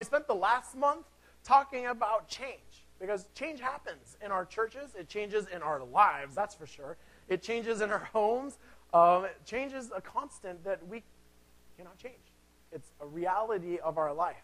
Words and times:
We 0.00 0.04
spent 0.04 0.28
the 0.28 0.34
last 0.34 0.76
month 0.76 1.06
talking 1.42 1.86
about 1.86 2.28
change 2.28 2.86
because 3.00 3.26
change 3.34 3.58
happens 3.58 4.16
in 4.24 4.30
our 4.30 4.44
churches, 4.44 4.94
it 4.96 5.08
changes 5.08 5.46
in 5.52 5.60
our 5.60 5.82
lives, 5.82 6.36
that's 6.36 6.54
for 6.54 6.66
sure. 6.66 6.96
It 7.28 7.42
changes 7.42 7.80
in 7.80 7.90
our 7.90 8.08
homes. 8.12 8.58
Um, 8.94 9.26
change 9.44 9.72
is 9.72 9.90
a 9.94 10.00
constant 10.00 10.62
that 10.64 10.86
we 10.86 11.02
cannot 11.76 11.98
change. 11.98 12.14
It's 12.70 12.92
a 13.00 13.06
reality 13.06 13.78
of 13.78 13.98
our 13.98 14.12
life. 14.12 14.36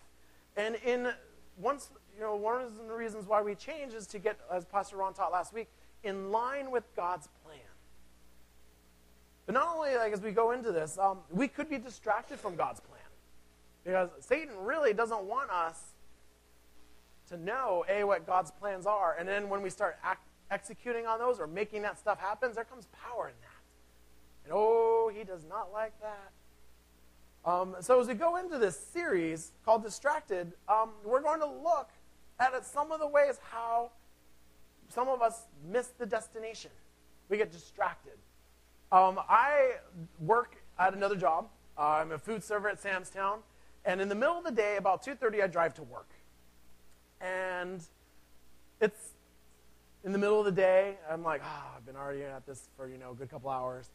And 0.56 0.74
in 0.84 1.12
once, 1.56 1.90
you 2.16 2.22
know, 2.22 2.34
one 2.34 2.60
of 2.60 2.76
the 2.76 2.94
reasons 2.94 3.28
why 3.28 3.40
we 3.40 3.54
change 3.54 3.94
is 3.94 4.08
to 4.08 4.18
get, 4.18 4.36
as 4.52 4.64
Pastor 4.64 4.96
Ron 4.96 5.14
taught 5.14 5.30
last 5.30 5.52
week, 5.52 5.68
in 6.02 6.32
line 6.32 6.72
with 6.72 6.84
God's 6.96 7.28
plan. 7.44 7.60
But 9.46 9.54
not 9.54 9.68
only 9.76 9.94
like 9.96 10.12
as 10.12 10.20
we 10.20 10.32
go 10.32 10.50
into 10.50 10.72
this, 10.72 10.98
um, 10.98 11.18
we 11.30 11.46
could 11.46 11.70
be 11.70 11.78
distracted 11.78 12.40
from 12.40 12.56
God's 12.56 12.80
plan. 12.80 12.93
Because 13.84 14.10
Satan 14.20 14.54
really 14.58 14.92
doesn't 14.92 15.24
want 15.24 15.50
us 15.50 15.78
to 17.28 17.36
know, 17.36 17.84
A, 17.88 18.04
what 18.04 18.26
God's 18.26 18.50
plans 18.50 18.86
are. 18.86 19.16
And 19.18 19.28
then 19.28 19.48
when 19.48 19.62
we 19.62 19.70
start 19.70 19.98
act, 20.02 20.26
executing 20.50 21.06
on 21.06 21.18
those 21.18 21.40
or 21.40 21.46
making 21.46 21.82
that 21.82 21.98
stuff 21.98 22.18
happen, 22.18 22.52
there 22.54 22.64
comes 22.64 22.86
power 22.92 23.28
in 23.28 23.34
that. 23.40 24.44
And 24.44 24.52
oh, 24.54 25.10
he 25.14 25.24
does 25.24 25.44
not 25.48 25.72
like 25.72 25.92
that. 26.00 26.30
Um, 27.50 27.76
so 27.80 28.00
as 28.00 28.08
we 28.08 28.14
go 28.14 28.36
into 28.36 28.58
this 28.58 28.78
series 28.78 29.52
called 29.64 29.82
Distracted, 29.82 30.52
um, 30.68 30.90
we're 31.04 31.20
going 31.20 31.40
to 31.40 31.46
look 31.46 31.90
at 32.40 32.64
some 32.64 32.90
of 32.90 33.00
the 33.00 33.06
ways 33.06 33.38
how 33.50 33.90
some 34.88 35.08
of 35.08 35.22
us 35.22 35.42
miss 35.70 35.88
the 35.88 36.06
destination. 36.06 36.70
We 37.28 37.36
get 37.36 37.52
distracted. 37.52 38.14
Um, 38.92 39.18
I 39.28 39.76
work 40.20 40.56
at 40.78 40.94
another 40.94 41.16
job. 41.16 41.48
Uh, 41.76 41.82
I'm 41.82 42.12
a 42.12 42.18
food 42.18 42.44
server 42.44 42.68
at 42.68 42.80
Sam's 42.80 43.10
Town. 43.10 43.40
And 43.84 44.00
in 44.00 44.08
the 44.08 44.14
middle 44.14 44.38
of 44.38 44.44
the 44.44 44.50
day, 44.50 44.76
about 44.76 45.04
2.30, 45.04 45.42
I 45.42 45.46
drive 45.46 45.74
to 45.74 45.82
work. 45.82 46.10
And 47.20 47.82
it's 48.80 49.14
in 50.04 50.12
the 50.12 50.18
middle 50.18 50.38
of 50.38 50.44
the 50.44 50.52
day. 50.52 50.96
I'm 51.10 51.22
like, 51.22 51.42
oh, 51.44 51.76
I've 51.76 51.84
been 51.84 51.96
already 51.96 52.22
at 52.22 52.46
this 52.46 52.68
for, 52.76 52.88
you 52.88 52.98
know, 52.98 53.12
a 53.12 53.14
good 53.14 53.30
couple 53.30 53.50
hours. 53.50 53.90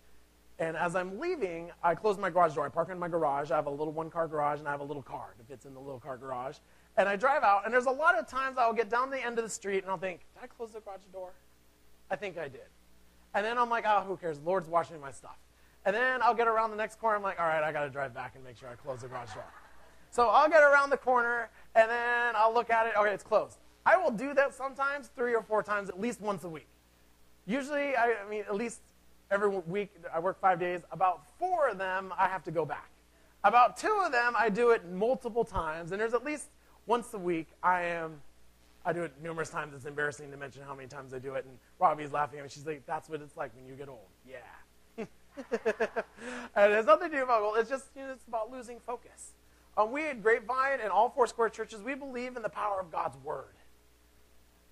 And 0.60 0.76
as 0.76 0.96
I'm 0.96 1.20
leaving, 1.20 1.72
I 1.82 1.96
close 1.96 2.18
my 2.18 2.30
garage 2.30 2.56
door. 2.56 2.66
I 2.66 2.70
park 2.70 2.90
in 2.90 3.00
my 3.00 3.08
garage. 3.08 3.50
I 3.50 3.56
have 3.56 3.68
a 3.68 3.72
little 3.72 3.94
one 3.94 4.10
car 4.10 4.28
garage, 4.28 4.60
and 4.60 4.68
I 4.68 4.72
have 4.72 4.82
a 4.82 4.86
little 4.86 5.02
car 5.02 5.34
that 5.38 5.48
fits 5.48 5.66
in 5.66 5.74
the 5.74 5.80
little 5.80 6.00
car 6.00 6.18
garage. 6.18 6.58
And 6.98 7.08
I 7.08 7.16
drive 7.16 7.44
out, 7.44 7.64
and 7.64 7.74
there's 7.74 7.86
a 7.86 7.92
lot 7.92 8.20
of 8.20 8.28
times 8.28 8.58
I'll 8.58 8.74
get 8.74 8.90
down 8.90 9.10
the 9.10 9.26
end 9.26 9.38
of 9.38 9.46
the 9.46 9.50
street, 9.50 9.84
and 9.84 9.90
I'll 9.90 9.98
think, 9.98 10.26
did 10.34 10.44
I 10.44 10.48
close 10.48 10.72
the 10.72 10.82
garage 10.82 11.00
door? 11.14 11.32
I 12.12 12.18
think 12.18 12.38
I 12.38 12.50
did. 12.50 12.68
And 13.34 13.46
then 13.46 13.58
I'm 13.58 13.70
like, 13.70 13.86
oh, 13.88 14.02
who 14.02 14.18
cares? 14.18 14.40
The 14.40 14.46
Lord's 14.46 14.68
washing 14.68 15.00
my 15.00 15.12
stuff. 15.12 15.38
And 15.86 15.96
then 15.96 16.22
I'll 16.22 16.36
get 16.36 16.48
around 16.48 16.72
the 16.72 16.78
next 16.78 17.00
corner. 17.00 17.16
I'm 17.16 17.24
like, 17.24 17.40
all 17.40 17.48
right, 17.48 17.64
I 17.64 17.72
got 17.72 17.84
to 17.84 17.90
drive 17.90 18.14
back 18.14 18.34
and 18.36 18.44
make 18.44 18.58
sure 18.58 18.68
I 18.68 18.76
close 18.76 19.00
the 19.00 19.08
garage 19.08 19.34
door. 19.34 19.46
So 20.12 20.30
I'll 20.30 20.50
get 20.50 20.64
around 20.64 20.90
the 20.90 20.98
corner, 20.98 21.50
and 21.76 21.90
then 21.90 22.34
I'll 22.36 22.54
look 22.54 22.70
at 22.70 22.88
it. 22.88 22.94
Okay, 22.98 23.14
it's 23.14 23.24
closed. 23.24 23.58
I 23.86 23.98
will 23.98 24.12
do 24.12 24.34
that 24.34 24.54
sometimes 24.54 25.10
three 25.16 25.34
or 25.36 25.42
four 25.42 25.64
times, 25.64 25.90
at 25.90 26.00
least 26.00 26.22
once 26.22 26.44
a 26.44 26.50
week. 26.50 26.68
Usually, 27.46 27.96
I, 27.96 28.16
I 28.26 28.30
mean, 28.30 28.44
at 28.48 28.56
least 28.56 28.82
every 29.32 29.50
week, 29.50 29.92
I 30.14 30.20
work 30.20 30.40
five 30.40 30.60
days. 30.60 30.82
About 30.92 31.24
four 31.38 31.70
of 31.70 31.78
them, 31.78 32.14
I 32.18 32.28
have 32.28 32.44
to 32.46 32.52
go 32.52 32.66
back. 32.66 32.90
About 33.44 33.78
two 33.78 34.02
of 34.06 34.12
them, 34.12 34.34
I 34.38 34.50
do 34.50 34.72
it 34.72 34.90
multiple 34.92 35.46
times, 35.46 35.92
and 35.92 36.02
there's 36.02 36.14
at 36.14 36.26
least 36.26 36.50
once 36.86 37.14
a 37.14 37.18
week 37.18 37.48
I 37.64 37.84
am. 37.84 38.22
I 38.86 38.94
do 38.94 39.04
it 39.04 39.14
numerous 39.22 39.50
times. 39.50 39.74
It's 39.76 39.86
embarrassing 39.86 40.32
to 40.32 40.38
mention 40.38 40.64
how 40.64 40.74
many 40.74 40.88
times 40.88 41.14
I 41.14 41.20
do 41.20 41.36
it. 41.36 41.46
And 41.46 41.58
Robbie's 41.80 42.12
laughing 42.12 42.40
at 42.40 42.44
me. 42.44 42.50
She's 42.50 42.66
like, 42.66 42.86
"That's 42.86 43.10
what 43.10 43.22
it's 43.22 43.38
like 43.38 43.56
when 43.56 43.66
you 43.66 43.76
get 43.76 43.90
old." 43.90 44.08
Yeah. 44.28 44.38
and 45.38 46.72
it 46.72 46.76
has 46.76 46.86
nothing 46.86 47.12
to 47.12 47.18
do 47.18 47.24
about 47.24 47.42
well, 47.42 47.56
it's 47.56 47.70
just 47.70 47.86
you 47.96 48.02
know, 48.04 48.12
it's 48.12 48.28
about 48.28 48.52
losing 48.52 48.80
focus. 48.80 49.34
Um, 49.78 49.92
we 49.92 50.08
at 50.08 50.22
Grapevine 50.22 50.80
and 50.82 50.92
all 50.92 51.10
four 51.10 51.28
square 51.28 51.50
churches, 51.50 51.82
we 51.82 51.96
believe 51.96 52.36
in 52.36 52.44
the 52.44 52.50
power 52.50 52.80
of 52.80 52.92
God's 52.92 53.18
word. 53.24 53.56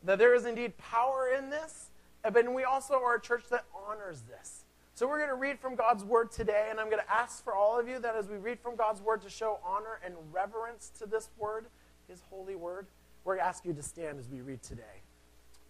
That 0.04 0.20
there 0.20 0.36
is 0.36 0.46
indeed 0.46 0.78
power 0.78 1.30
in 1.38 1.50
this, 1.50 1.90
but 2.24 2.54
we 2.54 2.64
also 2.64 2.96
are 2.96 3.16
a 3.16 3.22
church 3.22 3.44
that 3.50 3.66
honors 3.74 4.22
this. 4.22 4.66
So 4.96 5.08
we're 5.08 5.20
going 5.20 5.30
to 5.30 5.36
read 5.36 5.60
from 5.60 5.76
God's 5.76 6.04
word 6.04 6.32
today, 6.32 6.68
and 6.72 6.80
I'm 6.80 6.90
going 6.90 7.04
to 7.04 7.14
ask 7.14 7.44
for 7.44 7.54
all 7.54 7.80
of 7.80 7.88
you 7.88 8.00
that 8.00 8.16
as 8.16 8.28
we 8.28 8.38
read 8.38 8.60
from 8.60 8.76
God's 8.76 9.02
word 9.02 9.22
to 9.22 9.30
show 9.30 9.60
honor 9.64 10.00
and 10.04 10.16
reverence 10.32 10.92
to 11.00 11.06
this 11.06 11.30
word, 11.38 11.68
his 12.08 12.24
holy 12.30 12.56
word, 12.56 12.88
we're 13.24 13.36
going 13.36 13.44
to 13.44 13.48
ask 13.48 13.64
you 13.64 13.74
to 13.74 13.84
stand 13.84 14.20
as 14.20 14.28
we 14.28 14.42
read 14.42 14.64
today. 14.64 15.04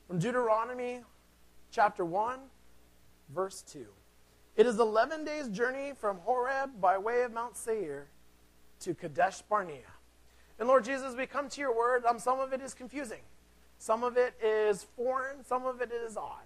From 0.07 0.19
Deuteronomy 0.19 1.01
chapter 1.71 2.05
1, 2.05 2.39
verse 3.33 3.61
2. 3.63 3.85
It 4.55 4.65
is 4.65 4.79
11 4.79 5.25
days' 5.25 5.49
journey 5.49 5.91
from 5.95 6.19
Horeb 6.19 6.79
by 6.79 6.97
way 6.97 7.23
of 7.23 7.33
Mount 7.33 7.57
Seir 7.57 8.07
to 8.81 8.93
Kadesh 8.93 9.41
Barnea. 9.41 9.93
And 10.59 10.67
Lord 10.67 10.85
Jesus, 10.85 11.15
we 11.15 11.25
come 11.25 11.49
to 11.49 11.61
your 11.61 11.75
word. 11.75 12.05
Um, 12.05 12.19
some 12.19 12.39
of 12.39 12.53
it 12.53 12.61
is 12.61 12.73
confusing, 12.73 13.21
some 13.77 14.03
of 14.03 14.17
it 14.17 14.33
is 14.43 14.85
foreign, 14.95 15.45
some 15.45 15.65
of 15.65 15.81
it 15.81 15.91
is 15.91 16.17
odd. 16.17 16.45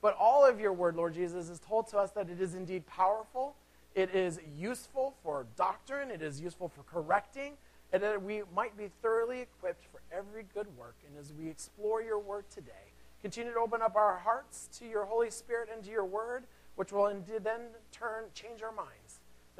But 0.00 0.16
all 0.18 0.44
of 0.44 0.60
your 0.60 0.72
word, 0.72 0.96
Lord 0.96 1.14
Jesus, 1.14 1.48
is 1.48 1.60
told 1.60 1.86
to 1.88 1.98
us 1.98 2.10
that 2.12 2.28
it 2.28 2.40
is 2.40 2.54
indeed 2.54 2.86
powerful, 2.86 3.54
it 3.94 4.14
is 4.14 4.40
useful 4.58 5.14
for 5.22 5.46
doctrine, 5.56 6.10
it 6.10 6.22
is 6.22 6.40
useful 6.40 6.68
for 6.68 6.82
correcting, 6.82 7.52
and 7.92 8.02
that 8.02 8.22
we 8.22 8.42
might 8.54 8.76
be 8.76 8.90
thoroughly 9.00 9.40
equipped 9.40 9.84
for 9.92 10.00
every 10.16 10.44
good 10.54 10.66
work. 10.76 10.96
And 11.06 11.16
as 11.18 11.32
we 11.32 11.48
explore 11.48 12.02
your 12.02 12.18
word 12.18 12.44
today, 12.50 12.92
continue 13.20 13.52
to 13.52 13.60
open 13.60 13.82
up 13.82 13.94
our 13.94 14.18
hearts 14.18 14.68
to 14.78 14.86
your 14.86 15.04
Holy 15.04 15.30
Spirit 15.30 15.68
and 15.72 15.84
to 15.84 15.90
your 15.90 16.04
word, 16.04 16.44
which 16.74 16.90
will 16.90 17.04
then 17.42 17.60
turn 17.92 18.24
change 18.34 18.62
our 18.62 18.72
minds 18.72 19.01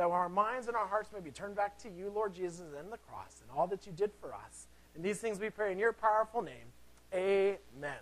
that 0.02 0.10
our 0.10 0.28
minds 0.28 0.66
and 0.66 0.76
our 0.76 0.88
hearts 0.88 1.10
may 1.14 1.20
be 1.20 1.30
turned 1.30 1.54
back 1.54 1.78
to 1.78 1.88
you, 1.88 2.10
Lord 2.12 2.34
Jesus, 2.34 2.64
and 2.76 2.92
the 2.92 2.96
cross 2.96 3.40
and 3.40 3.56
all 3.56 3.68
that 3.68 3.86
you 3.86 3.92
did 3.92 4.10
for 4.20 4.34
us. 4.34 4.66
And 4.96 5.04
these 5.04 5.18
things 5.18 5.38
we 5.38 5.48
pray 5.48 5.70
in 5.70 5.78
your 5.78 5.92
powerful 5.92 6.42
name. 6.42 6.72
Amen. 7.14 8.00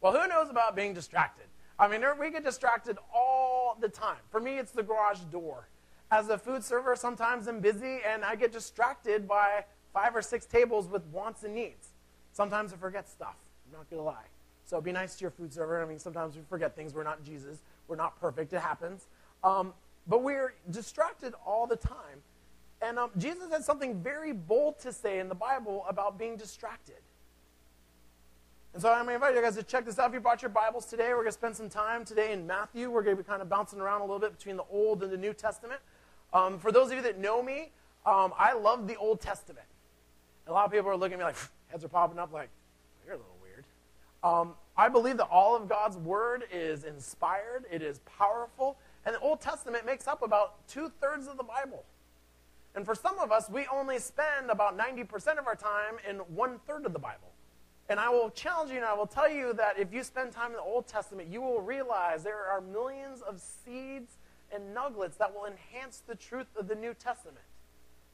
Well, 0.00 0.12
who 0.12 0.28
knows 0.28 0.50
about 0.50 0.76
being 0.76 0.94
distracted? 0.94 1.46
I 1.80 1.88
mean, 1.88 2.04
we 2.20 2.30
get 2.30 2.44
distracted 2.44 2.96
all 3.12 3.76
the 3.80 3.88
time. 3.88 4.18
For 4.30 4.40
me, 4.40 4.58
it's 4.58 4.70
the 4.70 4.84
garage 4.84 5.18
door. 5.32 5.66
As 6.12 6.28
a 6.28 6.38
food 6.38 6.62
server, 6.62 6.94
sometimes 6.94 7.48
I'm 7.48 7.58
busy 7.58 7.98
and 8.06 8.24
I 8.24 8.36
get 8.36 8.52
distracted 8.52 9.26
by 9.26 9.64
five 9.92 10.14
or 10.14 10.22
six 10.22 10.46
tables 10.46 10.86
with 10.86 11.04
wants 11.06 11.42
and 11.42 11.56
needs. 11.56 11.88
Sometimes 12.32 12.72
I 12.72 12.76
forget 12.76 13.08
stuff. 13.08 13.34
I'm 13.66 13.78
not 13.78 13.90
going 13.90 14.00
to 14.00 14.04
lie. 14.04 14.28
So 14.64 14.80
be 14.80 14.92
nice 14.92 15.16
to 15.16 15.22
your 15.22 15.32
food 15.32 15.52
server. 15.52 15.82
I 15.82 15.86
mean, 15.86 15.98
sometimes 15.98 16.36
we 16.36 16.42
forget 16.48 16.76
things. 16.76 16.94
We're 16.94 17.02
not 17.02 17.24
Jesus. 17.24 17.58
We're 17.88 17.96
not 17.96 18.20
perfect. 18.20 18.52
It 18.52 18.60
happens. 18.60 19.08
Um, 19.42 19.72
but 20.08 20.22
we're 20.22 20.54
distracted 20.70 21.34
all 21.46 21.66
the 21.66 21.76
time. 21.76 22.22
And 22.80 22.98
um, 22.98 23.10
Jesus 23.18 23.50
had 23.50 23.64
something 23.64 24.00
very 24.00 24.32
bold 24.32 24.78
to 24.80 24.92
say 24.92 25.18
in 25.18 25.28
the 25.28 25.34
Bible 25.34 25.84
about 25.88 26.18
being 26.18 26.36
distracted. 26.36 26.96
And 28.72 28.82
so 28.82 28.90
I'm 28.90 29.06
going 29.06 29.08
to 29.08 29.14
invite 29.14 29.34
you 29.34 29.42
guys 29.42 29.56
to 29.56 29.62
check 29.62 29.84
this 29.84 29.98
out. 29.98 30.08
If 30.08 30.14
you 30.14 30.20
brought 30.20 30.42
your 30.42 30.50
Bibles 30.50 30.86
today, 30.86 31.08
we're 31.08 31.16
going 31.16 31.26
to 31.26 31.32
spend 31.32 31.56
some 31.56 31.68
time 31.68 32.04
today 32.04 32.32
in 32.32 32.46
Matthew. 32.46 32.90
We're 32.90 33.02
going 33.02 33.16
to 33.16 33.22
be 33.22 33.26
kind 33.26 33.42
of 33.42 33.48
bouncing 33.48 33.80
around 33.80 34.02
a 34.02 34.04
little 34.04 34.20
bit 34.20 34.36
between 34.36 34.56
the 34.56 34.64
Old 34.70 35.02
and 35.02 35.12
the 35.12 35.16
New 35.16 35.32
Testament. 35.32 35.80
Um, 36.32 36.58
for 36.58 36.70
those 36.70 36.90
of 36.90 36.96
you 36.96 37.02
that 37.02 37.18
know 37.18 37.42
me, 37.42 37.72
um, 38.06 38.32
I 38.38 38.52
love 38.52 38.86
the 38.86 38.96
Old 38.96 39.20
Testament. 39.20 39.66
A 40.46 40.52
lot 40.52 40.66
of 40.66 40.72
people 40.72 40.90
are 40.90 40.96
looking 40.96 41.14
at 41.14 41.18
me 41.18 41.24
like, 41.24 41.36
heads 41.68 41.84
are 41.84 41.88
popping 41.88 42.18
up 42.18 42.32
like, 42.32 42.50
you're 43.04 43.14
a 43.14 43.18
little 43.18 43.36
weird. 43.42 43.64
Um, 44.22 44.54
I 44.76 44.88
believe 44.88 45.16
that 45.16 45.26
all 45.26 45.56
of 45.56 45.68
God's 45.68 45.96
Word 45.96 46.44
is 46.52 46.84
inspired, 46.84 47.64
it 47.70 47.82
is 47.82 48.00
powerful, 48.00 48.78
and 49.08 49.16
the 49.16 49.20
Old 49.20 49.40
Testament 49.40 49.86
makes 49.86 50.06
up 50.06 50.20
about 50.20 50.68
two 50.68 50.92
thirds 51.00 51.28
of 51.28 51.38
the 51.38 51.42
Bible. 51.42 51.82
And 52.74 52.84
for 52.84 52.94
some 52.94 53.18
of 53.18 53.32
us, 53.32 53.48
we 53.48 53.66
only 53.72 53.98
spend 53.98 54.50
about 54.50 54.76
90% 54.76 55.38
of 55.38 55.46
our 55.46 55.56
time 55.56 55.94
in 56.06 56.16
one 56.36 56.58
third 56.66 56.84
of 56.84 56.92
the 56.92 56.98
Bible. 56.98 57.32
And 57.88 57.98
I 57.98 58.10
will 58.10 58.28
challenge 58.28 58.70
you 58.70 58.76
and 58.76 58.84
I 58.84 58.92
will 58.92 59.06
tell 59.06 59.30
you 59.30 59.54
that 59.54 59.78
if 59.78 59.94
you 59.94 60.04
spend 60.04 60.32
time 60.32 60.48
in 60.48 60.56
the 60.56 60.62
Old 60.62 60.86
Testament, 60.86 61.30
you 61.30 61.40
will 61.40 61.62
realize 61.62 62.22
there 62.22 62.50
are 62.50 62.60
millions 62.60 63.22
of 63.22 63.40
seeds 63.40 64.18
and 64.52 64.74
nuggets 64.74 65.16
that 65.16 65.34
will 65.34 65.46
enhance 65.46 66.02
the 66.06 66.14
truth 66.14 66.48
of 66.54 66.68
the 66.68 66.74
New 66.74 66.92
Testament. 66.92 67.46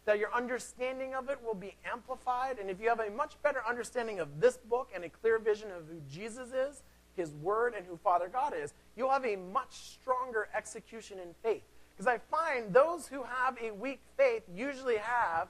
That 0.05 0.21
your 0.21 0.33
understanding 0.33 1.13
of 1.17 1.29
it 1.29 1.41
will 1.45 1.57
be 1.57 1.75
amplified. 1.93 2.61
And 2.61 2.71
if 2.71 2.81
you 2.81 2.89
have 2.89 3.01
a 3.01 3.11
much 3.11 3.35
better 3.43 3.63
understanding 3.69 4.21
of 4.21 4.41
this 4.41 4.59
book 4.59 4.91
and 4.95 5.03
a 5.03 5.09
clear 5.09 5.41
vision 5.41 5.73
of 5.73 5.89
who 5.89 6.01
Jesus 6.09 6.51
is, 6.51 6.85
his 7.17 7.33
word, 7.43 7.75
and 7.77 7.87
who 7.87 7.97
Father 7.97 8.29
God 8.29 8.55
is, 8.57 8.73
you'll 8.97 9.11
have 9.11 9.25
a 9.25 9.37
much 9.37 9.73
stronger 9.73 10.49
execution 10.55 11.19
in 11.19 11.35
faith. 11.43 11.63
Because 11.97 12.07
I 12.07 12.19
find 12.19 12.73
those 12.73 13.07
who 13.07 13.23
have 13.23 13.57
a 13.63 13.71
weak 13.73 14.01
faith 14.17 14.43
usually 14.55 14.97
have 14.97 15.49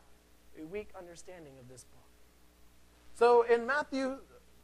a 0.61 0.67
weak 0.67 0.89
understanding 0.97 1.53
of 1.61 1.69
this 1.69 1.85
book. 1.85 2.05
So 3.15 3.43
in 3.43 3.67
Matthew 3.67 4.19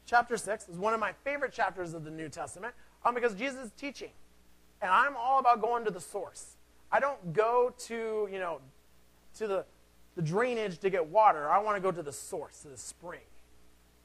chapter 0.07 0.37
6 0.37 0.69
is 0.69 0.77
one 0.77 0.93
of 0.93 1.01
my 1.01 1.13
favorite 1.25 1.53
chapters 1.53 1.95
of 1.95 2.05
the 2.05 2.11
New 2.11 2.29
Testament 2.29 2.75
um, 3.05 3.15
because 3.15 3.35
Jesus 3.35 3.67
is 3.67 3.71
teaching. 3.77 4.11
And 4.83 4.91
I'm 4.91 5.17
all 5.17 5.39
about 5.39 5.61
going 5.61 5.85
to 5.85 5.91
the 5.91 6.01
source. 6.01 6.57
I 6.93 7.01
don't 7.01 7.33
go 7.33 7.73
to, 7.87 8.29
you 8.31 8.39
know, 8.39 8.61
to 9.39 9.47
the, 9.47 9.65
the 10.17 10.23
drainage 10.23 10.79
to 10.79 10.91
get 10.91 11.07
water. 11.07 11.49
I 11.49 11.59
want 11.59 11.77
to 11.77 11.81
go 11.81 11.93
to 11.93 12.03
the 12.03 12.13
source, 12.13 12.63
to 12.63 12.69
the 12.69 12.77
spring. 12.77 13.21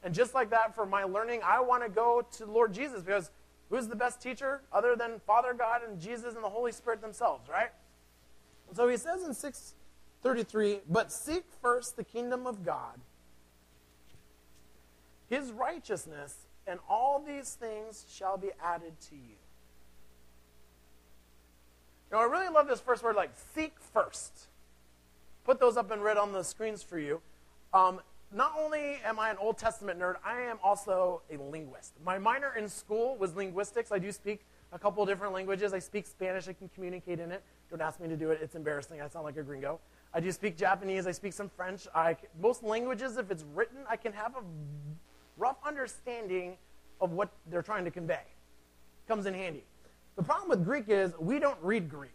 And 0.05 0.13
just 0.13 0.35
like 0.35 0.51
that, 0.51 0.75
for 0.75 0.85
my 0.85 1.03
learning, 1.03 1.41
I 1.43 1.59
want 1.61 1.81
to 1.81 1.89
go 1.89 2.25
to 2.37 2.45
Lord 2.45 2.73
Jesus 2.73 3.01
because 3.01 3.31
who's 3.71 3.87
the 3.87 3.95
best 3.95 4.21
teacher 4.21 4.61
other 4.71 4.95
than 4.95 5.19
Father 5.25 5.53
God 5.53 5.81
and 5.85 5.99
Jesus 5.99 6.35
and 6.35 6.43
the 6.43 6.49
Holy 6.49 6.71
Spirit 6.71 7.01
themselves, 7.01 7.49
right? 7.49 7.71
And 8.67 8.77
so 8.77 8.87
he 8.87 8.97
says 8.97 9.23
in 9.23 9.33
6 9.33 9.73
33 10.21 10.81
But 10.87 11.11
seek 11.11 11.43
first 11.59 11.97
the 11.97 12.03
kingdom 12.03 12.45
of 12.45 12.63
God, 12.63 12.99
his 15.27 15.51
righteousness, 15.51 16.35
and 16.67 16.79
all 16.87 17.19
these 17.19 17.55
things 17.55 18.05
shall 18.07 18.37
be 18.37 18.49
added 18.63 18.93
to 19.09 19.15
you. 19.15 19.37
Now, 22.11 22.19
I 22.19 22.25
really 22.25 22.49
love 22.49 22.67
this 22.67 22.79
first 22.79 23.03
word, 23.03 23.15
like 23.15 23.31
seek 23.55 23.73
first. 23.79 24.49
Put 25.43 25.59
those 25.59 25.77
up 25.77 25.89
and 25.89 26.03
red 26.03 26.17
on 26.17 26.31
the 26.31 26.43
screens 26.43 26.83
for 26.83 26.99
you. 26.99 27.21
Um, 27.73 28.01
not 28.35 28.51
only 28.59 28.99
am 29.05 29.17
I 29.17 29.29
an 29.29 29.37
Old 29.39 29.57
Testament 29.57 29.97
nerd, 29.97 30.15
I 30.23 30.41
am 30.41 30.57
also 30.61 31.21
a 31.31 31.37
linguist. 31.37 31.93
My 32.03 32.19
minor 32.19 32.53
in 32.57 32.67
school 32.67 33.15
was 33.15 33.33
linguistics. 33.33 33.93
I 33.93 33.97
do 33.97 34.11
speak 34.11 34.41
a 34.73 34.77
couple 34.77 35.05
different 35.05 35.33
languages. 35.33 35.73
I 35.73 35.79
speak 35.79 36.05
Spanish. 36.05 36.49
I 36.49 36.53
can 36.53 36.69
communicate 36.75 37.21
in 37.21 37.31
it. 37.31 37.41
Don't 37.69 37.81
ask 37.81 38.01
me 38.01 38.09
to 38.09 38.17
do 38.17 38.31
it. 38.31 38.39
It's 38.41 38.55
embarrassing. 38.55 39.01
I 39.01 39.07
sound 39.07 39.23
like 39.23 39.37
a 39.37 39.41
gringo. 39.41 39.79
I 40.13 40.19
do 40.19 40.33
speak 40.33 40.57
Japanese. 40.57 41.07
I 41.07 41.11
speak 41.11 41.31
some 41.31 41.47
French. 41.47 41.87
I, 41.95 42.17
most 42.41 42.61
languages, 42.61 43.15
if 43.15 43.31
it's 43.31 43.45
written, 43.55 43.79
I 43.89 43.95
can 43.95 44.11
have 44.11 44.35
a 44.35 44.41
rough 45.37 45.57
understanding 45.65 46.57
of 46.99 47.13
what 47.13 47.29
they're 47.49 47.61
trying 47.61 47.85
to 47.85 47.91
convey. 47.91 48.23
Comes 49.07 49.27
in 49.27 49.33
handy. 49.33 49.63
The 50.17 50.23
problem 50.23 50.49
with 50.49 50.65
Greek 50.65 50.85
is 50.89 51.13
we 51.19 51.39
don't 51.39 51.57
read 51.61 51.89
Greek. 51.89 52.11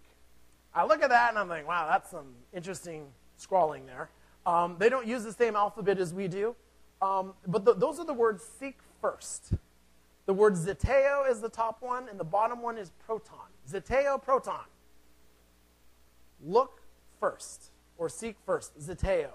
I 0.74 0.84
look 0.84 1.02
at 1.02 1.08
that 1.08 1.30
and 1.30 1.38
I'm 1.38 1.48
like, 1.48 1.66
wow, 1.66 1.88
that's 1.90 2.10
some 2.10 2.26
interesting 2.52 3.06
scrawling 3.38 3.86
there. 3.86 4.10
Um, 4.46 4.76
they 4.78 4.88
don't 4.88 5.06
use 5.06 5.24
the 5.24 5.32
same 5.32 5.56
alphabet 5.56 5.98
as 5.98 6.14
we 6.14 6.28
do. 6.28 6.54
Um, 7.02 7.34
but 7.46 7.80
those 7.80 7.98
are 7.98 8.04
the 8.04 8.12
words 8.12 8.44
seek 8.58 8.78
first. 9.00 9.54
The 10.26 10.34
word 10.34 10.54
zeteo 10.54 11.28
is 11.28 11.40
the 11.40 11.48
top 11.48 11.82
one, 11.82 12.08
and 12.08 12.20
the 12.20 12.24
bottom 12.24 12.62
one 12.62 12.78
is 12.78 12.90
proton. 13.04 13.48
Zeteo, 13.68 14.22
proton. 14.22 14.64
Look 16.44 16.82
first, 17.18 17.70
or 17.98 18.08
seek 18.08 18.36
first. 18.44 18.78
Zeteo. 18.78 19.30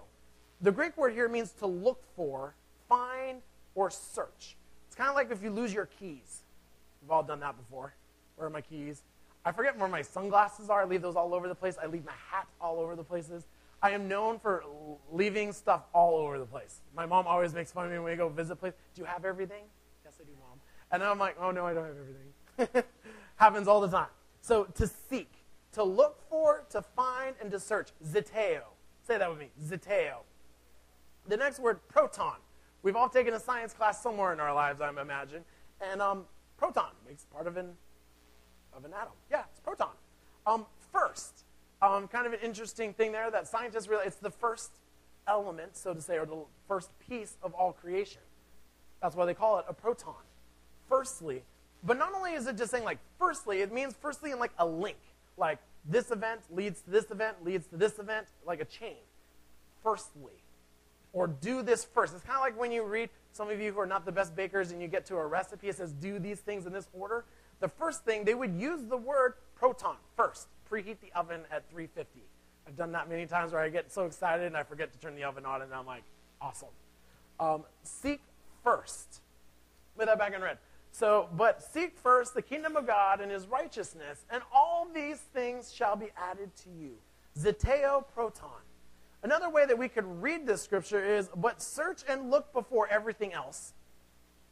The 0.62 0.72
Greek 0.72 0.96
word 0.98 1.13
here 1.13 1.28
means 1.28 1.51
to 1.54 1.66
look 1.66 2.04
for, 2.16 2.56
find, 2.88 3.42
or 3.74 3.90
search. 3.90 4.56
It's 4.88 4.96
kind 4.96 5.10
of 5.10 5.16
like 5.16 5.31
if 5.31 5.44
you 5.44 5.50
lose 5.50 5.74
your 5.74 5.88
keys. 5.88 6.44
We've 7.01 7.12
all 7.12 7.24
done 7.24 7.42
that 7.42 7.58
before. 7.58 7.94
Where 8.36 8.48
are 8.48 8.51
my 8.51 8.62
keys? 8.62 9.04
I 9.44 9.51
forget 9.51 9.78
where 9.78 9.90
my 9.90 10.01
sunglasses 10.01 10.69
are. 10.69 10.81
I 10.81 10.86
leave 10.86 11.01
those 11.01 11.16
all 11.16 11.34
over 11.34 11.48
the 11.48 11.56
place. 11.56 11.78
I 11.81 11.86
leave 11.88 12.06
my 12.06 12.13
hat 12.31 12.48
all 12.60 12.80
over 12.80 12.96
the 12.96 13.04
places. 13.04 13.46
I 13.81 13.92
am 13.92 14.07
known 14.07 14.39
for 14.39 14.63
leaving 15.12 15.54
stuff 15.54 15.83
all 15.94 16.18
over 16.18 16.39
the 16.39 16.45
place. 16.45 16.81
My 16.95 17.06
mom 17.06 17.27
always 17.27 17.54
makes 17.54 17.72
fun 17.72 17.86
of 17.86 17.92
me 17.92 18.00
when 18.00 18.12
we 18.12 18.18
go 18.18 18.30
visit 18.30 18.56
place. 18.56 18.74
Do 18.94 19.01
you 19.01 19.06
have 19.06 19.25
everything? 19.25 19.63
Yes, 20.04 20.13
I 20.19 20.24
do, 20.24 20.31
mom. 20.39 20.60
And 20.92 21.04
I'm 21.04 21.19
like, 21.19 21.36
oh 21.39 21.51
no, 21.51 21.66
I 21.66 21.74
don't 21.74 21.86
have 21.86 21.95
everything. 21.98 22.83
Happens 23.36 23.68
all 23.68 23.81
the 23.81 23.89
time. 23.89 24.10
So 24.42 24.66
to 24.75 24.88
seek, 24.88 25.31
to 25.74 25.83
look 25.83 26.22
for, 26.30 26.63
to 26.69 26.81
find, 26.81 27.36
and 27.42 27.51
to 27.51 27.60
search. 27.60 27.89
Zeteo. 28.06 28.62
Say 29.06 29.18
that 29.18 29.30
with 29.30 29.39
me. 29.39 29.50
Zeteo. 29.63 30.18
The 31.27 31.38
next 31.38 31.60
word, 31.60 31.80
proton. 31.88 32.36
We've 32.81 32.95
all 32.95 33.10
taken 33.10 33.33
a 33.33 33.39
science 33.39 33.74
class 33.74 34.01
somewhere 34.01 34.31
in 34.31 34.39
our 34.39 34.54
lives, 34.54 34.80
I 34.80 34.89
imagine. 34.89 35.44
And 35.81 36.01
um, 36.01 36.25
proton 36.57 36.92
makes 37.07 37.25
part 37.25 37.48
of 37.48 37.57
an 37.57 37.72
of 38.75 38.86
an 38.86 38.94
atom. 38.94 39.13
Yeah, 39.31 39.44
it's 39.50 39.60
proton. 39.60 39.92
Um, 40.45 40.66
first, 40.92 41.45
um, 41.81 42.07
kind 42.07 42.25
of 42.25 42.33
an 42.33 42.39
interesting 42.44 42.94
thing 42.94 43.12
there 43.12 43.30
that 43.31 43.48
scientists 43.48 43.88
really, 43.88 44.06
it's 44.06 44.18
the 44.18 44.30
first 44.30 44.72
element, 45.27 45.75
so 45.75 45.94
to 45.94 46.01
say, 46.01 46.18
or 46.18 46.25
the 46.25 46.38
first 46.68 46.89
piece 47.00 47.38
of 47.42 47.54
all 47.54 47.74
creation. 47.74 48.22
That's 49.01 49.16
why 49.16 49.25
they 49.25 49.33
call 49.33 49.60
it 49.60 49.66
a 49.68 49.74
proton. 49.74 50.16
Firstly, 50.88 51.44
but 51.83 51.98
not 51.98 52.13
only 52.16 52.33
is 52.33 52.48
it 52.48 52.57
just 52.57 52.72
saying 52.72 52.83
like 52.83 53.00
firstly, 53.19 53.62
it 53.62 53.72
means 53.72 53.95
firstly 54.00 54.31
in 54.31 54.39
like 54.39 54.54
a 54.57 54.66
link. 54.66 54.98
Like 55.38 55.60
this 55.88 56.12
event 56.12 56.42
leads 56.51 56.81
to 56.81 56.89
this 56.92 57.12
event, 57.12 57.44
leads 57.44 57.68
to 57.68 57.77
this 57.77 58.00
event, 58.00 58.27
like 58.45 58.62
a 58.62 58.66
chain. 58.66 58.98
Firstly. 59.83 60.33
Or 61.13 61.27
do 61.27 61.62
this 61.62 61.86
first. 61.86 62.13
It's 62.13 62.24
kind 62.24 62.36
of 62.36 62.42
like 62.42 62.60
when 62.60 62.72
you 62.72 62.83
read, 62.83 63.10
some 63.31 63.50
of 63.50 63.62
you 63.62 63.72
who 63.72 63.80
are 63.80 63.86
not 63.86 64.06
the 64.06 64.12
best 64.12 64.36
bakers, 64.36 64.72
and 64.72 64.81
you 64.81 64.88
get 64.88 65.06
to 65.07 65.16
a 65.16 65.25
recipe, 65.25 65.69
it 65.69 65.75
says 65.75 65.92
do 65.94 66.19
these 66.19 66.39
things 66.39 66.66
in 66.66 66.74
this 66.74 66.89
order 66.94 67.25
the 67.60 67.68
first 67.68 68.04
thing, 68.04 68.25
they 68.25 68.36
would 68.36 68.54
use 68.54 68.86
the 68.86 68.98
word 68.98 69.36
proton 69.56 69.95
first. 70.16 70.48
Preheat 70.70 70.98
the 71.00 71.12
oven 71.18 71.42
at 71.52 71.70
350. 71.70 72.22
I've 72.68 72.76
done 72.76 72.92
that 72.94 73.10
many 73.10 73.26
times 73.26 73.54
where 73.54 73.62
I 73.62 73.70
get 73.70 73.92
so 73.92 74.06
excited 74.06 74.46
and 74.48 74.58
I 74.58 74.64
forget 74.64 74.92
to 74.94 75.00
turn 75.00 75.16
the 75.16 75.24
oven 75.24 75.46
on, 75.46 75.62
and 75.62 75.74
I'm 75.74 75.86
like, 75.86 76.04
awesome. 76.42 76.70
Um, 77.40 77.64
seek 77.84 78.22
first. 78.64 79.22
With 79.96 80.08
that 80.08 80.18
back 80.18 80.34
in 80.34 80.42
red. 80.42 80.58
So, 80.92 81.30
but 81.36 81.62
seek 81.62 81.98
first 81.98 82.34
the 82.34 82.42
kingdom 82.42 82.76
of 82.76 82.88
God 82.88 83.22
and 83.22 83.32
his 83.32 83.48
righteousness, 83.48 84.26
and 84.30 84.42
all 84.54 84.88
these 84.94 85.18
things 85.18 85.74
shall 85.74 85.96
be 85.96 86.08
added 86.18 86.56
to 86.64 86.70
you. 86.70 86.94
Zeteo 87.38 88.04
proton. 88.14 88.50
Another 89.22 89.50
way 89.50 89.66
that 89.66 89.78
we 89.78 89.90
could 89.90 90.06
read 90.22 90.48
this 90.48 90.62
scripture 90.62 91.04
is, 91.04 91.30
but 91.36 91.62
search 91.62 92.04
and 92.08 92.32
look 92.32 92.54
before 92.54 92.88
everything 92.88 93.34
else 93.34 93.74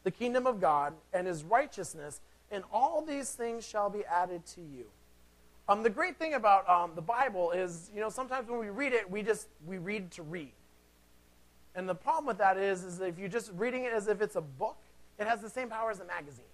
the 0.04 0.12
kingdom 0.12 0.46
of 0.46 0.60
God 0.60 0.94
and 1.14 1.28
his 1.28 1.44
righteousness, 1.44 2.20
and 2.52 2.64
all 2.72 3.02
these 3.02 3.32
things 3.32 3.68
shall 3.68 3.90
be 3.90 4.06
added 4.06 4.46
to 4.48 4.62
you. 4.62 4.86
Um, 5.70 5.82
the 5.82 5.90
great 5.90 6.18
thing 6.18 6.34
about 6.34 6.68
um, 6.70 6.92
the 6.96 7.02
Bible 7.02 7.52
is, 7.52 7.90
you 7.94 8.02
know, 8.02 8.10
sometimes 8.10 8.50
when 8.50 8.60
we 8.60 8.70
read 8.70 8.92
it, 8.92 9.10
we 9.10 9.24
just 9.24 9.48
we 9.66 9.78
read 9.78 10.12
to 10.12 10.24
read. 10.24 10.52
And 11.76 11.88
the 11.88 11.96
problem 11.96 12.26
with 12.26 12.38
that 12.38 12.58
is, 12.58 12.84
is 12.84 13.00
if 13.00 13.18
you're 13.18 13.30
just 13.30 13.52
reading 13.56 13.86
it 13.86 13.94
as 13.94 14.08
if 14.08 14.22
it's 14.22 14.36
a 14.36 14.42
book, 14.42 14.78
it 15.18 15.26
has 15.26 15.42
the 15.42 15.50
same 15.50 15.70
power 15.70 15.90
as 15.90 16.00
a 16.00 16.06
magazine. 16.06 16.46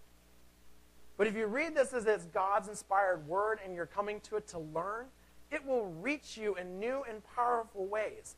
But 1.17 1.27
if 1.27 1.35
you 1.35 1.47
read 1.47 1.75
this 1.75 1.91
as 1.91 2.05
it's 2.05 2.25
God's 2.25 2.69
inspired 2.69 3.27
word 3.27 3.59
and 3.65 3.75
you're 3.75 3.85
coming 3.85 4.21
to 4.21 4.37
it 4.37 4.47
to 4.49 4.59
learn, 4.59 5.07
it 5.51 5.65
will 5.65 5.87
reach 5.99 6.37
you 6.37 6.55
in 6.55 6.79
new 6.79 7.03
and 7.09 7.21
powerful 7.35 7.87
ways. 7.87 8.35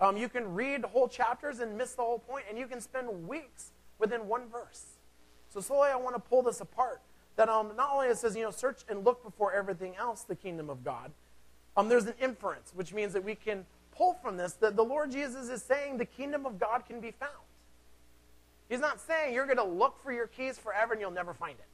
Um, 0.00 0.16
you 0.16 0.28
can 0.28 0.54
read 0.54 0.84
whole 0.84 1.08
chapters 1.08 1.60
and 1.60 1.78
miss 1.78 1.94
the 1.94 2.02
whole 2.02 2.18
point, 2.18 2.44
and 2.48 2.58
you 2.58 2.66
can 2.66 2.80
spend 2.80 3.26
weeks 3.26 3.72
within 3.98 4.28
one 4.28 4.48
verse. 4.48 4.98
So 5.48 5.60
slowly 5.60 5.88
I 5.88 5.96
want 5.96 6.14
to 6.14 6.20
pull 6.20 6.42
this 6.42 6.60
apart. 6.60 7.00
That 7.38 7.48
um, 7.48 7.70
not 7.76 7.90
only 7.94 8.08
it 8.08 8.18
says, 8.18 8.34
you 8.34 8.42
know, 8.42 8.50
search 8.50 8.80
and 8.88 9.04
look 9.04 9.22
before 9.22 9.52
everything 9.52 9.94
else 9.94 10.22
the 10.24 10.34
kingdom 10.34 10.68
of 10.68 10.82
God, 10.82 11.12
um, 11.76 11.88
there's 11.88 12.06
an 12.06 12.14
inference, 12.20 12.72
which 12.74 12.92
means 12.92 13.12
that 13.12 13.22
we 13.22 13.36
can 13.36 13.64
pull 13.92 14.14
from 14.14 14.36
this 14.36 14.54
that 14.54 14.74
the 14.74 14.82
Lord 14.82 15.12
Jesus 15.12 15.48
is 15.48 15.62
saying 15.62 15.98
the 15.98 16.04
kingdom 16.04 16.46
of 16.46 16.58
God 16.58 16.82
can 16.88 16.98
be 16.98 17.12
found. 17.12 17.30
He's 18.68 18.80
not 18.80 19.00
saying 19.00 19.34
you're 19.34 19.46
going 19.46 19.58
to 19.58 19.62
look 19.62 20.02
for 20.02 20.12
your 20.12 20.26
keys 20.26 20.58
forever 20.58 20.94
and 20.94 21.00
you'll 21.00 21.12
never 21.12 21.32
find 21.32 21.54
it. 21.60 21.68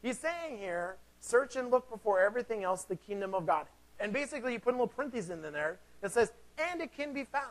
He's 0.00 0.18
saying 0.18 0.56
here, 0.56 0.96
search 1.20 1.54
and 1.56 1.70
look 1.70 1.90
before 1.90 2.18
everything 2.20 2.64
else 2.64 2.84
the 2.84 2.96
kingdom 2.96 3.34
of 3.34 3.46
God. 3.46 3.66
And 4.00 4.10
basically, 4.10 4.54
you 4.54 4.58
put 4.58 4.70
a 4.70 4.78
little 4.78 4.86
parenthesis 4.86 5.30
in 5.30 5.42
there 5.42 5.80
that 6.00 6.12
says, 6.12 6.32
and 6.56 6.80
it 6.80 6.96
can 6.96 7.12
be 7.12 7.24
found. 7.24 7.44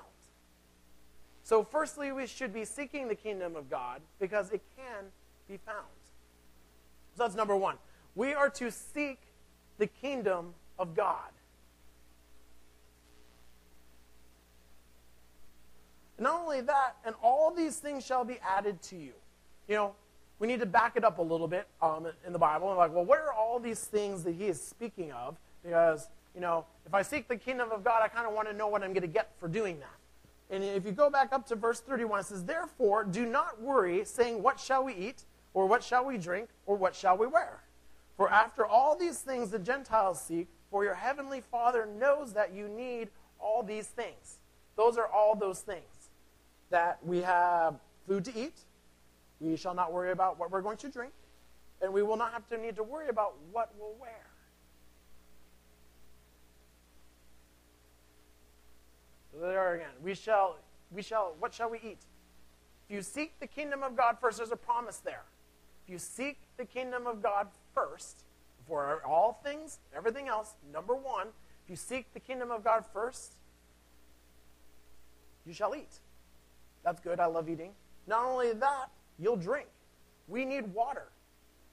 So, 1.43 1.63
firstly, 1.63 2.11
we 2.11 2.25
should 2.25 2.51
be 2.51 2.65
seeking 2.65 3.07
the 3.07 3.15
kingdom 3.15 3.55
of 3.55 3.69
God 3.69 4.01
because 4.19 4.50
it 4.50 4.63
can 4.75 5.05
be 5.47 5.57
found. 5.57 5.85
So, 7.15 7.24
that's 7.24 7.36
number 7.36 7.55
one. 7.55 7.75
We 8.15 8.34
are 8.34 8.50
to 8.51 8.72
seek 8.72 9.19
the 9.77 9.88
kingdom 9.88 10.53
of 10.77 10.95
God. 10.95 11.31
not 16.17 16.41
only 16.41 16.62
that, 16.62 16.95
and 17.05 17.15
all 17.22 17.53
these 17.53 17.77
things 17.77 18.05
shall 18.05 18.24
be 18.24 18.38
added 18.48 18.81
to 18.84 18.95
you. 18.95 19.12
You 19.67 19.75
know, 19.75 19.95
we 20.39 20.48
need 20.48 20.60
to 20.60 20.65
back 20.65 20.95
it 20.95 21.03
up 21.03 21.19
a 21.19 21.22
little 21.22 21.48
bit 21.48 21.67
um, 21.81 22.07
in 22.25 22.34
the 22.34 22.39
Bible. 22.39 22.69
And 22.69 22.77
like, 22.77 22.93
well, 22.93 23.05
what 23.05 23.19
are 23.19 23.34
all 23.34 23.60
these 23.60 23.79
things 23.79 24.24
that 24.24 24.36
he 24.36 24.45
is 24.45 24.62
speaking 24.62 25.12
of? 25.12 25.38
Because, 25.63 26.07
you 26.34 26.41
know, 26.41 26.65
if 26.86 26.93
I 26.93 27.01
seek 27.01 27.27
the 27.27 27.38
kingdom 27.38 27.72
of 27.72 27.84
God, 27.84 28.01
I 28.03 28.07
kind 28.07 28.27
of 28.27 28.34
want 28.34 28.48
to 28.48 28.53
know 28.53 28.67
what 28.67 28.84
I'm 28.84 28.91
going 28.91 29.01
to 29.01 29.07
get 29.07 29.31
for 29.39 29.48
doing 29.48 29.79
that. 29.79 30.55
And 30.55 30.63
if 30.63 30.86
you 30.86 30.91
go 30.91 31.10
back 31.10 31.34
up 31.34 31.48
to 31.48 31.55
verse 31.55 31.79
31, 31.79 32.19
it 32.19 32.25
says, 32.27 32.43
Therefore, 32.43 33.03
do 33.03 33.25
not 33.25 33.62
worry, 33.62 34.05
saying, 34.05 34.43
What 34.43 34.60
shall 34.60 34.84
we 34.84 34.93
eat? 34.93 35.24
Or 35.53 35.65
what 35.65 35.84
shall 35.84 36.05
we 36.05 36.17
drink? 36.17 36.50
Or 36.65 36.75
what 36.75 36.95
shall 36.95 37.17
we 37.17 37.27
wear? 37.27 37.62
For 38.17 38.29
after 38.31 38.65
all 38.65 38.98
these 38.98 39.19
things 39.19 39.50
the 39.50 39.60
Gentiles 39.60 40.22
seek, 40.22 40.48
for 40.72 40.84
your 40.84 40.95
heavenly 40.95 41.41
Father 41.41 41.86
knows 41.86 42.34
that 42.34 42.53
you 42.53 42.67
need 42.67 43.10
all 43.39 43.63
these 43.63 43.88
things. 43.88 44.39
Those 44.75 44.98
are 44.98 45.07
all 45.07 45.36
those 45.36 45.60
things. 45.60 46.10
That 46.69 47.00
we 47.03 47.22
have 47.22 47.75
food 48.07 48.25
to 48.25 48.36
eat, 48.36 48.60
we 49.39 49.55
shall 49.55 49.75
not 49.75 49.91
worry 49.91 50.12
about 50.12 50.39
what 50.39 50.51
we're 50.51 50.62
going 50.62 50.77
to 50.77 50.89
drink, 50.89 51.13
and 51.81 51.93
we 51.93 52.03
will 52.03 52.17
not 52.17 52.31
have 52.31 52.48
to 52.50 52.57
need 52.57 52.75
to 52.77 52.84
worry 52.84 53.10
about 53.10 53.36
what 53.51 53.74
we'll 53.77 53.95
wear. 54.00 54.25
there 59.41 59.75
again. 59.75 59.89
We 60.01 60.15
shall, 60.15 60.57
we 60.91 61.01
shall, 61.01 61.36
what 61.39 61.53
shall 61.53 61.69
we 61.69 61.79
eat? 61.79 62.00
If 62.88 62.95
you 62.95 63.01
seek 63.01 63.39
the 63.39 63.48
kingdom 63.48 63.84
of 63.84 63.95
God 63.95 64.17
first, 64.19 64.38
there's 64.38 64.51
a 64.51 64.55
promise 64.55 64.98
there. 64.98 65.24
If 65.86 65.92
you 65.92 66.00
seek 66.00 66.39
the 66.58 66.65
kingdom 66.65 67.06
of 67.06 67.22
God 67.22 67.48
first, 67.74 68.24
for 68.68 69.01
all 69.06 69.39
things, 69.44 69.80
everything 69.96 70.27
else, 70.27 70.56
number 70.74 70.96
one, 70.96 71.27
if 71.63 71.70
you 71.70 71.75
seek 71.75 72.12
the 72.13 72.20
kingdom 72.20 72.50
of 72.50 72.63
God 72.63 72.84
first, 72.92 73.36
you 75.46 75.54
shall 75.54 75.75
eat. 75.75 76.00
That's 76.84 77.00
good. 77.00 77.20
I 77.20 77.27
love 77.27 77.50
eating. 77.50 77.72
Not 78.08 78.25
only 78.25 78.54
that, 78.54 78.89
you'll 79.20 79.36
drink. 79.36 79.68
We 80.27 80.46
need 80.46 80.74
water. 80.74 81.10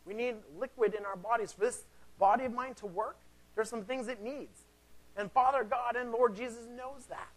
We 0.04 0.14
need 0.14 0.36
liquid 0.58 0.94
in 0.94 1.04
our 1.06 1.16
bodies. 1.16 1.52
For 1.52 1.60
this 1.60 1.84
body 2.18 2.44
of 2.44 2.52
mine 2.52 2.74
to 2.74 2.86
work, 2.86 3.16
there's 3.54 3.70
some 3.70 3.84
things 3.84 4.08
it 4.08 4.22
needs. 4.22 4.60
And 5.16 5.30
Father 5.32 5.64
God 5.64 5.96
and 5.96 6.10
Lord 6.10 6.36
Jesus 6.36 6.66
knows 6.76 7.06
that. 7.08 7.28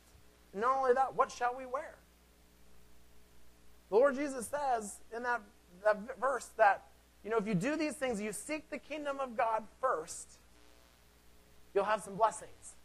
And 0.54 0.62
not 0.62 0.78
only 0.78 0.94
that, 0.94 1.16
what 1.16 1.32
shall 1.32 1.56
we 1.58 1.66
wear? 1.66 1.96
The 3.90 3.96
Lord 3.96 4.16
Jesus 4.16 4.48
says 4.48 4.98
in 5.16 5.24
that, 5.24 5.42
that 5.84 6.20
verse 6.20 6.50
that, 6.58 6.86
you 7.24 7.30
know, 7.30 7.38
if 7.38 7.48
you 7.48 7.56
do 7.56 7.76
these 7.76 7.94
things, 7.94 8.22
you 8.22 8.32
seek 8.32 8.70
the 8.70 8.78
kingdom 8.78 9.20
of 9.20 9.36
God 9.36 9.64
first, 9.82 10.40
you'll 11.74 11.86
have 11.86 12.02
some 12.02 12.16
blessings. 12.16 12.76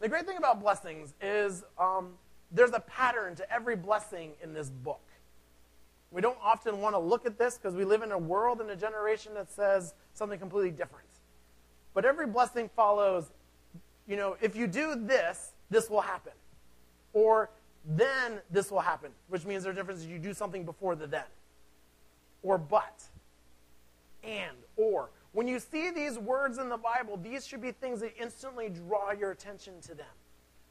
The 0.00 0.08
great 0.08 0.26
thing 0.26 0.36
about 0.36 0.60
blessings 0.60 1.14
is 1.20 1.64
um, 1.78 2.14
there's 2.50 2.72
a 2.72 2.80
pattern 2.80 3.34
to 3.36 3.52
every 3.52 3.76
blessing 3.76 4.32
in 4.42 4.52
this 4.52 4.70
book. 4.70 5.00
We 6.10 6.20
don't 6.20 6.38
often 6.42 6.80
want 6.80 6.94
to 6.94 6.98
look 6.98 7.26
at 7.26 7.38
this 7.38 7.56
because 7.56 7.74
we 7.74 7.84
live 7.84 8.02
in 8.02 8.12
a 8.12 8.18
world 8.18 8.60
and 8.60 8.70
a 8.70 8.76
generation 8.76 9.34
that 9.34 9.50
says 9.50 9.94
something 10.12 10.38
completely 10.38 10.70
different. 10.70 11.08
But 11.92 12.04
every 12.04 12.26
blessing 12.26 12.70
follows, 12.76 13.30
you 14.06 14.16
know, 14.16 14.36
if 14.40 14.54
you 14.54 14.66
do 14.66 14.94
this, 14.94 15.52
this 15.70 15.90
will 15.90 16.00
happen. 16.00 16.32
Or 17.12 17.50
then 17.84 18.40
this 18.50 18.70
will 18.70 18.80
happen, 18.80 19.10
which 19.28 19.44
means 19.44 19.64
there's 19.64 19.76
a 19.76 19.78
difference 19.78 20.04
you 20.04 20.18
do 20.18 20.34
something 20.34 20.64
before 20.64 20.94
the 20.94 21.06
then. 21.06 21.24
Or 22.44 22.56
but. 22.58 23.02
And. 24.22 24.56
Or. 24.76 25.10
When 25.32 25.48
you 25.48 25.58
see 25.58 25.90
these 25.90 26.16
words 26.16 26.58
in 26.58 26.68
the 26.68 26.76
Bible, 26.76 27.16
these 27.16 27.44
should 27.44 27.60
be 27.60 27.72
things 27.72 28.00
that 28.00 28.12
instantly 28.16 28.68
draw 28.68 29.10
your 29.10 29.32
attention 29.32 29.80
to 29.80 29.94
them. 29.94 30.06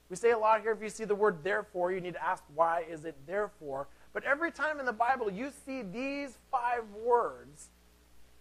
We 0.09 0.15
say 0.15 0.31
a 0.31 0.37
lot 0.37 0.61
here 0.61 0.71
if 0.71 0.81
you 0.81 0.89
see 0.89 1.03
the 1.03 1.15
word 1.15 1.43
therefore, 1.43 1.91
you 1.91 1.99
need 1.99 2.13
to 2.13 2.23
ask 2.23 2.43
why 2.55 2.85
is 2.89 3.03
it 3.03 3.17
therefore. 3.25 3.87
But 4.13 4.23
every 4.23 4.51
time 4.51 4.79
in 4.79 4.85
the 4.85 4.93
Bible 4.93 5.29
you 5.31 5.51
see 5.65 5.81
these 5.81 6.37
five 6.51 6.83
words 7.03 7.69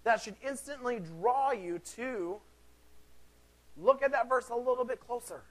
that 0.05 0.21
should 0.21 0.37
instantly 0.47 1.01
draw 1.01 1.53
you 1.53 1.79
to 1.97 2.37
look 3.77 4.03
at 4.03 4.13
that 4.13 4.29
verse 4.29 4.51
a 4.51 4.55
little 4.55 4.85
bit 4.85 5.01
closer. 5.01 5.43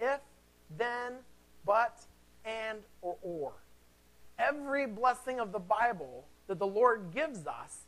If, 0.00 0.20
then, 0.76 1.14
but, 1.64 2.00
and, 2.44 2.80
or 3.00 3.16
or. 3.22 3.52
Every 4.38 4.86
blessing 4.86 5.40
of 5.40 5.52
the 5.52 5.58
Bible 5.58 6.26
that 6.48 6.58
the 6.58 6.66
Lord 6.66 7.10
gives 7.12 7.46
us 7.46 7.78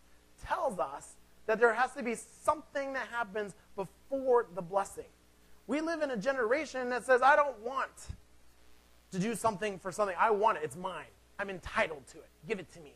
tells 0.45 0.79
us 0.79 1.15
that 1.47 1.59
there 1.59 1.73
has 1.73 1.93
to 1.95 2.03
be 2.03 2.15
something 2.15 2.93
that 2.93 3.09
happens 3.11 3.55
before 3.75 4.47
the 4.55 4.63
blessing. 4.63 5.05
We 5.67 5.81
live 5.81 6.03
in 6.03 6.11
a 6.11 6.17
generation 6.17 6.91
that 6.91 7.05
says, 7.05 7.23
I 7.23 7.37
don't 7.37 7.59
want 7.61 7.91
to 9.13 9.19
do 9.19 9.35
something 9.35 9.79
for 9.79 9.93
something. 9.93 10.17
I 10.19 10.31
want 10.31 10.59
it. 10.59 10.65
It's 10.65 10.77
mine. 10.77 11.07
I'm 11.39 11.51
entitled 11.51 12.07
to 12.09 12.19
it. 12.19 12.29
Give 12.47 12.59
it 12.59 12.73
to 12.75 12.81
me. 12.81 12.93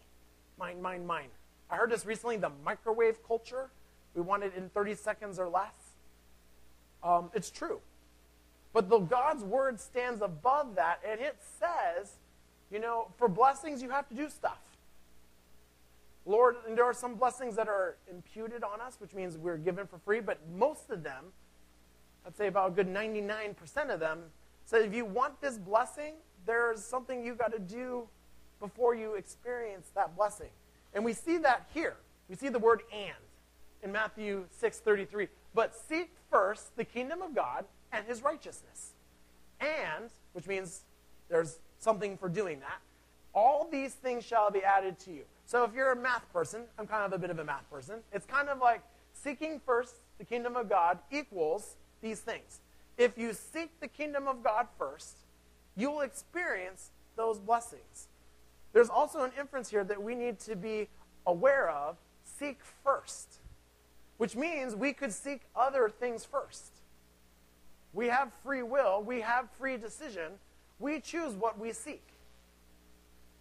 Mine, 0.58 0.82
mine, 0.82 1.06
mine. 1.06 1.28
I 1.70 1.76
heard 1.76 1.90
this 1.90 2.04
recently 2.04 2.36
the 2.36 2.50
microwave 2.64 3.26
culture. 3.26 3.70
We 4.14 4.22
want 4.22 4.42
it 4.42 4.52
in 4.56 4.68
30 4.70 4.94
seconds 4.94 5.38
or 5.38 5.48
less. 5.48 5.72
Um, 7.02 7.30
it's 7.34 7.50
true. 7.50 7.80
But 8.72 8.88
the 8.88 8.98
God's 8.98 9.42
word 9.42 9.80
stands 9.80 10.22
above 10.22 10.76
that, 10.76 11.00
and 11.06 11.20
it 11.20 11.36
says, 11.58 12.12
you 12.70 12.78
know, 12.78 13.08
for 13.18 13.28
blessings, 13.28 13.82
you 13.82 13.90
have 13.90 14.08
to 14.08 14.14
do 14.14 14.28
stuff. 14.30 14.58
Lord, 16.24 16.56
and 16.66 16.76
there 16.76 16.84
are 16.84 16.94
some 16.94 17.16
blessings 17.16 17.56
that 17.56 17.68
are 17.68 17.96
imputed 18.10 18.62
on 18.62 18.80
us, 18.80 18.96
which 19.00 19.14
means 19.14 19.36
we're 19.36 19.56
given 19.56 19.86
for 19.86 19.98
free, 19.98 20.20
but 20.20 20.38
most 20.56 20.90
of 20.90 21.02
them, 21.02 21.26
I'd 22.26 22.36
say 22.36 22.46
about 22.46 22.68
a 22.68 22.72
good 22.72 22.86
99% 22.86 23.90
of 23.90 23.98
them, 23.98 24.20
say 24.64 24.84
if 24.84 24.94
you 24.94 25.04
want 25.04 25.40
this 25.40 25.58
blessing, 25.58 26.14
there's 26.46 26.84
something 26.84 27.24
you've 27.24 27.38
got 27.38 27.52
to 27.52 27.58
do 27.58 28.08
before 28.60 28.94
you 28.94 29.14
experience 29.14 29.90
that 29.94 30.16
blessing. 30.16 30.50
And 30.94 31.04
we 31.04 31.12
see 31.12 31.38
that 31.38 31.66
here. 31.74 31.96
We 32.28 32.36
see 32.36 32.48
the 32.48 32.58
word 32.58 32.82
and 32.92 33.14
in 33.82 33.90
Matthew 33.90 34.46
6:33. 34.60 35.28
But 35.54 35.74
seek 35.74 36.14
first 36.30 36.76
the 36.76 36.84
kingdom 36.84 37.20
of 37.22 37.34
God 37.34 37.64
and 37.90 38.06
his 38.06 38.22
righteousness. 38.22 38.92
And, 39.60 40.10
which 40.32 40.46
means 40.46 40.84
there's 41.28 41.58
something 41.78 42.16
for 42.16 42.28
doing 42.28 42.60
that, 42.60 42.80
all 43.34 43.68
these 43.70 43.94
things 43.94 44.24
shall 44.24 44.50
be 44.50 44.62
added 44.62 44.98
to 45.00 45.12
you. 45.12 45.24
So 45.52 45.64
if 45.64 45.74
you're 45.74 45.92
a 45.92 45.96
math 45.96 46.32
person, 46.32 46.62
I'm 46.78 46.86
kind 46.86 47.04
of 47.04 47.12
a 47.12 47.18
bit 47.18 47.28
of 47.28 47.38
a 47.38 47.44
math 47.44 47.68
person, 47.70 47.96
it's 48.10 48.24
kind 48.24 48.48
of 48.48 48.58
like 48.58 48.80
seeking 49.12 49.60
first 49.66 49.96
the 50.16 50.24
kingdom 50.24 50.56
of 50.56 50.66
God 50.66 50.98
equals 51.10 51.76
these 52.00 52.20
things. 52.20 52.60
If 52.96 53.18
you 53.18 53.34
seek 53.34 53.78
the 53.78 53.86
kingdom 53.86 54.26
of 54.26 54.42
God 54.42 54.66
first, 54.78 55.14
you 55.76 55.90
will 55.90 56.00
experience 56.00 56.90
those 57.16 57.38
blessings. 57.38 58.08
There's 58.72 58.88
also 58.88 59.24
an 59.24 59.32
inference 59.38 59.68
here 59.68 59.84
that 59.84 60.02
we 60.02 60.14
need 60.14 60.38
to 60.38 60.56
be 60.56 60.88
aware 61.26 61.68
of 61.68 61.98
seek 62.24 62.60
first, 62.82 63.34
which 64.16 64.34
means 64.34 64.74
we 64.74 64.94
could 64.94 65.12
seek 65.12 65.42
other 65.54 65.90
things 65.90 66.24
first. 66.24 66.80
We 67.92 68.06
have 68.06 68.32
free 68.42 68.62
will, 68.62 69.02
we 69.02 69.20
have 69.20 69.50
free 69.58 69.76
decision. 69.76 70.32
We 70.78 70.98
choose 70.98 71.34
what 71.34 71.60
we 71.60 71.74
seek. 71.74 72.06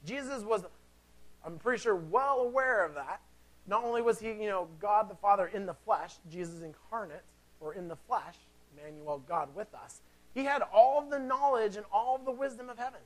Jesus 0.06 0.44
was, 0.44 0.66
I'm 1.46 1.58
pretty 1.58 1.82
sure, 1.82 1.96
well 1.96 2.42
aware 2.42 2.86
of 2.86 2.94
that. 2.96 3.22
Not 3.68 3.84
only 3.84 4.02
was 4.02 4.20
he, 4.20 4.30
you 4.30 4.48
know, 4.48 4.68
God 4.80 5.10
the 5.10 5.16
Father 5.16 5.48
in 5.48 5.66
the 5.66 5.74
flesh, 5.74 6.16
Jesus 6.30 6.62
incarnate, 6.62 7.24
or 7.60 7.74
in 7.74 7.88
the 7.88 7.96
flesh, 7.96 8.36
Emmanuel, 8.78 9.24
God 9.28 9.50
with 9.56 9.74
us, 9.74 10.02
he 10.34 10.46
had 10.46 10.62
all 10.74 11.00
of 11.00 11.10
the 11.10 11.20
knowledge 11.20 11.76
and 11.76 11.86
all 11.92 12.16
of 12.16 12.26
the 12.26 12.32
wisdom 12.32 12.70
of 12.70 12.78
heaven. 12.78 13.02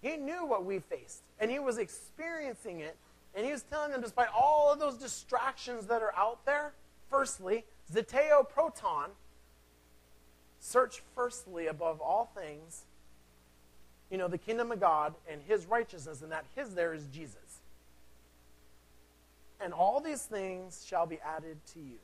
He 0.00 0.16
knew 0.16 0.44
what 0.44 0.64
we 0.64 0.80
faced, 0.80 1.22
and 1.38 1.50
he 1.50 1.58
was 1.58 1.78
experiencing 1.78 2.80
it, 2.80 2.96
and 3.34 3.46
he 3.46 3.52
was 3.52 3.62
telling 3.62 3.92
them, 3.92 4.00
despite 4.00 4.28
all 4.36 4.72
of 4.72 4.80
those 4.80 4.96
distractions 4.96 5.86
that 5.86 6.02
are 6.02 6.14
out 6.16 6.44
there, 6.44 6.72
firstly, 7.08 7.64
zeteo 7.92 8.48
proton, 8.48 9.10
search 10.58 11.02
firstly 11.14 11.66
above 11.66 12.00
all 12.00 12.30
things 12.36 12.84
you 14.12 14.18
know, 14.18 14.28
the 14.28 14.36
kingdom 14.36 14.70
of 14.70 14.78
God 14.78 15.14
and 15.26 15.40
his 15.48 15.64
righteousness, 15.64 16.20
and 16.20 16.30
that 16.30 16.44
his 16.54 16.74
there 16.74 16.92
is 16.92 17.06
Jesus. 17.06 17.62
And 19.58 19.72
all 19.72 20.00
these 20.00 20.22
things 20.22 20.84
shall 20.86 21.06
be 21.06 21.18
added 21.24 21.56
to 21.72 21.80
you. 21.80 21.98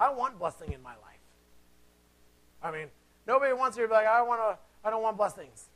I 0.00 0.12
want 0.12 0.36
blessing 0.36 0.72
in 0.72 0.82
my 0.82 0.90
life. 0.90 1.20
I 2.60 2.72
mean, 2.72 2.88
nobody 3.24 3.52
wants 3.52 3.76
you 3.76 3.84
to 3.84 3.88
be 3.88 3.94
like, 3.94 4.06
I 4.06 4.20
want 4.22 4.40
to, 4.40 4.58
I 4.84 4.90
don't 4.90 5.02
want 5.02 5.16
blessings. 5.16 5.68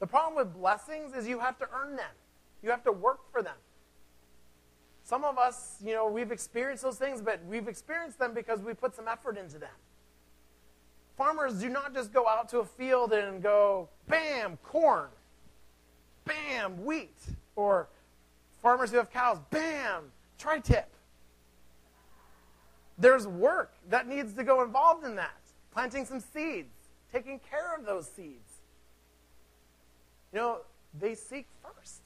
The 0.00 0.06
problem 0.06 0.36
with 0.36 0.54
blessings 0.54 1.12
is 1.14 1.28
you 1.28 1.38
have 1.38 1.58
to 1.58 1.68
earn 1.74 1.96
them. 1.96 2.10
You 2.62 2.70
have 2.70 2.82
to 2.84 2.92
work 2.92 3.30
for 3.30 3.42
them. 3.42 3.56
Some 5.04 5.22
of 5.22 5.36
us, 5.36 5.76
you 5.84 5.92
know, 5.92 6.08
we've 6.08 6.32
experienced 6.32 6.82
those 6.82 6.96
things, 6.96 7.20
but 7.20 7.44
we've 7.46 7.68
experienced 7.68 8.18
them 8.18 8.32
because 8.32 8.60
we 8.60 8.72
put 8.72 8.94
some 8.94 9.06
effort 9.06 9.36
into 9.36 9.58
them. 9.58 9.74
Farmers 11.16 11.54
do 11.54 11.68
not 11.68 11.94
just 11.94 12.12
go 12.12 12.26
out 12.26 12.48
to 12.50 12.60
a 12.60 12.64
field 12.64 13.12
and 13.12 13.42
go, 13.42 13.88
bam, 14.08 14.58
corn, 14.62 15.08
bam, 16.24 16.84
wheat. 16.84 17.16
Or 17.54 17.88
farmers 18.62 18.90
who 18.90 18.96
have 18.96 19.10
cows, 19.10 19.38
bam, 19.50 20.04
tri 20.38 20.58
tip. 20.58 20.88
There's 22.98 23.26
work 23.26 23.72
that 23.90 24.06
needs 24.06 24.34
to 24.34 24.44
go 24.44 24.62
involved 24.62 25.04
in 25.04 25.16
that. 25.16 25.40
Planting 25.72 26.04
some 26.04 26.20
seeds, 26.20 26.72
taking 27.12 27.40
care 27.50 27.74
of 27.76 27.84
those 27.84 28.06
seeds. 28.06 28.60
You 30.32 30.38
know, 30.38 30.58
they 30.98 31.14
seek 31.14 31.46
first. 31.62 32.00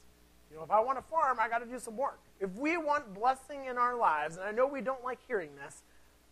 You 0.49 0.57
know, 0.57 0.63
if 0.63 0.71
I 0.71 0.79
want 0.79 0.97
to 0.97 1.03
farm, 1.03 1.37
I 1.39 1.49
got 1.49 1.59
to 1.59 1.65
do 1.65 1.79
some 1.79 1.97
work. 1.97 2.19
If 2.39 2.53
we 2.55 2.77
want 2.77 3.13
blessing 3.13 3.65
in 3.65 3.77
our 3.77 3.95
lives, 3.95 4.37
and 4.37 4.45
I 4.45 4.51
know 4.51 4.67
we 4.67 4.81
don't 4.81 5.03
like 5.03 5.19
hearing 5.27 5.49
this, 5.63 5.81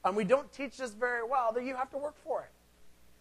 and 0.03 0.15
we 0.15 0.23
don't 0.23 0.51
teach 0.53 0.77
this 0.77 0.91
very 0.91 1.23
well, 1.23 1.51
then 1.53 1.65
you 1.65 1.75
have 1.75 1.89
to 1.91 1.97
work 1.97 2.15
for 2.23 2.41
it. 2.41 2.51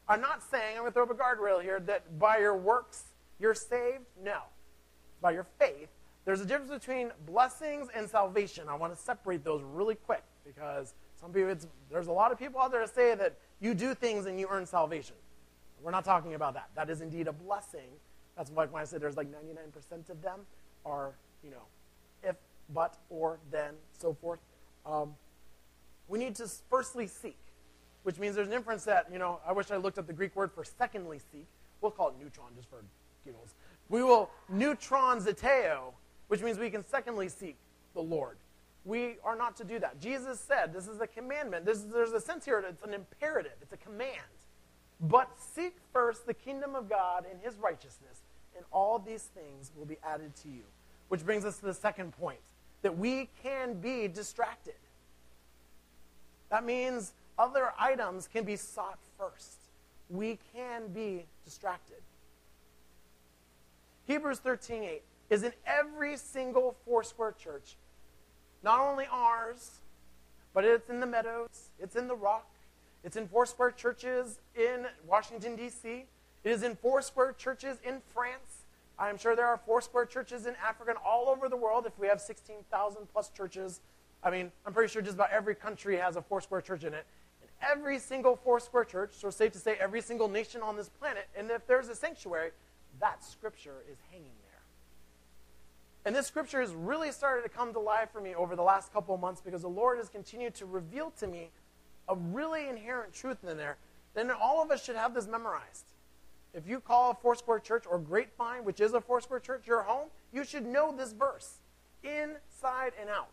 I'm 0.09 0.21
not 0.21 0.43
saying, 0.43 0.77
I'm 0.77 0.83
going 0.83 0.91
to 0.91 0.95
throw 0.95 1.05
up 1.05 1.11
a 1.11 1.15
guardrail 1.15 1.63
here, 1.63 1.81
that 1.81 2.19
by 2.19 2.39
your 2.39 2.57
works 2.57 3.05
you're 3.39 3.55
saved. 3.55 4.05
No. 4.23 4.39
By 5.21 5.33
your 5.33 5.47
faith. 5.59 5.89
There's 6.25 6.41
a 6.41 6.47
difference 6.47 6.71
between 6.71 7.11
blessings 7.27 7.89
and 7.95 8.09
salvation. 8.09 8.69
I 8.69 8.75
want 8.75 8.95
to 8.95 9.01
separate 9.01 9.45
those 9.45 9.63
really 9.63 9.95
quick 9.95 10.23
because 10.45 10.95
some 11.21 11.33
people, 11.33 11.55
there's 11.91 12.07
a 12.07 12.13
lot 12.13 12.33
of 12.33 12.39
people 12.39 12.61
out 12.61 12.71
there 12.71 12.81
that 12.81 12.95
say 12.95 13.15
that 13.15 13.37
you 13.61 13.75
do 13.75 13.95
things 13.95 14.27
and 14.27 14.39
you 14.39 14.47
earn 14.51 14.67
salvation. 14.67 15.17
We're 15.83 15.91
not 15.91 16.05
talking 16.05 16.35
about 16.35 16.55
that. 16.55 16.71
That 16.75 16.89
is 16.89 17.01
indeed 17.03 17.29
a 17.29 17.33
blessing. 17.33 17.89
That's 18.37 18.51
why 18.51 18.67
when 18.67 18.81
I 18.81 18.85
say 18.85 18.99
there's 18.99 19.17
like 19.17 19.29
99% 19.29 20.11
of 20.11 20.23
them 20.23 20.41
are, 20.87 21.13
you 21.43 21.51
know, 21.51 21.63
if, 22.23 22.37
but, 22.73 22.97
or, 23.11 23.39
then, 23.51 23.75
so 23.99 24.15
forth. 24.15 24.41
Um, 24.87 25.15
we 26.09 26.19
need 26.19 26.35
to 26.37 26.49
firstly 26.71 27.07
seek 27.07 27.37
which 28.05 28.19
means 28.19 28.37
there's 28.37 28.49
an 28.49 28.55
inference 28.55 28.85
that, 28.85 29.09
you 29.13 29.19
know, 29.19 29.41
I 29.47 29.53
wish 29.53 29.71
I 29.71 29.77
looked 29.77 29.99
up 29.99 30.07
the 30.07 30.13
Greek 30.13 30.37
word 30.37 30.53
for 30.53 30.63
secondly 30.63 31.19
seek. 31.33 31.47
We'll 31.81 31.91
call 31.91 32.09
it 32.09 32.15
neutron 32.19 32.51
just 32.55 32.71
for 32.71 32.85
giggles. 33.25 33.55
We 33.89 34.03
will 34.03 34.31
neutron 34.49 35.21
zeteo, 35.21 35.93
which 36.29 36.43
means 36.43 36.59
we 36.59 36.71
can 36.71 36.87
secondly 36.87 37.29
seek 37.29 37.57
the 37.95 38.03
Lord. 38.03 38.37
We 38.85 39.17
are 39.25 39.37
not 39.37 39.57
to 39.57 39.65
do 39.65 39.79
that. 39.79 40.01
Jesus 40.01 40.39
said 40.39 40.73
this 40.73 40.87
is 40.87 41.01
a 41.01 41.07
commandment. 41.07 41.65
This, 41.65 41.81
there's 41.81 42.13
a 42.13 42.21
sense 42.21 42.45
here, 42.45 42.63
it's 42.69 42.83
an 42.83 42.95
imperative, 42.95 43.53
it's 43.63 43.73
a 43.73 43.79
command. 43.79 44.11
But 45.01 45.31
seek 45.39 45.77
first 45.93 46.27
the 46.27 46.35
kingdom 46.35 46.75
of 46.75 46.89
God 46.89 47.25
and 47.31 47.41
his 47.43 47.57
righteousness, 47.57 48.23
and 48.57 48.65
all 48.71 48.99
these 48.99 49.25
things 49.35 49.73
will 49.77 49.87
be 49.87 49.97
added 50.05 50.37
to 50.43 50.49
you. 50.49 50.63
Which 51.09 51.25
brings 51.25 51.45
us 51.45 51.59
to 51.59 51.67
the 51.67 51.75
second 51.75 52.13
point 52.13 52.41
that 52.83 52.97
we 52.97 53.31
can 53.43 53.75
be 53.81 54.09
distracted. 54.09 54.75
That 56.51 56.65
means 56.65 57.13
other 57.39 57.73
items 57.79 58.29
can 58.29 58.45
be 58.45 58.57
sought 58.57 58.99
first. 59.19 59.59
We 60.09 60.39
can 60.55 60.89
be 60.89 61.27
distracted. 61.45 62.03
Hebrews 64.07 64.41
13:8 64.41 65.03
is 65.31 65.43
in 65.43 65.53
every 65.67 66.17
single 66.17 66.77
Foursquare 66.85 67.33
church. 67.33 67.77
Not 68.63 68.81
only 68.81 69.07
ours, 69.11 69.81
but 70.53 70.65
it's 70.65 70.89
in 70.89 71.01
the 71.01 71.07
Meadows, 71.07 71.71
it's 71.79 71.97
in 71.97 72.07
the 72.07 72.15
Rock, 72.15 72.49
it's 73.03 73.17
in 73.17 73.29
Foursquare 73.29 73.73
churches 73.73 74.41
in 74.55 74.87
Washington 75.07 75.57
D.C. 75.57 76.07
It 76.45 76.51
is 76.51 76.63
in 76.63 76.77
Foursquare 76.77 77.33
churches 77.33 77.79
in 77.83 78.01
France. 78.13 78.65
I'm 78.99 79.19
sure 79.19 79.35
there 79.35 79.47
are 79.47 79.59
Foursquare 79.59 80.07
churches 80.07 80.47
in 80.47 80.55
Africa 80.57 80.91
and 80.91 80.99
all 81.05 81.29
over 81.29 81.49
the 81.49 81.57
world. 81.57 81.85
If 81.87 81.99
we 81.99 82.07
have 82.07 82.21
16,000 82.21 83.07
plus 83.13 83.31
churches, 83.31 83.81
I 84.23 84.31
mean, 84.31 84.53
I'm 84.65 84.73
pretty 84.73 84.93
sure 84.93 85.03
just 85.03 85.17
about 85.17 85.31
every 85.31 85.55
country 85.55 85.97
has 85.97 86.17
a 86.17 86.23
Foursquare 86.23 86.61
church 86.61 86.85
in 86.85 86.95
it. 86.95 87.07
Every 87.71 87.99
single 87.99 88.37
four 88.37 88.61
square 88.61 88.85
church, 88.85 89.13
so 89.15 89.31
safe 89.31 89.53
to 89.53 89.59
say 89.59 89.77
every 89.81 90.01
single 90.01 90.29
nation 90.29 90.61
on 90.63 90.77
this 90.77 90.89
planet, 90.89 91.29
and 91.37 91.51
if 91.51 91.67
there's 91.67 91.89
a 91.89 91.95
sanctuary, 91.95 92.51
that 93.01 93.25
scripture 93.25 93.85
is 93.91 93.99
hanging 94.11 94.33
there. 94.43 94.63
And 96.05 96.15
this 96.15 96.27
scripture 96.27 96.61
has 96.61 96.75
really 96.75 97.11
started 97.11 97.43
to 97.43 97.49
come 97.49 97.73
to 97.73 97.81
life 97.81 98.11
for 98.13 98.21
me 98.21 98.35
over 98.35 98.55
the 98.55 98.63
last 98.63 98.93
couple 98.93 99.15
of 99.15 99.21
months 99.21 99.41
because 99.41 99.63
the 99.63 99.69
Lord 99.69 99.99
has 99.99 100.09
continued 100.09 100.55
to 100.57 100.67
reveal 100.67 101.11
to 101.19 101.27
me 101.27 101.51
a 102.09 102.15
really 102.15 102.69
inherent 102.69 103.15
truth 103.15 103.39
in 103.49 103.57
there. 103.57 103.79
Then 104.13 104.31
all 104.31 104.63
of 104.63 104.71
us 104.71 104.85
should 104.85 104.97
have 104.97 105.15
this 105.15 105.27
memorized. 105.27 105.87
If 106.53 106.69
you 106.69 106.79
call 106.79 107.11
a 107.11 107.15
four 107.15 107.35
square 107.35 107.59
church 107.59 107.85
or 107.91 107.99
Grapevine, 107.99 108.65
which 108.65 108.81
is 108.81 108.93
a 108.93 109.01
four 109.01 109.21
square 109.21 109.41
church, 109.41 109.67
your 109.67 109.83
home, 109.83 110.09
you 110.33 110.45
should 110.45 110.67
know 110.67 110.95
this 110.95 111.13
verse 111.13 111.61
inside 112.03 112.93
and 113.01 113.09
out. 113.09 113.33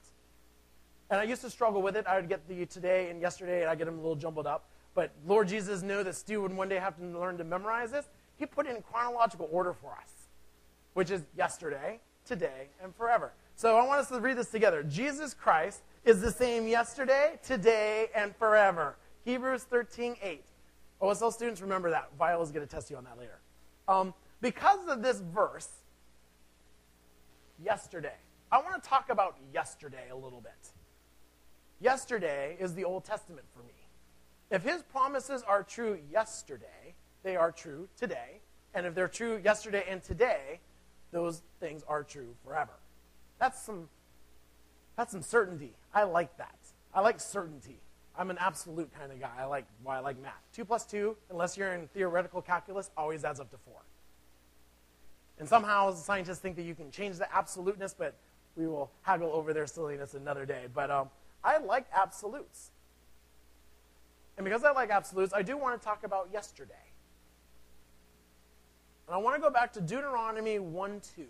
And 1.11 1.19
I 1.19 1.23
used 1.23 1.41
to 1.41 1.49
struggle 1.49 1.81
with 1.81 1.97
it. 1.97 2.07
I 2.07 2.15
would 2.15 2.29
get 2.29 2.47
the 2.47 2.65
today 2.65 3.09
and 3.09 3.19
yesterday, 3.19 3.61
and 3.61 3.69
I 3.69 3.75
get 3.75 3.85
them 3.85 3.95
a 3.95 4.01
little 4.01 4.15
jumbled 4.15 4.47
up. 4.47 4.69
But 4.95 5.11
Lord 5.27 5.49
Jesus 5.49 5.81
knew 5.81 6.03
that 6.03 6.15
Stu 6.15 6.41
would 6.41 6.55
one 6.55 6.69
day 6.69 6.77
have 6.77 6.97
to 6.97 7.03
learn 7.03 7.37
to 7.37 7.43
memorize 7.43 7.91
this. 7.91 8.05
He 8.37 8.45
put 8.45 8.65
it 8.65 8.75
in 8.75 8.81
chronological 8.81 9.49
order 9.51 9.73
for 9.73 9.91
us, 9.91 10.29
which 10.93 11.11
is 11.11 11.23
yesterday, 11.35 11.99
today, 12.25 12.69
and 12.81 12.95
forever. 12.95 13.33
So 13.55 13.77
I 13.77 13.85
want 13.85 13.99
us 13.99 14.07
to 14.07 14.21
read 14.21 14.37
this 14.37 14.49
together. 14.49 14.83
Jesus 14.83 15.33
Christ 15.33 15.81
is 16.05 16.21
the 16.21 16.31
same 16.31 16.65
yesterday, 16.65 17.37
today, 17.43 18.07
and 18.15 18.33
forever. 18.37 18.95
Hebrews 19.25 19.63
13, 19.63 20.15
8. 20.23 20.45
OSL 21.01 21.33
students, 21.33 21.61
remember 21.61 21.89
that. 21.89 22.09
Viola's 22.17 22.51
going 22.51 22.65
to 22.65 22.73
test 22.73 22.89
you 22.89 22.95
on 22.95 23.03
that 23.03 23.19
later. 23.19 23.39
Um, 23.87 24.13
because 24.39 24.87
of 24.87 25.03
this 25.03 25.19
verse, 25.19 25.69
yesterday, 27.61 28.15
I 28.49 28.61
want 28.61 28.81
to 28.81 28.89
talk 28.89 29.09
about 29.09 29.35
yesterday 29.53 30.09
a 30.09 30.15
little 30.15 30.41
bit. 30.41 30.71
Yesterday 31.81 32.57
is 32.59 32.75
the 32.75 32.85
Old 32.85 33.03
Testament 33.03 33.45
for 33.55 33.63
me. 33.63 33.73
If 34.51 34.63
his 34.63 34.83
promises 34.83 35.43
are 35.47 35.63
true 35.63 35.97
yesterday, 36.11 36.93
they 37.23 37.35
are 37.35 37.51
true 37.51 37.87
today. 37.97 38.39
And 38.73 38.85
if 38.85 38.93
they're 38.93 39.07
true 39.07 39.41
yesterday 39.43 39.83
and 39.89 40.03
today, 40.03 40.59
those 41.11 41.41
things 41.59 41.83
are 41.87 42.03
true 42.03 42.35
forever. 42.45 42.73
That's 43.39 43.61
some 43.61 43.89
that's 44.95 45.11
some 45.11 45.23
certainty. 45.23 45.73
I 45.93 46.03
like 46.03 46.37
that. 46.37 46.55
I 46.93 47.01
like 47.01 47.19
certainty. 47.19 47.77
I'm 48.15 48.29
an 48.29 48.37
absolute 48.39 48.91
kind 48.97 49.11
of 49.11 49.19
guy. 49.19 49.31
I 49.39 49.45
like 49.45 49.65
why 49.83 49.97
I 49.97 49.99
like 50.01 50.21
math. 50.21 50.33
Two 50.53 50.65
plus 50.65 50.85
two, 50.85 51.15
unless 51.29 51.57
you're 51.57 51.73
in 51.73 51.87
theoretical 51.87 52.41
calculus, 52.41 52.91
always 52.95 53.23
adds 53.23 53.39
up 53.39 53.49
to 53.51 53.57
four. 53.57 53.81
And 55.39 55.47
somehow 55.47 55.93
scientists 55.93 56.39
think 56.39 56.55
that 56.57 56.63
you 56.63 56.75
can 56.75 56.91
change 56.91 57.17
the 57.17 57.35
absoluteness, 57.35 57.95
but 57.97 58.15
we 58.55 58.67
will 58.67 58.91
haggle 59.01 59.31
over 59.31 59.53
their 59.53 59.65
silliness 59.65 60.13
another 60.13 60.45
day. 60.45 60.65
But 60.73 60.91
um, 60.91 61.09
I 61.43 61.57
like 61.57 61.85
absolutes. 61.93 62.71
And 64.37 64.45
because 64.45 64.63
I 64.63 64.71
like 64.71 64.89
absolutes, 64.89 65.33
I 65.33 65.41
do 65.41 65.57
want 65.57 65.79
to 65.79 65.85
talk 65.85 66.03
about 66.03 66.29
yesterday. 66.31 66.73
And 69.07 69.15
I 69.15 69.17
want 69.17 69.35
to 69.35 69.41
go 69.41 69.49
back 69.49 69.73
to 69.73 69.81
Deuteronomy 69.81 70.59
1 70.59 71.01
2. 71.15 71.25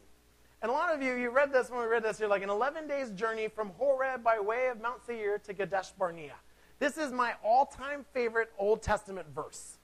And 0.61 0.69
a 0.69 0.73
lot 0.73 0.93
of 0.93 1.01
you, 1.01 1.15
you 1.15 1.31
read 1.31 1.51
this 1.51 1.71
when 1.71 1.79
we 1.79 1.87
read 1.87 2.03
this, 2.03 2.19
you're 2.19 2.29
like, 2.29 2.43
an 2.43 2.49
11 2.49 2.87
days 2.87 3.09
journey 3.11 3.47
from 3.47 3.71
Horeb 3.79 4.23
by 4.23 4.39
way 4.39 4.67
of 4.67 4.79
Mount 4.79 5.03
Seir 5.03 5.39
to 5.39 5.53
Kadesh 5.53 5.89
Barnea. 5.91 6.35
This 6.77 6.97
is 6.97 7.11
my 7.11 7.33
all 7.43 7.65
time 7.65 8.05
favorite 8.13 8.51
Old 8.59 8.83
Testament 8.83 9.27
verse. 9.33 9.77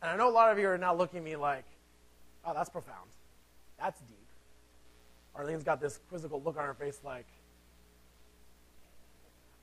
And 0.00 0.10
I 0.10 0.16
know 0.16 0.28
a 0.28 0.30
lot 0.30 0.52
of 0.52 0.58
you 0.58 0.68
are 0.68 0.78
now 0.78 0.94
looking 0.94 1.18
at 1.18 1.24
me 1.24 1.34
like, 1.36 1.64
oh, 2.44 2.54
that's 2.54 2.70
profound. 2.70 3.10
That's 3.80 4.00
deep. 4.02 4.16
Arlene's 5.34 5.64
got 5.64 5.80
this 5.80 5.98
quizzical 6.08 6.40
look 6.42 6.56
on 6.56 6.64
her 6.64 6.74
face 6.74 7.00
like, 7.04 7.26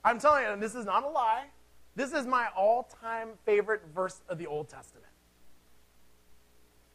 I'm 0.03 0.19
telling 0.19 0.43
you, 0.43 0.49
and 0.49 0.61
this 0.61 0.75
is 0.75 0.85
not 0.85 1.03
a 1.03 1.07
lie, 1.07 1.45
this 1.95 2.11
is 2.11 2.25
my 2.25 2.47
all 2.57 2.89
time 3.01 3.29
favorite 3.45 3.81
verse 3.93 4.21
of 4.27 4.37
the 4.37 4.47
Old 4.47 4.69
Testament. 4.69 5.05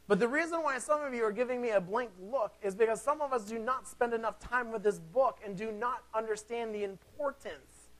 But 0.09 0.19
the 0.19 0.29
reason 0.29 0.63
why 0.63 0.79
some 0.79 1.03
of 1.03 1.13
you 1.13 1.23
are 1.23 1.33
giving 1.33 1.61
me 1.61 1.71
a 1.71 1.81
blank 1.81 2.11
look 2.19 2.55
is 2.63 2.75
because 2.75 3.01
some 3.01 3.21
of 3.21 3.35
us 3.35 3.45
do 3.45 3.59
not 3.59 3.87
spend 3.87 4.15
enough 4.15 4.39
time 4.41 4.73
with 4.73 4.83
this 4.83 4.99
book 4.99 5.39
and 5.45 5.55
do 5.55 5.71
not 5.71 6.05
understand 6.15 6.75
the 6.75 6.83
importance 6.83 7.91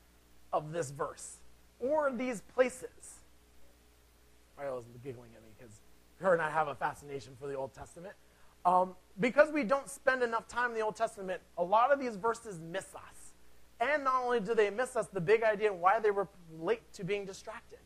of 0.51 0.71
this 0.71 0.89
verse 0.89 1.37
or 1.79 2.11
these 2.11 2.41
places. 2.41 3.19
was 4.57 4.85
giggling 5.03 5.29
at 5.35 5.43
me 5.43 5.49
because 5.57 5.75
her 6.19 6.33
and 6.33 6.41
I 6.41 6.49
have 6.49 6.67
a 6.67 6.75
fascination 6.75 7.33
for 7.39 7.47
the 7.47 7.53
Old 7.53 7.73
Testament. 7.73 8.15
Um, 8.65 8.95
because 9.19 9.51
we 9.51 9.63
don't 9.63 9.87
spend 9.87 10.23
enough 10.23 10.47
time 10.47 10.71
in 10.71 10.75
the 10.75 10.81
Old 10.81 10.95
Testament, 10.95 11.41
a 11.57 11.63
lot 11.63 11.91
of 11.91 11.99
these 11.99 12.15
verses 12.15 12.59
miss 12.59 12.87
us. 12.95 13.18
And 13.79 14.03
not 14.03 14.23
only 14.23 14.39
do 14.39 14.53
they 14.53 14.69
miss 14.69 14.95
us, 14.95 15.07
the 15.07 15.21
big 15.21 15.43
idea 15.43 15.71
and 15.71 15.81
why 15.81 15.99
they 15.99 16.11
were 16.11 16.27
late 16.59 16.91
to 16.93 17.03
being 17.03 17.25
distracted. 17.25 17.79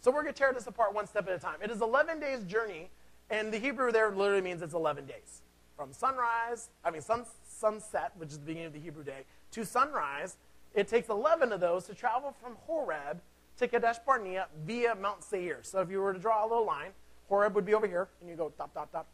So 0.00 0.10
we're 0.10 0.22
going 0.22 0.32
to 0.32 0.38
tear 0.38 0.52
this 0.52 0.66
apart 0.66 0.94
one 0.94 1.06
step 1.06 1.28
at 1.28 1.34
a 1.34 1.38
time. 1.38 1.56
It 1.62 1.70
is 1.70 1.82
11 1.82 2.20
days' 2.20 2.44
journey 2.44 2.90
and 3.30 3.52
the 3.52 3.58
Hebrew 3.58 3.92
there 3.92 4.10
literally 4.10 4.40
means 4.42 4.62
it's 4.62 4.74
11 4.74 5.06
days. 5.06 5.42
From 5.76 5.92
sunrise, 5.92 6.70
I 6.84 6.90
mean 6.90 7.02
sun, 7.02 7.24
sunset, 7.46 8.12
which 8.16 8.30
is 8.30 8.38
the 8.38 8.44
beginning 8.44 8.66
of 8.66 8.72
the 8.72 8.80
Hebrew 8.80 9.04
day, 9.04 9.24
to 9.52 9.64
sunrise, 9.64 10.36
it 10.74 10.88
takes 10.88 11.08
11 11.08 11.52
of 11.52 11.60
those 11.60 11.86
to 11.86 11.94
travel 11.94 12.34
from 12.42 12.56
Horeb 12.66 13.20
to 13.58 13.68
Kadesh 13.68 13.98
Barnea 13.98 14.48
via 14.64 14.94
Mount 14.94 15.22
Seir. 15.22 15.58
So 15.62 15.80
if 15.80 15.90
you 15.90 16.00
were 16.00 16.12
to 16.12 16.18
draw 16.18 16.44
a 16.44 16.48
little 16.48 16.66
line, 16.66 16.90
Horeb 17.28 17.54
would 17.54 17.66
be 17.66 17.74
over 17.74 17.86
here, 17.86 18.08
and 18.20 18.30
you 18.30 18.36
go 18.36 18.52
dot, 18.56 18.74
dot, 18.74 18.92
dot. 18.92 19.06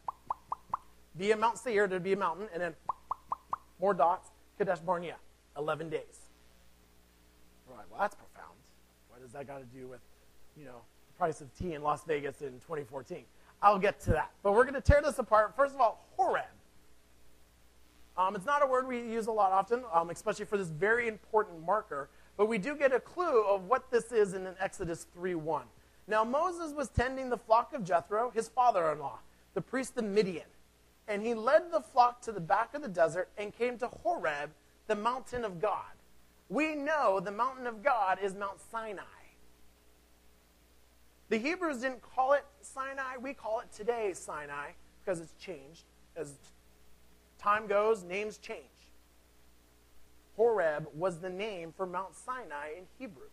Via 1.15 1.35
Mount 1.35 1.57
Seir, 1.57 1.87
there'd 1.87 2.03
be 2.03 2.13
a 2.13 2.17
mountain, 2.17 2.47
and 2.53 2.61
then 2.61 2.75
more 3.79 3.93
dots, 3.93 4.29
Kadesh 4.57 4.79
Barnea, 4.79 5.15
11 5.57 5.89
days. 5.89 6.01
We're 7.67 7.77
like, 7.77 7.85
well, 7.89 8.01
that's 8.01 8.15
profound. 8.15 8.55
What 9.09 9.21
does 9.21 9.31
that 9.31 9.47
got 9.47 9.59
to 9.59 9.77
do 9.77 9.87
with, 9.87 10.01
you 10.57 10.65
know, 10.65 10.81
the 11.07 11.17
price 11.17 11.41
of 11.41 11.53
tea 11.57 11.73
in 11.73 11.81
Las 11.81 12.03
Vegas 12.05 12.41
in 12.41 12.53
2014? 12.53 13.23
I'll 13.61 13.79
get 13.79 13.99
to 14.01 14.11
that. 14.11 14.31
But 14.43 14.53
we're 14.53 14.63
going 14.63 14.75
to 14.75 14.81
tear 14.81 15.01
this 15.01 15.17
apart. 15.17 15.55
First 15.55 15.73
of 15.73 15.81
all, 15.81 16.05
Horeb. 16.17 16.45
Um, 18.17 18.35
it's 18.35 18.45
not 18.45 18.63
a 18.63 18.67
word 18.67 18.87
we 18.87 18.99
use 18.99 19.27
a 19.27 19.31
lot 19.31 19.51
often, 19.51 19.83
um, 19.93 20.09
especially 20.09 20.45
for 20.45 20.57
this 20.57 20.69
very 20.69 21.07
important 21.07 21.65
marker, 21.65 22.09
but 22.37 22.45
we 22.45 22.57
do 22.57 22.75
get 22.75 22.93
a 22.93 22.99
clue 22.99 23.43
of 23.43 23.65
what 23.65 23.91
this 23.91 24.11
is 24.11 24.33
in 24.33 24.47
Exodus 24.59 25.07
3.1. 25.17 25.63
Now, 26.07 26.23
Moses 26.23 26.73
was 26.73 26.87
tending 26.89 27.29
the 27.29 27.37
flock 27.37 27.73
of 27.73 27.83
Jethro, 27.83 28.31
his 28.33 28.47
father-in-law, 28.47 29.19
the 29.53 29.61
priest 29.61 29.97
of 29.97 30.05
Midian, 30.05 30.45
and 31.07 31.21
he 31.21 31.33
led 31.33 31.71
the 31.71 31.81
flock 31.81 32.21
to 32.21 32.31
the 32.31 32.39
back 32.39 32.73
of 32.73 32.81
the 32.81 32.87
desert 32.87 33.29
and 33.37 33.53
came 33.53 33.77
to 33.79 33.87
Horeb, 33.87 34.51
the 34.87 34.95
mountain 34.95 35.43
of 35.43 35.59
God. 35.61 35.83
We 36.49 36.75
know 36.75 37.19
the 37.19 37.31
mountain 37.31 37.67
of 37.67 37.83
God 37.83 38.19
is 38.21 38.35
Mount 38.35 38.59
Sinai. 38.71 39.03
The 41.29 41.37
Hebrews 41.37 41.79
didn't 41.79 42.01
call 42.01 42.33
it 42.33 42.45
Sinai. 42.61 43.17
We 43.19 43.33
call 43.33 43.59
it 43.61 43.71
today 43.75 44.13
Sinai 44.13 44.71
because 45.03 45.19
it's 45.19 45.33
changed. 45.33 45.85
As 46.15 46.33
time 47.39 47.65
goes, 47.67 48.03
names 48.03 48.37
change. 48.37 48.59
Horeb 50.35 50.87
was 50.93 51.19
the 51.19 51.29
name 51.29 51.73
for 51.75 51.87
Mount 51.87 52.15
Sinai 52.15 52.73
in 52.77 52.83
Hebrew. 52.99 53.29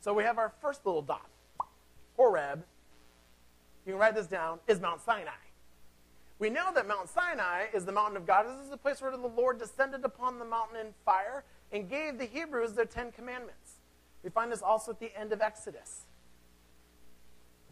So 0.00 0.12
we 0.12 0.24
have 0.24 0.38
our 0.38 0.52
first 0.60 0.84
little 0.84 1.02
dot. 1.02 1.28
Horeb, 2.16 2.64
you 3.86 3.92
can 3.92 4.00
write 4.00 4.14
this 4.14 4.26
down, 4.26 4.58
is 4.66 4.80
Mount 4.80 5.00
Sinai. 5.00 5.30
We 6.42 6.50
know 6.50 6.72
that 6.74 6.88
Mount 6.88 7.08
Sinai 7.08 7.66
is 7.72 7.84
the 7.84 7.92
mountain 7.92 8.16
of 8.16 8.26
God. 8.26 8.48
This 8.48 8.64
is 8.64 8.68
the 8.68 8.76
place 8.76 9.00
where 9.00 9.12
the 9.12 9.16
Lord 9.16 9.60
descended 9.60 10.04
upon 10.04 10.40
the 10.40 10.44
mountain 10.44 10.76
in 10.76 10.88
fire 11.04 11.44
and 11.70 11.88
gave 11.88 12.18
the 12.18 12.24
Hebrews 12.24 12.72
their 12.72 12.84
Ten 12.84 13.12
Commandments. 13.12 13.74
We 14.24 14.30
find 14.30 14.50
this 14.50 14.60
also 14.60 14.90
at 14.90 14.98
the 14.98 15.16
end 15.16 15.32
of 15.32 15.40
Exodus. 15.40 16.06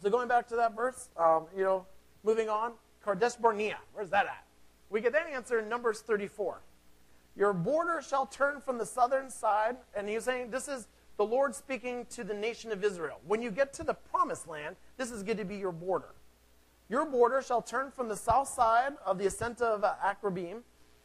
So 0.01 0.09
going 0.09 0.29
back 0.29 0.47
to 0.47 0.55
that 0.55 0.73
verse, 0.73 1.09
um, 1.17 1.47
you 1.53 1.65
know, 1.65 1.85
moving 2.23 2.47
on, 2.47 2.71
Kadesh 3.03 3.33
Barnea, 3.33 3.77
where's 3.91 4.09
that 4.11 4.25
at? 4.25 4.45
We 4.89 5.01
get 5.01 5.11
that 5.11 5.27
answer 5.27 5.59
in 5.59 5.67
Numbers 5.67 5.99
34. 5.99 6.61
Your 7.35 7.51
border 7.51 8.01
shall 8.01 8.25
turn 8.25 8.61
from 8.61 8.77
the 8.77 8.85
southern 8.85 9.29
side, 9.29 9.75
and 9.93 10.07
he's 10.07 10.23
saying 10.23 10.49
this 10.49 10.69
is 10.69 10.87
the 11.17 11.25
Lord 11.25 11.53
speaking 11.53 12.05
to 12.11 12.23
the 12.23 12.33
nation 12.33 12.71
of 12.71 12.85
Israel. 12.85 13.19
When 13.27 13.41
you 13.41 13.51
get 13.51 13.73
to 13.73 13.83
the 13.83 13.95
promised 13.95 14.47
land, 14.47 14.77
this 14.95 15.11
is 15.11 15.23
going 15.23 15.39
to 15.39 15.43
be 15.43 15.57
your 15.57 15.73
border. 15.73 16.15
Your 16.91 17.05
border 17.05 17.41
shall 17.41 17.61
turn 17.61 17.89
from 17.89 18.09
the 18.09 18.17
south 18.17 18.49
side 18.49 18.97
of 19.05 19.17
the 19.17 19.25
ascent 19.25 19.61
of 19.61 19.81
Akrabim, 19.81 20.57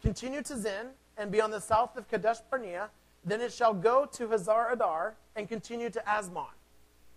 continue 0.03 0.43
to 0.43 0.57
Zin, 0.57 0.89
and 1.17 1.31
be 1.31 1.41
on 1.41 1.53
the 1.53 1.61
south 1.61 1.97
of 1.97 2.09
Kadesh 2.09 2.39
Barnea. 2.51 2.91
Then 3.25 3.41
it 3.41 3.53
shall 3.53 3.73
go 3.73 4.05
to 4.05 4.29
Hazar 4.29 4.73
Addar, 4.73 5.15
and 5.37 5.49
continue 5.49 5.89
to 5.91 6.01
Azmon. 6.01 6.49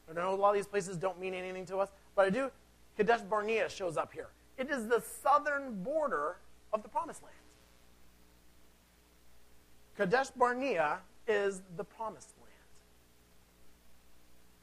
I 0.07 0.13
know 0.13 0.35
a 0.35 0.35
lot 0.35 0.51
of 0.51 0.55
these 0.55 0.67
places 0.67 0.97
don't 0.97 1.19
mean 1.19 1.33
anything 1.33 1.65
to 1.65 1.77
us, 1.77 1.89
but 2.15 2.27
I 2.27 2.29
do. 2.29 2.51
Kadesh 2.95 3.21
Barnea 3.21 3.69
shows 3.69 3.97
up 3.97 4.13
here. 4.13 4.27
It 4.59 4.69
is 4.69 4.87
the 4.87 5.01
southern 5.23 5.81
border 5.81 6.37
of 6.71 6.83
the 6.83 6.89
promised 6.89 7.23
land. 7.23 7.35
Kadesh 9.97 10.29
Barnea 10.29 10.99
is 11.27 11.63
the 11.75 11.83
promised 11.83 12.35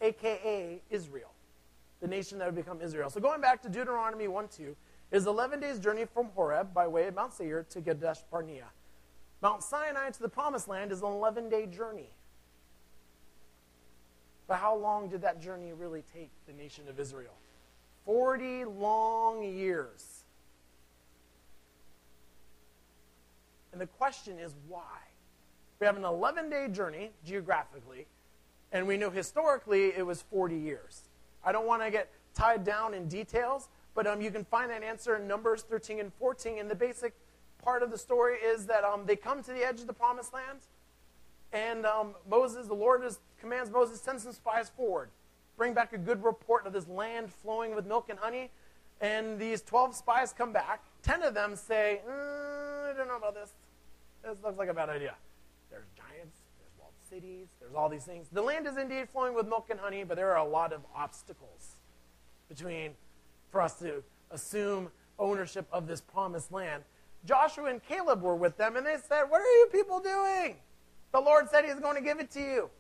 land, 0.01 0.12
aka 0.14 0.81
Israel, 0.90 1.31
the 2.07 2.14
nation 2.14 2.38
that 2.38 2.47
would 2.47 2.55
become 2.55 2.81
Israel. 2.81 3.11
So 3.11 3.21
going 3.21 3.40
back 3.40 3.61
to 3.62 3.69
Deuteronomy 3.69 4.29
1 4.29 4.49
2, 4.49 4.77
is 5.12 5.27
11 5.27 5.61
days' 5.61 5.79
journey 5.79 6.05
from 6.05 6.27
Horeb 6.35 6.73
by 6.73 6.87
way 6.87 7.07
of 7.07 7.14
Mount 7.14 7.33
Seir 7.33 7.64
to 7.71 7.81
Kadesh 7.81 8.19
Barnea. 8.31 8.66
Mount 9.42 9.62
Sinai 9.62 10.11
to 10.11 10.21
the 10.21 10.29
promised 10.29 10.69
land 10.69 10.92
is 10.92 11.01
an 11.01 11.07
11 11.09 11.49
day 11.49 11.66
journey. 11.66 12.11
But 14.47 14.59
how 14.59 14.77
long 14.77 15.09
did 15.09 15.23
that 15.23 15.40
journey 15.40 15.73
really 15.73 16.05
take 16.14 16.31
the 16.47 16.53
nation 16.53 16.85
of 16.88 17.01
Israel? 17.01 17.35
40 18.05 18.64
long 18.64 19.42
years. 19.42 20.25
And 23.73 23.81
the 23.81 23.87
question 23.87 24.38
is 24.38 24.55
why? 24.69 24.99
We 25.81 25.87
have 25.87 25.97
an 25.97 26.05
11 26.05 26.51
day 26.51 26.69
journey 26.69 27.11
geographically, 27.25 28.07
and 28.73 28.87
we 28.87 28.97
know 28.97 29.11
historically 29.11 29.87
it 29.97 30.07
was 30.07 30.23
40 30.23 30.57
years. 30.57 31.06
I 31.47 31.53
don't 31.53 31.67
want 31.67 31.83
to 31.83 31.91
get 31.91 32.11
tied 32.35 32.65
down 32.65 32.93
in 32.93 33.09
details, 33.09 33.69
but 33.95 34.07
um, 34.07 34.21
you 34.21 34.31
can 34.31 34.45
find 34.45 34.71
that 34.71 34.83
answer 34.83 35.17
in 35.17 35.27
Numbers 35.27 35.63
13 35.63 36.01
and 36.01 36.13
14. 36.15 36.59
And 36.59 36.71
the 36.71 36.75
basic 36.75 37.15
part 37.63 37.83
of 37.83 37.91
the 37.91 37.97
story 37.97 38.35
is 38.35 38.67
that 38.67 38.85
um, 38.85 39.07
they 39.07 39.17
come 39.17 39.43
to 39.45 39.53
the 39.53 39.65
edge 39.65 39.81
of 39.81 39.87
the 39.87 39.93
promised 39.95 40.35
land, 40.35 40.59
and 41.53 41.87
um, 41.87 42.15
Moses, 42.29 42.67
the 42.67 42.75
Lord 42.75 43.05
is, 43.05 43.21
commands 43.41 43.71
Moses, 43.71 44.01
send 44.01 44.21
some 44.21 44.33
spies 44.33 44.71
forward. 44.77 45.09
Bring 45.57 45.73
back 45.73 45.93
a 45.93 45.99
good 45.99 46.23
report 46.23 46.67
of 46.67 46.73
this 46.73 46.87
land 46.87 47.33
flowing 47.33 47.75
with 47.75 47.87
milk 47.87 48.09
and 48.11 48.19
honey. 48.19 48.51
And 49.01 49.39
these 49.39 49.63
12 49.63 49.95
spies 49.95 50.35
come 50.37 50.53
back. 50.53 50.83
10 51.03 51.23
of 51.23 51.35
them 51.35 51.57
say, 51.57 52.01
mm, 52.07 52.91
I 52.91 52.97
don't 52.97 53.09
know 53.09 53.17
about 53.17 53.35
this. 53.35 53.53
This 54.23 54.37
looks 54.43 54.59
like 54.59 54.69
a 54.69 54.75
bad 54.75 54.89
idea. 54.89 55.15
There's 55.71 55.87
giants, 55.97 56.39
there's 56.59 56.73
walled 56.79 56.93
cities, 57.09 57.49
there's 57.61 57.75
all 57.75 57.88
these 57.88 58.05
things. 58.05 58.29
The 58.31 58.42
land 58.42 58.66
is 58.66 58.77
indeed 58.77 59.09
flowing 59.12 59.35
with 59.35 59.47
milk 59.47 59.69
and 59.71 59.79
honey, 59.81 60.05
but 60.05 60.16
there 60.16 60.31
are 60.31 60.45
a 60.45 60.49
lot 60.49 60.73
of 60.73 60.81
obstacles 60.95 61.77
between 62.49 62.92
for 63.51 63.61
us 63.61 63.79
to 63.79 64.03
assume 64.31 64.90
ownership 65.19 65.66
of 65.73 65.87
this 65.87 66.01
promised 66.01 66.53
land. 66.53 66.83
Joshua 67.25 67.66
and 67.66 67.83
Caleb 67.83 68.23
were 68.23 68.37
with 68.37 68.57
them, 68.57 68.77
and 68.77 68.87
they 68.87 68.97
said, 69.09 69.25
What 69.25 69.40
are 69.40 69.45
you 69.45 69.69
people 69.73 70.01
doing? 70.01 70.57
The 71.12 71.21
Lord 71.21 71.49
said 71.51 71.64
He's 71.64 71.81
going 71.81 71.97
to 71.97 72.03
give 72.03 72.21
it 72.21 72.31
to 72.33 72.40
you. 72.40 72.71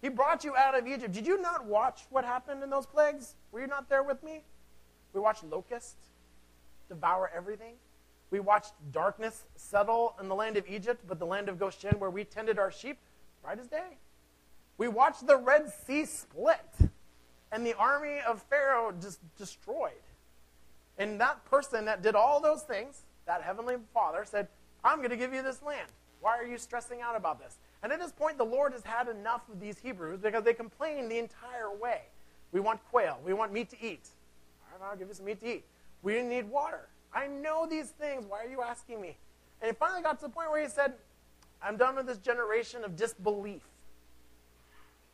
He 0.00 0.08
brought 0.08 0.44
you 0.44 0.54
out 0.56 0.78
of 0.78 0.86
Egypt. 0.86 1.12
Did 1.12 1.26
you 1.26 1.40
not 1.40 1.66
watch 1.66 2.02
what 2.10 2.24
happened 2.24 2.62
in 2.62 2.70
those 2.70 2.86
plagues? 2.86 3.34
Were 3.50 3.60
you 3.60 3.66
not 3.66 3.88
there 3.88 4.02
with 4.02 4.22
me? 4.22 4.44
We 5.12 5.20
watched 5.20 5.44
locusts 5.44 5.96
devour 6.88 7.30
everything. 7.34 7.74
We 8.30 8.40
watched 8.40 8.72
darkness 8.92 9.44
settle 9.56 10.14
in 10.20 10.28
the 10.28 10.34
land 10.34 10.56
of 10.56 10.64
Egypt, 10.68 11.04
but 11.06 11.18
the 11.18 11.26
land 11.26 11.48
of 11.48 11.58
Goshen, 11.58 11.98
where 11.98 12.10
we 12.10 12.24
tended 12.24 12.58
our 12.58 12.70
sheep, 12.70 12.98
bright 13.48 13.60
as 13.60 13.68
day. 13.68 13.96
We 14.76 14.88
watched 14.88 15.26
the 15.26 15.38
Red 15.38 15.72
Sea 15.86 16.04
split 16.04 16.60
and 17.50 17.64
the 17.64 17.72
army 17.78 18.18
of 18.26 18.42
Pharaoh 18.42 18.92
just 19.00 19.20
destroyed. 19.38 19.92
And 20.98 21.18
that 21.22 21.42
person 21.46 21.86
that 21.86 22.02
did 22.02 22.14
all 22.14 22.42
those 22.42 22.62
things, 22.62 23.04
that 23.24 23.40
heavenly 23.40 23.76
father, 23.94 24.26
said, 24.26 24.48
I'm 24.84 24.98
going 24.98 25.08
to 25.08 25.16
give 25.16 25.32
you 25.32 25.42
this 25.42 25.62
land. 25.62 25.88
Why 26.20 26.36
are 26.36 26.44
you 26.44 26.58
stressing 26.58 27.00
out 27.00 27.16
about 27.16 27.40
this? 27.40 27.56
And 27.82 27.90
at 27.90 27.98
this 27.98 28.12
point, 28.12 28.36
the 28.36 28.44
Lord 28.44 28.74
has 28.74 28.84
had 28.84 29.08
enough 29.08 29.48
of 29.50 29.60
these 29.60 29.78
Hebrews 29.78 30.20
because 30.20 30.44
they 30.44 30.52
complain 30.52 31.08
the 31.08 31.16
entire 31.16 31.74
way. 31.74 32.02
We 32.52 32.60
want 32.60 32.80
quail. 32.90 33.18
We 33.24 33.32
want 33.32 33.50
meat 33.50 33.70
to 33.70 33.76
eat. 33.82 34.10
All 34.60 34.78
right, 34.78 34.90
I'll 34.90 34.98
give 34.98 35.08
you 35.08 35.14
some 35.14 35.24
meat 35.24 35.40
to 35.40 35.54
eat. 35.54 35.64
We 36.02 36.20
need 36.20 36.50
water. 36.50 36.88
I 37.14 37.28
know 37.28 37.66
these 37.66 37.88
things. 37.88 38.26
Why 38.28 38.44
are 38.44 38.48
you 38.48 38.60
asking 38.60 39.00
me? 39.00 39.16
And 39.62 39.70
he 39.70 39.74
finally 39.74 40.02
got 40.02 40.18
to 40.18 40.26
the 40.26 40.32
point 40.32 40.50
where 40.50 40.62
he 40.62 40.68
said, 40.68 40.92
I'm 41.62 41.76
done 41.76 41.96
with 41.96 42.06
this 42.06 42.18
generation 42.18 42.84
of 42.84 42.96
disbelief. 42.96 43.62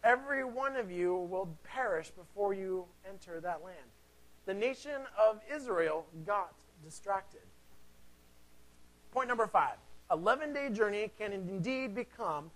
Every 0.03 0.45
one 0.45 0.77
of 0.77 0.91
you 0.91 1.17
will 1.17 1.49
perish 1.65 2.11
before 2.11 2.53
you 2.53 2.85
enter 3.09 3.41
that 3.41 3.65
land. 3.65 3.77
The 4.45 4.55
nation 4.55 5.01
of 5.19 5.41
Israel 5.53 6.05
got 6.27 6.53
distracted. 6.85 7.41
Point 9.13 9.29
number 9.29 9.47
five 9.47 9.77
11 10.11 10.53
day 10.53 10.69
journey 10.69 11.11
can 11.19 11.33
indeed 11.33 11.95
become 11.95 12.51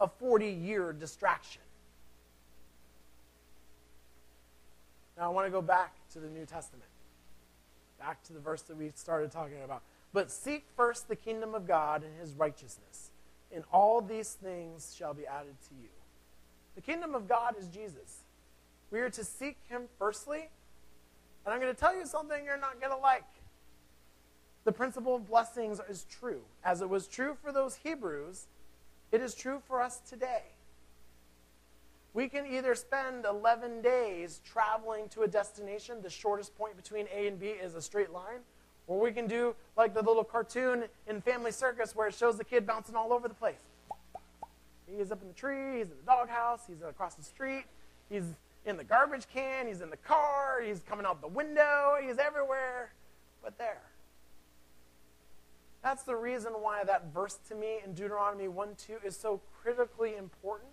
a 0.00 0.08
40 0.08 0.48
year 0.48 0.92
distraction. 0.92 1.60
Now, 5.16 5.24
I 5.24 5.28
want 5.28 5.46
to 5.46 5.50
go 5.50 5.62
back 5.62 5.94
to 6.12 6.18
the 6.18 6.28
New 6.28 6.44
Testament, 6.44 6.88
back 8.00 8.22
to 8.24 8.32
the 8.32 8.40
verse 8.40 8.62
that 8.62 8.76
we 8.76 8.90
started 8.94 9.30
talking 9.30 9.62
about. 9.64 9.82
But 10.12 10.30
seek 10.30 10.64
first 10.76 11.08
the 11.08 11.16
kingdom 11.16 11.54
of 11.54 11.66
God 11.66 12.02
and 12.02 12.12
his 12.20 12.32
righteousness, 12.34 13.03
and 13.54 13.64
all 13.72 14.00
these 14.00 14.32
things 14.32 14.94
shall 14.96 15.14
be 15.14 15.26
added 15.26 15.54
to 15.68 15.74
you. 15.80 15.88
The 16.74 16.80
kingdom 16.80 17.14
of 17.14 17.28
God 17.28 17.54
is 17.58 17.68
Jesus. 17.68 18.22
We 18.90 19.00
are 19.00 19.10
to 19.10 19.24
seek 19.24 19.56
him 19.68 19.82
firstly, 19.98 20.48
and 21.44 21.54
I'm 21.54 21.60
going 21.60 21.72
to 21.72 21.78
tell 21.78 21.96
you 21.96 22.06
something 22.06 22.44
you're 22.44 22.56
not 22.56 22.80
going 22.80 22.92
to 22.92 22.98
like 22.98 23.24
the 24.64 24.72
principle 24.72 25.14
of 25.14 25.28
blessings 25.28 25.80
is 25.88 26.06
true. 26.10 26.40
As 26.64 26.80
it 26.80 26.88
was 26.88 27.06
true 27.06 27.36
for 27.40 27.52
those 27.52 27.76
Hebrews, 27.76 28.46
it 29.12 29.20
is 29.20 29.34
true 29.34 29.60
for 29.66 29.80
us 29.80 29.98
today. 29.98 30.42
We 32.14 32.28
can 32.28 32.46
either 32.46 32.74
spend 32.74 33.26
11 33.26 33.82
days 33.82 34.40
traveling 34.44 35.08
to 35.10 35.22
a 35.22 35.28
destination, 35.28 36.00
the 36.00 36.10
shortest 36.10 36.56
point 36.56 36.76
between 36.76 37.06
A 37.14 37.26
and 37.26 37.38
B 37.38 37.48
is 37.48 37.74
a 37.74 37.82
straight 37.82 38.10
line, 38.10 38.40
or 38.86 39.00
we 39.00 39.12
can 39.12 39.26
do 39.26 39.54
like 39.76 39.94
the 39.94 40.02
little 40.02 40.24
cartoon 40.24 40.84
in 41.06 41.20
Family 41.20 41.52
Circus 41.52 41.94
where 41.94 42.08
it 42.08 42.14
shows 42.14 42.38
the 42.38 42.44
kid 42.44 42.66
bouncing 42.66 42.94
all 42.94 43.12
over 43.12 43.28
the 43.28 43.34
place. 43.34 43.54
He's 44.86 45.10
up 45.10 45.22
in 45.22 45.28
the 45.28 45.34
tree, 45.34 45.78
he's 45.78 45.86
in 45.86 45.96
the 45.96 46.06
doghouse, 46.06 46.62
he's 46.66 46.82
across 46.82 47.14
the 47.14 47.24
street, 47.24 47.64
he's 48.10 48.24
in 48.66 48.76
the 48.76 48.84
garbage 48.84 49.26
can, 49.32 49.66
he's 49.66 49.80
in 49.80 49.90
the 49.90 49.96
car, 49.96 50.60
he's 50.62 50.80
coming 50.88 51.06
out 51.06 51.20
the 51.20 51.28
window, 51.28 51.94
he's 52.00 52.18
everywhere 52.18 52.92
but 53.42 53.58
there. 53.58 53.82
That's 55.82 56.02
the 56.02 56.16
reason 56.16 56.52
why 56.52 56.82
that 56.84 57.12
verse 57.12 57.38
to 57.48 57.54
me 57.54 57.76
in 57.84 57.92
Deuteronomy 57.92 58.48
1 58.48 58.68
2 58.86 58.96
is 59.04 59.16
so 59.16 59.40
critically 59.62 60.16
important. 60.16 60.70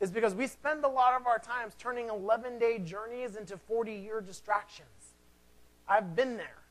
Is 0.00 0.10
because 0.10 0.34
we 0.34 0.46
spend 0.46 0.84
a 0.84 0.88
lot 0.88 1.20
of 1.20 1.26
our 1.26 1.38
times 1.38 1.74
turning 1.78 2.08
11 2.08 2.58
day 2.58 2.78
journeys 2.78 3.36
into 3.36 3.56
40 3.56 3.92
year 3.92 4.20
distractions. 4.20 4.88
I've 5.88 6.14
been 6.14 6.36
there. 6.36 6.63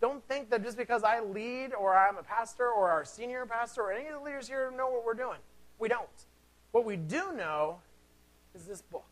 Don't 0.00 0.26
think 0.28 0.50
that 0.50 0.62
just 0.62 0.76
because 0.76 1.02
I 1.02 1.20
lead 1.20 1.72
or 1.74 1.96
I'm 1.96 2.18
a 2.18 2.22
pastor 2.22 2.68
or 2.68 2.90
our 2.90 3.04
senior 3.04 3.46
pastor 3.46 3.82
or 3.82 3.92
any 3.92 4.06
of 4.08 4.14
the 4.14 4.20
leaders 4.20 4.46
here 4.46 4.70
know 4.76 4.88
what 4.88 5.04
we're 5.04 5.14
doing. 5.14 5.38
We 5.78 5.88
don't. 5.88 6.06
What 6.72 6.84
we 6.84 6.96
do 6.96 7.32
know 7.36 7.78
is 8.54 8.64
this 8.64 8.82
book 8.82 9.08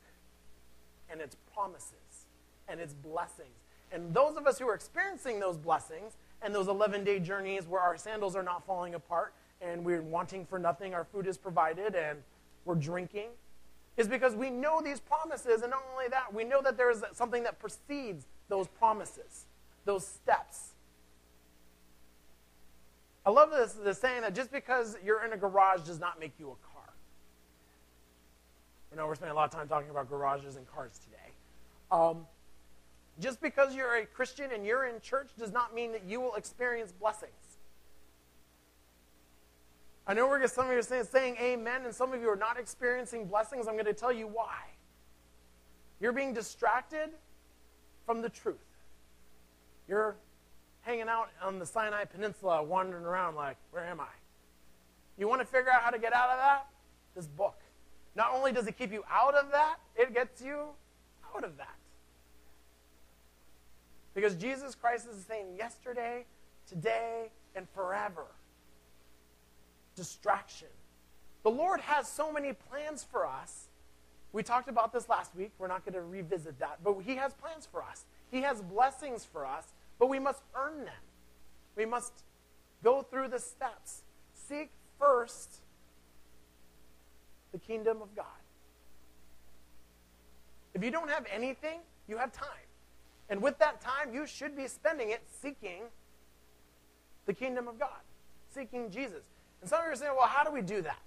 and 1.10 1.20
its 1.20 1.36
promises 1.54 2.26
and 2.68 2.80
its 2.80 2.92
blessings. 2.92 3.48
And 3.92 4.12
those 4.12 4.36
of 4.36 4.46
us 4.46 4.58
who 4.58 4.68
are 4.68 4.74
experiencing 4.74 5.40
those 5.40 5.56
blessings 5.56 6.16
and 6.42 6.54
those 6.54 6.68
11 6.68 7.04
day 7.04 7.18
journeys 7.20 7.66
where 7.66 7.80
our 7.80 7.96
sandals 7.96 8.36
are 8.36 8.42
not 8.42 8.66
falling 8.66 8.94
apart 8.94 9.32
and 9.60 9.84
we're 9.84 10.02
wanting 10.02 10.44
for 10.44 10.58
nothing, 10.58 10.94
our 10.94 11.04
food 11.04 11.26
is 11.26 11.38
provided, 11.38 11.94
and 11.94 12.18
we're 12.64 12.74
drinking, 12.74 13.28
is 13.96 14.08
because 14.08 14.34
we 14.34 14.50
know 14.50 14.82
these 14.82 15.00
promises. 15.00 15.62
And 15.62 15.70
not 15.70 15.84
only 15.92 16.08
that, 16.08 16.34
we 16.34 16.44
know 16.44 16.60
that 16.62 16.76
there 16.76 16.90
is 16.90 17.02
something 17.12 17.44
that 17.44 17.58
precedes 17.58 18.26
those 18.48 18.68
promises, 18.68 19.46
those 19.84 20.06
steps. 20.06 20.73
I 23.26 23.30
love 23.30 23.50
this, 23.50 23.72
this 23.72 23.98
saying 23.98 24.22
that 24.22 24.34
just 24.34 24.52
because 24.52 24.96
you're 25.04 25.24
in 25.24 25.32
a 25.32 25.36
garage 25.36 25.80
does 25.80 25.98
not 25.98 26.20
make 26.20 26.32
you 26.38 26.46
a 26.46 26.72
car. 26.72 26.92
I 28.92 28.96
know 28.96 29.06
we're 29.06 29.14
spending 29.14 29.32
a 29.32 29.36
lot 29.36 29.46
of 29.46 29.50
time 29.50 29.66
talking 29.66 29.90
about 29.90 30.08
garages 30.08 30.56
and 30.56 30.66
cars 30.70 30.98
today. 30.98 31.32
Um, 31.90 32.26
just 33.20 33.40
because 33.40 33.74
you're 33.74 33.96
a 33.96 34.06
Christian 34.06 34.50
and 34.52 34.66
you're 34.66 34.84
in 34.84 35.00
church 35.00 35.30
does 35.38 35.52
not 35.52 35.74
mean 35.74 35.92
that 35.92 36.04
you 36.06 36.20
will 36.20 36.34
experience 36.34 36.92
blessings. 36.92 37.32
I 40.06 40.12
know 40.12 40.26
we're 40.26 40.46
some 40.46 40.66
of 40.66 40.72
you 40.72 40.78
are 40.78 40.82
saying, 40.82 41.04
saying 41.04 41.36
amen, 41.40 41.82
and 41.86 41.94
some 41.94 42.12
of 42.12 42.20
you 42.20 42.28
are 42.28 42.36
not 42.36 42.58
experiencing 42.58 43.26
blessings. 43.26 43.66
I'm 43.66 43.74
going 43.74 43.86
to 43.86 43.94
tell 43.94 44.12
you 44.12 44.26
why. 44.26 44.58
You're 45.98 46.12
being 46.12 46.34
distracted 46.34 47.08
from 48.04 48.20
the 48.20 48.28
truth. 48.28 48.58
You're 49.88 50.16
hanging 50.84 51.08
out 51.08 51.30
on 51.42 51.58
the 51.58 51.66
Sinai 51.66 52.04
Peninsula, 52.04 52.62
wandering 52.62 53.04
around 53.04 53.34
like, 53.34 53.56
where 53.70 53.84
am 53.84 54.00
I? 54.00 54.12
You 55.18 55.28
want 55.28 55.40
to 55.40 55.46
figure 55.46 55.70
out 55.70 55.82
how 55.82 55.90
to 55.90 55.98
get 55.98 56.12
out 56.12 56.30
of 56.30 56.38
that? 56.38 56.66
This 57.14 57.26
book. 57.26 57.56
Not 58.14 58.30
only 58.32 58.52
does 58.52 58.66
it 58.66 58.76
keep 58.76 58.92
you 58.92 59.02
out 59.10 59.34
of 59.34 59.50
that, 59.52 59.76
it 59.96 60.12
gets 60.14 60.42
you 60.42 60.66
out 61.34 61.44
of 61.44 61.56
that. 61.56 61.76
Because 64.14 64.34
Jesus 64.36 64.74
Christ 64.74 65.08
is 65.10 65.16
the 65.16 65.22
same 65.22 65.46
yesterday, 65.56 66.24
today, 66.68 67.30
and 67.56 67.66
forever. 67.74 68.26
Distraction. 69.96 70.68
The 71.42 71.50
Lord 71.50 71.80
has 71.80 72.08
so 72.08 72.32
many 72.32 72.52
plans 72.52 73.04
for 73.10 73.26
us, 73.26 73.68
We 74.34 74.42
talked 74.42 74.68
about 74.68 74.92
this 74.92 75.08
last 75.08 75.34
week. 75.36 75.52
We're 75.58 75.68
not 75.68 75.84
going 75.84 75.94
to 75.94 76.02
revisit 76.02 76.58
that. 76.58 76.80
But 76.82 76.96
He 77.06 77.14
has 77.14 77.32
plans 77.34 77.68
for 77.70 77.82
us, 77.82 78.04
He 78.30 78.42
has 78.42 78.60
blessings 78.60 79.24
for 79.24 79.46
us, 79.46 79.64
but 79.98 80.08
we 80.08 80.18
must 80.18 80.42
earn 80.54 80.84
them. 80.84 80.94
We 81.76 81.86
must 81.86 82.24
go 82.82 83.02
through 83.02 83.28
the 83.28 83.38
steps. 83.38 84.02
Seek 84.32 84.70
first 84.98 85.60
the 87.52 87.58
kingdom 87.58 88.02
of 88.02 88.14
God. 88.14 88.26
If 90.74 90.82
you 90.82 90.90
don't 90.90 91.10
have 91.10 91.24
anything, 91.32 91.80
you 92.08 92.18
have 92.18 92.32
time. 92.32 92.48
And 93.30 93.40
with 93.40 93.58
that 93.58 93.80
time, 93.80 94.12
you 94.12 94.26
should 94.26 94.56
be 94.56 94.66
spending 94.66 95.10
it 95.10 95.22
seeking 95.40 95.84
the 97.26 97.32
kingdom 97.32 97.68
of 97.68 97.78
God, 97.78 98.02
seeking 98.52 98.90
Jesus. 98.90 99.24
And 99.60 99.70
some 99.70 99.80
of 99.80 99.86
you 99.86 99.92
are 99.92 99.96
saying, 99.96 100.12
well, 100.16 100.26
how 100.26 100.44
do 100.44 100.50
we 100.52 100.60
do 100.60 100.82
that? 100.82 100.98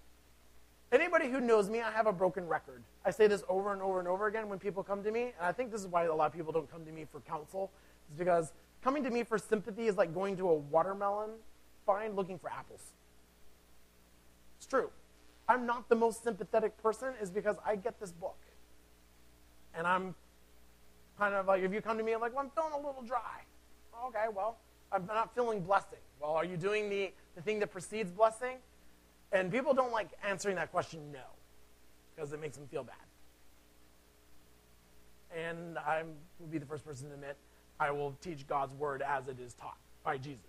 Anybody 0.92 1.30
who 1.30 1.42
knows 1.42 1.70
me, 1.70 1.82
I 1.82 1.92
have 1.92 2.08
a 2.08 2.14
broken 2.14 2.48
record. 2.48 2.82
I 3.06 3.12
say 3.12 3.28
this 3.28 3.44
over 3.50 3.74
and 3.74 3.82
over 3.82 4.00
and 4.00 4.08
over 4.08 4.28
again 4.28 4.48
when 4.48 4.58
people 4.58 4.84
come 4.84 5.04
to 5.04 5.12
me, 5.12 5.34
and 5.38 5.42
I 5.42 5.52
think 5.52 5.70
this 5.70 5.82
is 5.82 5.88
why 5.88 6.06
a 6.06 6.16
lot 6.16 6.28
of 6.28 6.34
people 6.34 6.54
don't 6.54 6.72
come 6.72 6.86
to 6.86 6.92
me 6.92 7.06
for 7.12 7.20
counsel, 7.20 7.72
is 8.10 8.18
because 8.18 8.54
coming 8.84 9.04
to 9.04 9.10
me 9.10 9.24
for 9.24 9.38
sympathy 9.38 9.88
is 9.88 9.98
like 9.98 10.14
going 10.14 10.38
to 10.38 10.50
a 10.50 10.54
watermelon 10.54 11.32
find 11.86 12.16
looking 12.16 12.38
for 12.38 12.50
apples. 12.50 12.82
It's 14.58 14.68
true. 14.68 14.90
I'm 15.48 15.66
not 15.66 15.88
the 15.88 15.96
most 15.96 16.24
sympathetic 16.24 16.78
person, 16.82 17.14
is 17.22 17.32
because 17.32 17.56
I 17.66 17.78
get 17.78 18.00
this 18.00 18.12
book. 18.12 18.38
And 19.74 19.88
I'm 19.88 20.14
kind 21.18 21.34
of 21.34 21.46
like, 21.46 21.64
if 21.64 21.72
you 21.74 21.82
come 21.82 21.98
to 21.98 22.04
me, 22.04 22.14
I'm 22.14 22.20
like, 22.20 22.36
well, 22.36 22.44
I'm 22.44 22.52
feeling 22.52 22.74
a 22.74 22.86
little 22.88 23.02
dry. 23.02 23.42
Okay, 24.08 24.26
well, 24.36 24.58
I'm 24.92 25.06
not 25.06 25.34
feeling 25.34 25.62
blessing. 25.62 26.00
Well, 26.20 26.32
are 26.32 26.46
you 26.46 26.58
doing 26.58 26.90
the, 26.90 27.12
the 27.36 27.42
thing 27.42 27.60
that 27.60 27.72
precedes 27.72 28.12
blessing? 28.12 28.58
And 29.32 29.52
people 29.52 29.74
don't 29.74 29.92
like 29.92 30.10
answering 30.28 30.56
that 30.56 30.72
question 30.72 31.12
no, 31.12 31.20
because 32.16 32.34
it 32.34 32.42
makes 32.42 32.58
them 32.58 32.68
feel 32.68 32.84
bad. 32.84 32.96
And 35.36 35.78
I 35.78 36.04
will 36.40 36.48
be 36.48 36.58
the 36.58 36.66
first 36.66 36.86
person 36.86 37.08
to 37.10 37.14
admit 37.14 37.38
I 37.80 37.92
will 37.92 38.16
teach 38.22 38.48
God's 38.48 38.74
word 38.74 39.02
as 39.02 39.28
it 39.28 39.38
is 39.40 39.54
taught 39.54 39.78
by 40.04 40.18
Jesus. 40.18 40.40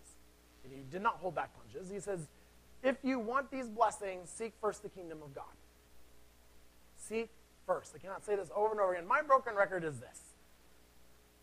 And 0.65 0.73
he 0.73 0.83
did 0.91 1.03
not 1.03 1.17
hold 1.17 1.35
back 1.35 1.51
punches. 1.57 1.91
He 1.91 2.01
says, 2.01 2.29
if 2.83 2.97
you 3.03 3.19
want 3.19 3.51
these 3.51 3.69
blessings, 3.69 4.31
seek 4.31 4.55
first 4.61 4.83
the 4.83 4.89
kingdom 4.89 5.19
of 5.23 5.35
God. 5.35 5.45
Seek 6.97 7.29
first. 7.67 7.93
I 7.95 7.99
cannot 7.99 8.25
say 8.25 8.37
this 8.37 8.51
over 8.55 8.73
and 8.73 8.81
over 8.81 8.95
again. 8.95 9.07
My 9.07 9.23
broken 9.23 9.55
record 9.55 9.85
is 9.85 9.99
this. 9.99 10.21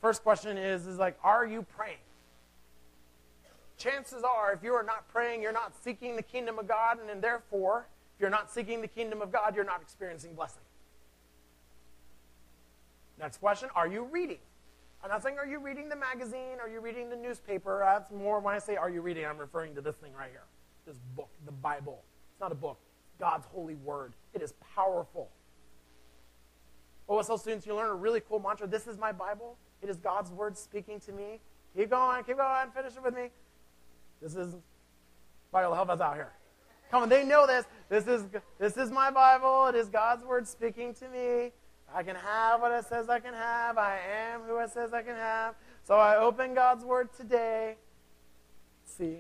First 0.02 0.24
question 0.24 0.58
is, 0.58 0.88
is 0.88 0.98
like, 0.98 1.18
are 1.24 1.46
you 1.46 1.66
praying? 1.76 1.98
chances 3.78 4.24
are, 4.24 4.54
if 4.54 4.64
you 4.64 4.74
are 4.74 4.84
not 4.84 5.08
praying, 5.10 5.42
you're 5.42 5.52
not 5.52 5.74
seeking 5.84 6.16
the 6.16 6.24
kingdom 6.24 6.60
of 6.60 6.68
God, 6.68 6.98
and, 7.10 7.22
therefore, 7.22 7.88
if 8.16 8.22
you're 8.22 8.30
not 8.30 8.52
seeking 8.52 8.82
the 8.82 8.88
kingdom 8.88 9.22
of 9.22 9.32
God, 9.32 9.56
you're 9.56 9.66
not 9.66 9.82
experiencing 9.82 10.34
blessing. 10.34 10.62
Next 13.20 13.38
question 13.38 13.70
Are 13.76 13.88
you 13.88 14.08
reading? 14.12 14.40
I'm 15.06 15.12
not 15.12 15.22
saying, 15.22 15.38
Are 15.38 15.46
you 15.46 15.60
reading 15.60 15.88
the 15.88 15.96
magazine? 15.96 16.58
Are 16.60 16.68
you 16.68 16.80
reading 16.80 17.12
the 17.12 17.16
newspaper? 17.16 17.80
That's 17.86 18.12
more 18.12 18.40
when 18.40 18.56
I 18.56 18.60
say, 18.60 18.76
Are 18.76 18.90
you 18.90 19.02
reading? 19.02 19.24
I'm 19.24 19.38
referring 19.38 19.76
to 19.76 19.82
this 19.82 19.96
thing 19.98 20.12
right 20.14 20.32
here 20.32 20.42
this 20.88 20.98
book, 21.16 21.30
the 21.46 21.52
Bible. 21.52 22.04
It's 22.32 22.42
not 22.42 22.52
a 22.52 22.56
book, 22.56 22.80
God's 23.20 23.46
holy 23.48 23.76
word. 23.76 24.14
It 24.34 24.42
is 24.42 24.54
powerful. 24.76 25.30
Oh, 27.08 27.18
OSL 27.18 27.40
students, 27.40 27.68
you 27.68 27.76
learn 27.76 27.90
a 27.90 27.96
really 27.96 28.20
cool 28.20 28.40
mantra. 28.40 28.68
This 28.68 28.88
is 28.88 28.98
my 28.98 29.12
Bible. 29.12 29.58
It 29.82 29.90
is 29.90 29.98
God's 29.98 30.32
word 30.32 30.58
speaking 30.58 31.00
to 31.02 31.12
me. 31.12 31.40
Keep 31.76 31.92
going, 31.92 32.24
keep 32.24 32.38
going, 32.38 32.72
finish 32.72 32.94
it 32.96 33.04
with 33.04 33.16
me. 33.16 33.30
This 34.22 34.36
is 34.36 34.56
Bible. 35.52 35.76
Help 35.76 35.90
us 35.90 36.02
out 36.02 36.16
here. 36.16 36.32
Come 36.90 37.04
on, 37.04 37.10
they 37.10 37.24
know 37.24 37.46
this. 37.46 37.66
This 37.90 38.08
is 38.08 38.24
this 38.60 38.78
is 38.78 38.92
my 38.92 39.12
Bible. 39.12 39.68
It 39.68 39.76
is 39.76 39.88
God's 39.88 40.24
word 40.24 40.48
speaking 40.48 40.94
to 40.96 41.10
me. 41.10 41.52
I 41.94 42.04
can 42.04 42.16
have 42.16 42.62
what 42.62 42.72
it 42.72 42.86
says 42.86 43.10
I 43.10 43.20
can 43.20 43.34
have. 43.34 43.78
I 43.78 44.00
am 44.32 44.42
who 44.42 44.58
it 44.60 44.72
says 44.72 44.94
I 44.94 45.02
can 45.02 45.16
have. 45.16 45.56
So 45.84 45.96
I 45.96 46.18
open 46.18 46.54
God's 46.54 46.84
word 46.84 47.14
today. 47.14 47.76
See. 48.86 49.20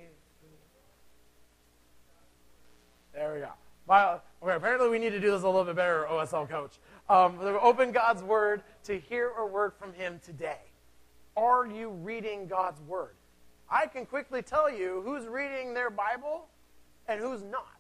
There 3.14 3.34
we 3.34 3.40
go. 3.40 3.50
Okay, 3.90 4.56
apparently 4.56 4.90
we 4.90 5.00
need 5.00 5.12
to 5.12 5.20
do 5.20 5.32
this 5.32 5.44
a 5.44 5.46
little 5.46 5.64
bit 5.64 5.76
better, 5.76 6.06
OSL 6.10 6.50
coach. 6.50 6.80
Um, 7.08 7.38
open 7.62 7.92
God's 7.92 8.24
word 8.24 8.64
to 8.86 9.00
hear 9.00 9.32
a 9.38 9.46
word 9.46 9.74
from 9.80 9.94
Him 9.94 10.20
today. 10.24 10.60
Are 11.38 11.68
you 11.68 11.90
reading 11.90 12.48
God's 12.48 12.82
word? 12.82 13.16
I 13.70 13.88
can 13.88 14.06
quickly 14.06 14.42
tell 14.42 14.72
you 14.72 15.02
who's 15.06 15.28
reading 15.28 15.74
their 15.74 15.90
Bible 15.90 16.48
and 17.08 17.20
who's 17.20 17.44
not. 17.44 17.78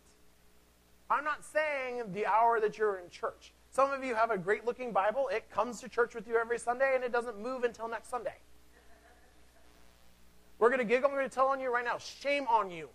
I'm 1.10 1.24
not 1.24 1.43
saying 1.43 2.04
the 2.13 2.26
hour 2.26 2.60
that 2.60 2.78
you're 2.78 2.98
in 2.98 3.10
church. 3.10 3.54
Some 3.76 3.92
of 3.92 4.06
you 4.06 4.16
have 4.16 4.32
a 4.32 4.38
great 4.38 4.64
looking 4.64 4.94
Bible. 4.94 5.28
It 5.28 5.52
comes 5.52 5.82
to 5.82 5.90
church 5.90 6.16
with 6.16 6.30
you 6.30 6.38
every 6.38 6.58
Sunday 6.58 6.94
and 6.96 7.04
it 7.04 7.12
doesn't 7.12 7.38
move 7.38 7.66
until 7.66 7.90
next 7.90 8.10
Sunday. 8.10 8.38
We're 10.60 10.70
going 10.70 10.80
to 10.80 10.86
giggle. 10.86 11.10
We're 11.10 11.18
going 11.18 11.30
to 11.30 11.36
tell 11.36 11.48
on 11.48 11.60
you 11.60 11.74
right 11.74 11.84
now. 11.84 11.98
Shame 11.98 12.48
on 12.48 12.72
you. 12.72 12.88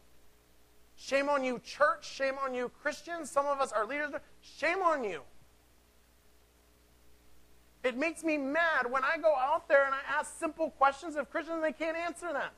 Shame 0.97 1.29
on 1.29 1.45
you, 1.45 1.59
church. 1.59 2.11
Shame 2.11 2.37
on 2.43 2.55
you, 2.55 2.71
Christians. 2.81 3.31
Some 3.31 3.45
of 3.45 3.61
us 3.61 3.73
are 3.73 3.85
leaders. 3.85 4.13
Shame 4.41 4.79
on 4.79 5.05
you. 5.05 5.21
It 7.85 7.99
makes 7.99 8.25
me 8.25 8.39
mad 8.39 8.91
when 8.91 9.05
I 9.05 9.19
go 9.19 9.35
out 9.39 9.69
there 9.69 9.85
and 9.85 9.95
I 9.95 9.99
ask 10.19 10.39
simple 10.39 10.71
questions 10.71 11.15
of 11.15 11.31
Christians 11.31 11.57
and 11.57 11.65
they 11.65 11.73
can't 11.73 11.99
answer 11.99 12.33
them. 12.33 12.53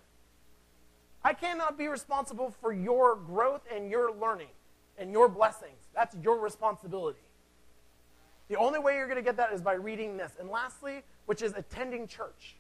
I 1.25 1.33
cannot 1.33 1.77
be 1.77 1.89
responsible 1.89 2.55
for 2.61 2.73
your 2.73 3.17
growth 3.17 3.63
and 3.75 3.91
your 3.91 4.15
learning 4.15 4.51
and 4.97 5.11
your 5.11 5.29
blessings. 5.29 5.89
That's 5.93 6.15
your 6.23 6.39
responsibility. 6.39 7.19
The 8.53 8.59
only 8.59 8.79
way 8.79 8.97
you're 8.97 9.07
going 9.07 9.17
to 9.17 9.23
get 9.23 9.38
that 9.38 9.55
is 9.55 9.62
by 9.62 9.73
reading 9.73 10.19
this. 10.19 10.33
And 10.38 10.51
lastly, 10.51 11.05
which 11.25 11.41
is 11.41 11.55
attending 11.57 12.07
church. 12.07 12.57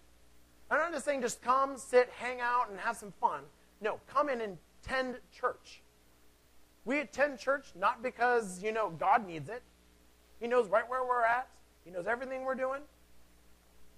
I'm 0.70 0.78
not 0.78 0.90
just 0.90 1.04
saying 1.04 1.20
just 1.20 1.42
come, 1.42 1.76
sit, 1.76 2.08
hang 2.16 2.40
out, 2.40 2.70
and 2.70 2.80
have 2.80 2.96
some 2.96 3.12
fun. 3.20 3.42
No, 3.82 4.00
come 4.08 4.30
in 4.30 4.40
and 4.40 4.56
attend 4.82 5.16
church. 5.38 5.82
We 6.86 7.00
attend 7.00 7.38
church 7.38 7.66
not 7.78 8.02
because, 8.02 8.62
you 8.62 8.72
know, 8.72 8.88
God 8.88 9.26
needs 9.26 9.50
it. 9.50 9.62
He 10.40 10.48
knows 10.48 10.66
right 10.70 10.88
where 10.88 11.04
we're 11.04 11.26
at. 11.26 11.48
He 11.84 11.90
knows 11.90 12.06
everything 12.06 12.46
we're 12.46 12.54
doing. 12.54 12.80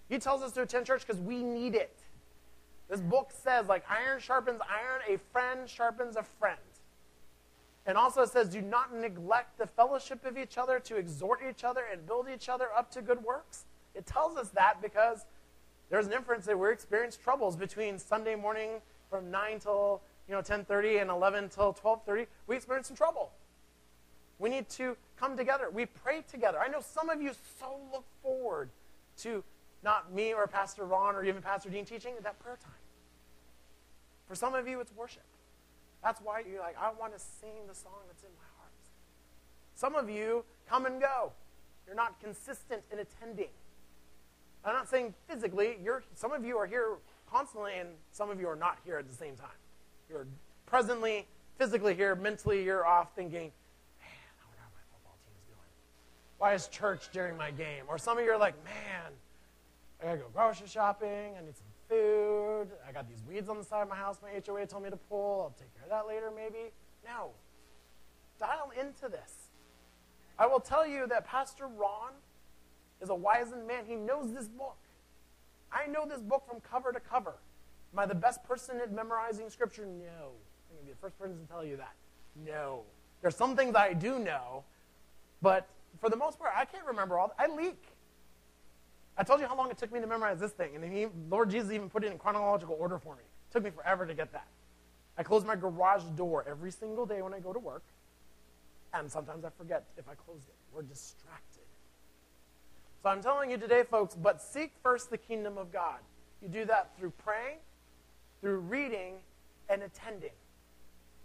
He 0.09 0.19
tells 0.19 0.43
us 0.43 0.51
to 0.55 0.63
attend 0.63 0.87
church 0.87 1.07
because 1.07 1.23
we 1.23 1.45
need 1.45 1.77
it. 1.77 1.97
This 2.91 3.01
book 3.01 3.31
says, 3.45 3.69
like 3.69 3.85
iron 3.89 4.19
sharpens 4.19 4.61
iron, 4.69 5.01
a 5.09 5.21
friend 5.31 5.71
sharpens 5.71 6.17
a 6.17 6.25
friend. 6.25 6.59
And 7.87 7.99
also 7.99 8.23
it 8.23 8.31
says, 8.31 8.49
do 8.49 8.63
not 8.63 8.95
neglect 8.95 9.59
the 9.59 9.67
fellowship 9.67 10.25
of 10.25 10.39
each 10.39 10.57
other 10.57 10.81
to 10.81 10.97
exhort 10.97 11.41
each 11.49 11.65
other 11.65 11.83
and 11.93 12.07
build 12.07 12.27
each 12.33 12.49
other 12.49 12.69
up 12.77 12.91
to 12.93 13.03
good 13.03 13.23
works. 13.23 13.65
It 13.95 14.07
tells 14.07 14.37
us 14.37 14.49
that 14.51 14.81
because 14.81 15.27
there's 15.91 16.07
an 16.07 16.13
inference 16.13 16.47
that 16.47 16.59
we 16.59 16.71
experience 16.73 17.17
troubles 17.17 17.57
between 17.57 17.99
Sunday 17.99 18.35
morning 18.35 18.81
from 19.11 19.31
9 19.31 19.61
till 19.61 20.01
you 20.29 20.35
know 20.35 20.41
10:30 20.41 21.03
and 21.03 21.11
11 21.11 21.51
till 21.51 21.75
12:30. 21.75 22.27
We 22.47 22.57
experience 22.57 22.89
some 22.89 22.97
trouble. 22.97 23.31
We 24.39 24.49
need 24.49 24.69
to 24.71 24.97
come 25.17 25.37
together. 25.37 25.71
We 25.71 25.87
pray 25.87 26.23
together. 26.23 26.59
I 26.59 26.69
know 26.69 26.81
some 26.81 27.11
of 27.11 27.23
you 27.23 27.33
so 27.61 27.79
look 27.93 28.05
forward 28.23 28.71
to 29.19 29.45
not 29.85 30.13
me 30.13 30.33
or 30.33 30.47
Pastor 30.47 30.85
Ron 30.85 31.15
or 31.15 31.25
even 31.25 31.43
Pastor 31.43 31.71
Dean 31.71 31.85
teaching, 31.85 32.15
that 32.23 32.39
prayer 32.41 32.57
time. 32.57 32.73
For 34.27 34.35
some 34.35 34.55
of 34.55 34.67
you, 34.67 34.81
it's 34.81 34.93
worship. 34.97 35.23
That's 36.05 36.21
why 36.21 36.43
you're 36.49 36.61
like, 36.61 36.77
I 36.79 36.93
want 37.01 37.15
to 37.15 37.19
sing 37.19 37.67
the 37.67 37.75
song 37.75 38.05
that's 38.07 38.23
in 38.23 38.29
my 38.37 38.45
heart. 38.59 38.71
Some 39.75 39.95
of 39.95 40.11
you 40.11 40.45
come 40.69 40.85
and 40.85 41.01
go. 41.01 41.33
You're 41.87 41.97
not 41.97 42.21
consistent 42.21 42.83
in 42.93 42.99
attending. 42.99 43.49
I'm 44.65 44.75
not 44.75 44.89
saying 44.89 45.15
physically. 45.29 45.79
You're, 45.83 46.03
some 46.15 46.31
of 46.33 46.45
you 46.45 46.59
are 46.59 46.67
here 46.67 46.97
constantly, 47.31 47.73
and 47.79 47.89
some 48.13 48.31
of 48.31 48.39
you 48.39 48.49
are 48.49 48.57
not 48.57 48.79
here 48.85 48.99
at 48.99 49.09
the 49.09 49.15
same 49.15 49.35
time. 49.35 49.49
You're 50.11 50.27
presently, 50.67 51.27
physically 51.59 51.95
here, 51.95 52.15
mentally, 52.15 52.63
you're 52.63 52.87
off 52.87 53.15
thinking, 53.15 53.51
man, 54.01 54.11
I 54.39 54.45
wonder 54.47 54.61
how 54.61 54.69
my 54.75 54.85
football 54.93 55.17
team's 55.25 55.45
doing. 55.47 55.59
Why 56.39 56.53
is 56.53 56.69
church 56.69 57.09
during 57.13 57.37
my 57.37 57.51
game? 57.51 57.85
Or 57.89 57.97
some 57.97 58.19
of 58.19 58.25
you 58.25 58.31
are 58.31 58.39
like, 58.39 58.55
man, 58.65 59.11
I 60.03 60.05
gotta 60.05 60.19
go 60.19 60.25
grocery 60.35 60.69
shopping. 60.69 61.09
I 61.09 61.45
need 61.45 61.57
some 61.57 61.67
food. 61.95 62.69
I 62.87 62.93
got 62.93 63.09
these 63.09 63.23
weeds 63.29 63.49
on 63.49 63.59
the 63.59 63.65
side 63.65 63.83
of 63.83 63.89
my 63.89 63.97
house 63.97 64.19
my 64.23 64.31
HOA 64.47 64.67
told 64.67 64.85
me 64.85 64.91
to 64.91 64.97
pull. 64.97 65.43
I'll 65.43 65.57
take 65.59 65.75
care 65.75 65.85
of 65.85 65.91
that 65.91 66.07
later, 66.07 66.31
maybe. 66.35 66.71
No. 67.05 67.31
Dial 68.39 68.71
into 68.79 69.09
this. 69.09 69.51
I 70.39 70.47
will 70.47 70.61
tell 70.61 70.87
you 70.87 71.07
that 71.09 71.27
Pastor 71.27 71.67
Ron 71.67 72.13
is 73.01 73.11
a 73.11 73.15
wizened 73.15 73.67
man. 73.67 73.85
He 73.87 73.95
knows 73.95 74.33
this 74.33 74.49
book. 74.49 74.77
I 75.73 75.87
know 75.87 76.07
this 76.07 76.21
book 76.21 76.45
from 76.49 76.61
cover 76.61 76.93
to 76.93 77.01
cover. 77.01 77.35
Am 77.93 77.99
I 77.99 78.07
the 78.07 78.15
best 78.15 78.43
person 78.45 78.81
at 78.81 78.93
memorizing 78.93 79.49
scripture? 79.51 79.87
No. 79.87 80.33
I'm 80.67 80.77
going 80.77 80.81
to 80.81 80.87
be 80.87 80.91
the 80.91 80.99
first 81.01 81.19
person 81.19 81.39
to 81.41 81.47
tell 81.47 81.65
you 81.65 81.77
that. 81.77 81.95
No. 82.45 82.83
There's 83.23 83.37
some 83.37 83.57
things 83.57 83.75
I 83.77 83.93
do 83.93 84.19
know, 84.19 84.65
but 85.41 85.69
for 86.01 86.11
the 86.11 86.17
most 86.17 86.39
part, 86.39 86.53
I 86.57 86.65
can't 86.65 86.87
remember 86.87 87.19
all. 87.19 87.33
I 87.39 87.47
leak. 87.47 87.83
I 89.17 89.23
told 89.23 89.41
you 89.41 89.47
how 89.47 89.57
long 89.57 89.71
it 89.71 89.79
took 89.79 89.93
me 89.93 90.01
to 90.01 90.07
memorize 90.07 90.41
this 90.41 90.53
thing, 90.53 90.75
and 90.75 90.85
he, 90.85 91.07
Lord 91.31 91.51
Jesus 91.51 91.71
even 91.73 91.89
put 91.89 92.05
it 92.05 92.11
in 92.11 92.19
chronological 92.19 92.77
order 92.79 92.99
for 92.99 93.15
me. 93.15 93.23
It 93.23 93.53
took 93.53 93.63
me 93.63 93.71
forever 93.71 94.07
to 94.07 94.15
get 94.15 94.33
that. 94.33 94.47
I 95.17 95.23
close 95.23 95.45
my 95.45 95.55
garage 95.55 96.03
door 96.17 96.45
every 96.49 96.73
single 96.73 97.07
day 97.07 97.23
when 97.23 97.33
I 97.33 97.39
go 97.39 97.53
to 97.53 97.59
work, 97.59 97.85
and 98.93 99.11
sometimes 99.11 99.45
I 99.45 99.51
forget 99.57 99.85
if 99.97 100.09
I 100.09 100.15
closed 100.15 100.49
it. 100.49 100.55
We're 100.73 100.83
distracted. 100.83 101.63
So 103.03 103.11
I'm 103.11 103.23
telling 103.23 103.51
you 103.51 103.59
today, 103.59 103.85
folks, 103.89 104.17
but 104.17 104.43
seek 104.43 104.73
first 104.83 105.11
the 105.11 105.19
kingdom 105.19 105.59
of 105.59 105.73
God. 105.73 105.99
You 106.43 106.49
do 106.49 106.65
that 106.65 106.97
through 106.99 107.13
praying, 107.23 107.59
through 108.41 108.59
reading, 108.61 109.15
and 109.69 109.83
attending. 109.83 110.31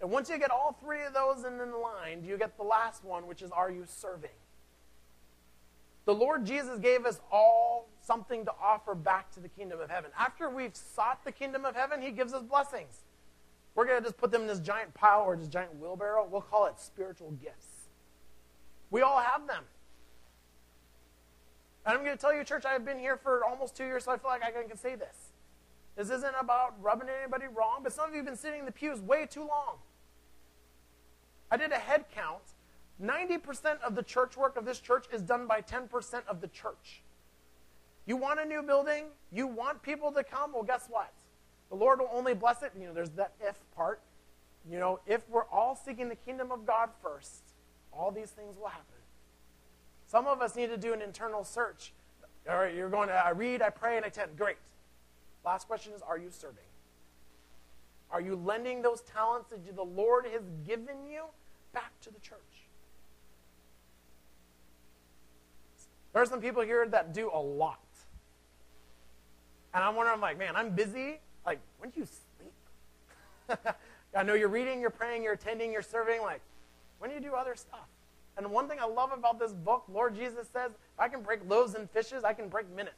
And 0.01 0.11
once 0.11 0.29
you 0.29 0.37
get 0.37 0.51
all 0.51 0.77
three 0.81 1.03
of 1.03 1.13
those 1.13 1.43
in 1.43 1.57
line, 1.57 2.23
you 2.23 2.37
get 2.37 2.57
the 2.57 2.63
last 2.63 3.03
one, 3.03 3.27
which 3.27 3.41
is 3.41 3.51
are 3.51 3.71
you 3.71 3.85
serving? 3.87 4.29
The 6.05 6.13
Lord 6.13 6.45
Jesus 6.45 6.79
gave 6.79 7.05
us 7.05 7.19
all 7.31 7.89
something 8.01 8.45
to 8.45 8.51
offer 8.61 8.95
back 8.95 9.31
to 9.31 9.39
the 9.39 9.49
kingdom 9.49 9.79
of 9.79 9.89
heaven. 9.89 10.11
After 10.17 10.49
we've 10.49 10.75
sought 10.75 11.23
the 11.23 11.31
kingdom 11.31 11.65
of 11.65 11.75
heaven, 11.75 12.01
He 12.01 12.11
gives 12.11 12.33
us 12.33 12.43
blessings. 12.43 13.03
We're 13.75 13.85
going 13.85 13.99
to 13.99 14.03
just 14.03 14.17
put 14.17 14.31
them 14.31 14.41
in 14.41 14.47
this 14.47 14.59
giant 14.59 14.93
pile 14.93 15.21
or 15.21 15.35
this 15.35 15.47
giant 15.47 15.75
wheelbarrow. 15.79 16.27
We'll 16.29 16.41
call 16.41 16.65
it 16.65 16.79
spiritual 16.79 17.31
gifts. 17.31 17.67
We 18.89 19.01
all 19.01 19.19
have 19.19 19.47
them. 19.47 19.63
And 21.85 21.97
I'm 21.97 22.03
going 22.03 22.15
to 22.15 22.21
tell 22.21 22.33
you, 22.33 22.43
church, 22.43 22.65
I've 22.65 22.83
been 22.83 22.99
here 22.99 23.17
for 23.17 23.45
almost 23.45 23.75
two 23.75 23.85
years, 23.85 24.03
so 24.03 24.11
I 24.11 24.17
feel 24.17 24.29
like 24.29 24.43
I 24.43 24.51
can 24.51 24.77
say 24.77 24.95
this. 24.95 25.31
This 25.95 26.09
isn't 26.09 26.35
about 26.39 26.81
rubbing 26.81 27.09
anybody 27.09 27.45
wrong, 27.47 27.81
but 27.83 27.93
some 27.93 28.07
of 28.07 28.11
you 28.11 28.17
have 28.17 28.25
been 28.25 28.35
sitting 28.35 28.59
in 28.59 28.65
the 28.65 28.71
pews 28.71 28.99
way 29.01 29.25
too 29.25 29.41
long. 29.41 29.77
I 31.51 31.57
did 31.57 31.71
a 31.71 31.77
head 31.77 32.05
count. 32.13 32.43
90% 33.01 33.81
of 33.81 33.95
the 33.95 34.03
church 34.03 34.35
work 34.35 34.57
of 34.57 34.65
this 34.65 34.79
church 34.79 35.05
is 35.11 35.21
done 35.21 35.47
by 35.47 35.61
10% 35.61 36.21
of 36.27 36.41
the 36.41 36.47
church. 36.47 37.01
You 38.05 38.17
want 38.17 38.39
a 38.39 38.45
new 38.45 38.61
building? 38.61 39.05
You 39.31 39.47
want 39.47 39.81
people 39.81 40.11
to 40.11 40.23
come? 40.23 40.53
Well, 40.53 40.63
guess 40.63 40.87
what? 40.89 41.13
The 41.69 41.75
Lord 41.75 41.99
will 41.99 42.09
only 42.11 42.33
bless 42.33 42.63
it. 42.63 42.71
You 42.77 42.87
know, 42.87 42.93
there's 42.93 43.11
that 43.11 43.33
if 43.39 43.59
part. 43.75 44.01
You 44.69 44.79
know, 44.79 44.99
if 45.05 45.29
we're 45.29 45.45
all 45.45 45.75
seeking 45.75 46.09
the 46.09 46.15
kingdom 46.15 46.51
of 46.51 46.65
God 46.65 46.89
first, 47.01 47.53
all 47.93 48.11
these 48.11 48.31
things 48.31 48.57
will 48.57 48.67
happen. 48.67 48.85
Some 50.07 50.27
of 50.27 50.41
us 50.41 50.55
need 50.55 50.69
to 50.69 50.77
do 50.77 50.91
an 50.93 51.01
internal 51.01 51.43
search. 51.43 51.93
All 52.49 52.57
right, 52.57 52.73
you're 52.73 52.89
going 52.89 53.09
to 53.09 53.13
I 53.13 53.29
read, 53.29 53.61
I 53.61 53.69
pray, 53.69 53.95
and 53.95 54.03
I 54.03 54.07
attend. 54.07 54.37
Great. 54.37 54.57
Last 55.45 55.67
question 55.67 55.93
is 55.93 56.01
Are 56.01 56.17
you 56.17 56.29
serving? 56.31 56.57
Are 58.11 58.21
you 58.21 58.35
lending 58.35 58.81
those 58.81 59.01
talents 59.01 59.49
that 59.49 59.75
the 59.75 59.83
Lord 59.83 60.25
has 60.25 60.41
given 60.65 61.05
you 61.07 61.25
back 61.73 61.91
to 62.01 62.09
the 62.09 62.19
church? 62.19 62.58
There 66.13 66.21
are 66.21 66.25
some 66.25 66.41
people 66.41 66.63
here 66.63 66.87
that 66.87 67.13
do 67.13 67.29
a 67.33 67.39
lot. 67.39 67.79
And 69.73 69.83
I'm 69.83 69.95
wondering, 69.95 70.15
I'm 70.15 70.21
like, 70.21 70.37
man, 70.37 70.55
I'm 70.55 70.71
busy. 70.71 71.19
Like, 71.45 71.59
when 71.77 71.91
do 71.91 71.99
you 71.99 72.05
sleep? 72.05 73.59
I 74.15 74.23
know 74.23 74.33
you're 74.33 74.49
reading, 74.49 74.81
you're 74.81 74.89
praying, 74.89 75.23
you're 75.23 75.33
attending, 75.33 75.71
you're 75.71 75.81
serving. 75.81 76.21
Like, 76.21 76.41
when 76.97 77.09
do 77.09 77.15
you 77.15 77.21
do 77.21 77.35
other 77.35 77.55
stuff? 77.55 77.87
And 78.37 78.49
one 78.51 78.67
thing 78.67 78.79
I 78.81 78.85
love 78.85 79.11
about 79.11 79.37
this 79.37 79.53
book, 79.53 79.83
Lord 79.91 80.15
Jesus 80.15 80.47
says, 80.51 80.71
I 80.97 81.09
can 81.09 81.21
break 81.21 81.41
loaves 81.47 81.75
and 81.75 81.89
fishes, 81.89 82.23
I 82.23 82.33
can 82.33 82.47
break 82.47 82.69
minutes. 82.73 82.95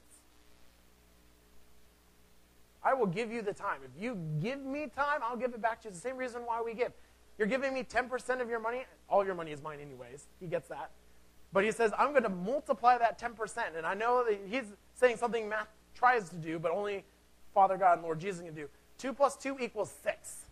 I 2.83 2.93
will 2.93 3.07
give 3.07 3.31
you 3.31 3.41
the 3.41 3.53
time. 3.53 3.79
If 3.83 4.01
you 4.01 4.17
give 4.41 4.59
me 4.59 4.87
time, 4.95 5.19
I'll 5.23 5.37
give 5.37 5.53
it 5.53 5.61
back 5.61 5.81
to 5.81 5.87
you. 5.87 5.89
It's 5.89 5.99
the 5.99 6.09
same 6.09 6.17
reason 6.17 6.41
why 6.45 6.61
we 6.61 6.73
give. 6.73 6.93
You're 7.37 7.47
giving 7.47 7.73
me 7.73 7.83
10% 7.83 8.41
of 8.41 8.49
your 8.49 8.59
money. 8.59 8.85
All 9.07 9.25
your 9.25 9.35
money 9.35 9.51
is 9.51 9.61
mine, 9.61 9.79
anyways. 9.79 10.27
He 10.39 10.47
gets 10.47 10.67
that. 10.69 10.91
But 11.53 11.65
he 11.65 11.71
says, 11.71 11.91
I'm 11.97 12.11
going 12.11 12.23
to 12.23 12.29
multiply 12.29 12.97
that 12.97 13.19
10%. 13.19 13.77
And 13.77 13.85
I 13.85 13.93
know 13.93 14.23
that 14.23 14.39
he's 14.47 14.65
saying 14.93 15.17
something 15.17 15.49
math 15.49 15.67
tries 15.93 16.29
to 16.29 16.35
do, 16.35 16.59
but 16.59 16.71
only 16.71 17.03
Father 17.53 17.77
God 17.77 17.93
and 17.93 18.03
Lord 18.03 18.19
Jesus 18.19 18.41
can 18.41 18.53
do. 18.53 18.69
2 18.97 19.13
plus 19.13 19.35
2 19.35 19.57
equals 19.59 19.93
6. 20.03 20.45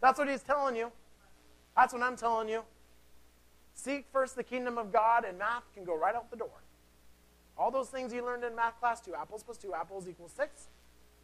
That's 0.00 0.18
what 0.18 0.28
he's 0.28 0.42
telling 0.42 0.76
you. 0.76 0.92
That's 1.76 1.92
what 1.92 2.02
I'm 2.02 2.16
telling 2.16 2.48
you. 2.48 2.62
Seek 3.74 4.06
first 4.12 4.36
the 4.36 4.42
kingdom 4.42 4.78
of 4.78 4.92
God, 4.92 5.24
and 5.24 5.38
math 5.38 5.62
can 5.74 5.84
go 5.84 5.96
right 5.96 6.14
out 6.14 6.30
the 6.30 6.36
door. 6.36 6.62
All 7.58 7.70
those 7.70 7.88
things 7.88 8.12
you 8.12 8.24
learned 8.24 8.44
in 8.44 8.54
math 8.54 8.78
class, 8.80 9.00
two 9.00 9.14
apples 9.14 9.42
plus 9.42 9.56
two 9.56 9.74
apples 9.74 10.08
equals 10.08 10.32
six, 10.32 10.68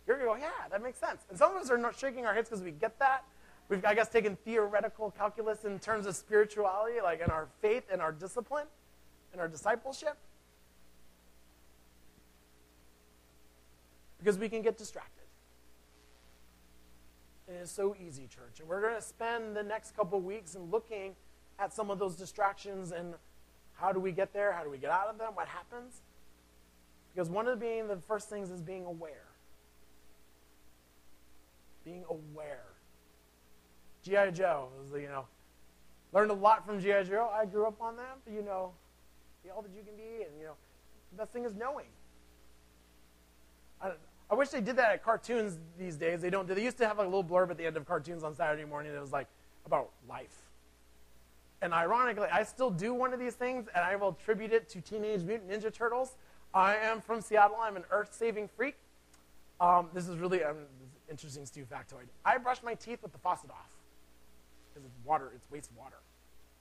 you're 0.07 0.17
going 0.17 0.29
to 0.29 0.41
go, 0.41 0.47
yeah, 0.47 0.69
that 0.71 0.83
makes 0.83 0.99
sense. 0.99 1.23
And 1.29 1.39
some 1.39 1.55
of 1.55 1.63
us 1.63 1.71
are 1.71 1.79
not 1.79 1.99
shaking 1.99 2.27
our 2.27 2.35
heads 2.35 2.49
because 2.49 2.63
we 2.63 2.71
get 2.71 2.99
that. 2.99 3.25
We've, 3.73 3.83
I 3.87 3.95
guess, 3.95 4.11
taken 4.11 4.37
theoretical 4.45 5.11
calculus 5.13 5.65
in 5.65 5.79
terms 5.79 6.05
of 6.05 6.15
spirituality, 6.15 7.01
like 7.03 7.23
in 7.23 7.31
our 7.31 7.49
faith 7.63 7.85
and 7.91 8.03
our 8.03 8.13
discipline 8.13 8.67
and 9.33 9.41
our 9.41 9.49
discipleship. 9.49 10.19
Because 14.19 14.37
we 14.37 14.51
can 14.51 14.61
get 14.61 14.77
distracted. 14.77 15.25
It's 17.49 17.73
so 17.73 17.97
easy, 17.99 18.27
church. 18.27 18.61
And 18.61 18.69
we're 18.69 18.83
going 18.83 18.95
to 18.95 19.01
spend 19.01 19.57
the 19.57 19.63
next 19.63 19.97
couple 19.97 20.21
weeks 20.21 20.55
in 20.55 20.65
looking 20.71 21.17
at 21.59 21.73
some 21.73 21.91
of 21.91 21.99
those 21.99 22.15
distractions 22.15 22.93
and 22.93 23.15
how 23.73 23.91
do 23.91 24.01
we 24.01 24.13
get 24.13 24.35
there? 24.35 24.53
How 24.53 24.65
do 24.65 24.69
we 24.69 24.77
get 24.77 24.91
out 24.91 25.07
of 25.07 25.17
them? 25.17 25.31
What 25.33 25.49
happens? 25.49 26.03
Because 27.15 27.31
one 27.31 27.49
of 27.49 27.59
the 27.59 27.65
being 27.65 27.89
the 27.89 27.97
first 27.97 28.29
things 28.29 28.51
is 28.51 28.61
being 28.61 28.85
aware. 28.85 29.29
Being 31.87 32.05
aware. 32.11 32.72
G.I. 34.03 34.31
Joe 34.31 34.69
you 34.95 35.09
know, 35.09 35.27
learned 36.13 36.31
a 36.31 36.35
lot 36.35 36.67
from 36.67 36.81
G.I. 36.81 37.05
Joe. 37.05 37.31
I 37.33 37.47
grew 37.47 37.67
up 37.67 37.81
on 37.81 37.97
that, 37.97 38.19
you 38.33 38.43
know, 38.43 38.73
be 39.45 39.51
all 39.51 39.63
that 39.63 39.71
you 39.77 39.83
can 39.83 39.97
be, 39.97 40.25
and 40.25 40.39
you 40.39 40.47
know, 40.47 40.55
the 41.13 41.19
best 41.19 41.33
thing 41.33 41.45
is 41.45 41.55
knowing. 41.55 41.87
I, 43.81 43.93
I 44.31 44.35
wish 44.35 44.49
they 44.49 44.61
did 44.61 44.77
that 44.77 44.93
at 44.93 45.05
cartoons 45.05 45.59
these 45.79 45.97
days. 45.97 46.21
They 46.21 46.31
don't. 46.31 46.49
They 46.49 46.63
used 46.63 46.79
to 46.79 46.87
have 46.87 46.99
a 46.99 47.05
little 47.05 47.25
blurb 47.25 47.51
at 47.51 47.59
the 47.59 47.67
end 47.67 47.77
of 47.77 47.87
cartoons 47.87 48.23
on 48.23 48.35
Saturday 48.35 48.65
morning 48.65 48.93
that 48.93 49.01
was 49.01 49.13
like 49.13 49.27
about 49.67 49.91
life 50.09 50.43
and 51.63 51.73
ironically, 51.73 52.27
I 52.31 52.43
still 52.43 52.71
do 52.71 52.93
one 52.93 53.15
of 53.15 53.21
these 53.21 53.35
things, 53.35 53.69
and 53.73 53.85
I 53.85 53.95
will 53.95 54.09
attribute 54.21 54.53
it 54.53 54.69
to 54.71 54.81
Teenage 54.81 55.23
Mutant 55.23 55.49
Ninja 55.49 55.73
Turtles. 55.73 56.17
I 56.53 56.75
am 56.75 57.01
from 57.01 57.21
Seattle. 57.21 57.57
I'm 57.63 57.77
an 57.77 57.85
earth-saving 57.93 58.49
freak. 58.57 58.75
Um, 59.61 59.89
this 59.95 60.09
is 60.09 60.19
really 60.19 60.43
um, 60.43 60.57
an 60.57 60.67
interesting 61.09 61.47
Stu 61.47 61.65
factoid. 61.65 62.09
I 62.25 62.37
brush 62.39 62.65
my 62.65 62.75
teeth 62.75 62.99
with 63.01 63.13
the 63.13 63.19
faucet 63.19 63.51
off 63.51 63.71
because 64.73 64.87
it's 64.87 64.97
water. 65.05 65.33
It's 65.35 65.51
waste 65.51 65.71
water. 65.77 65.99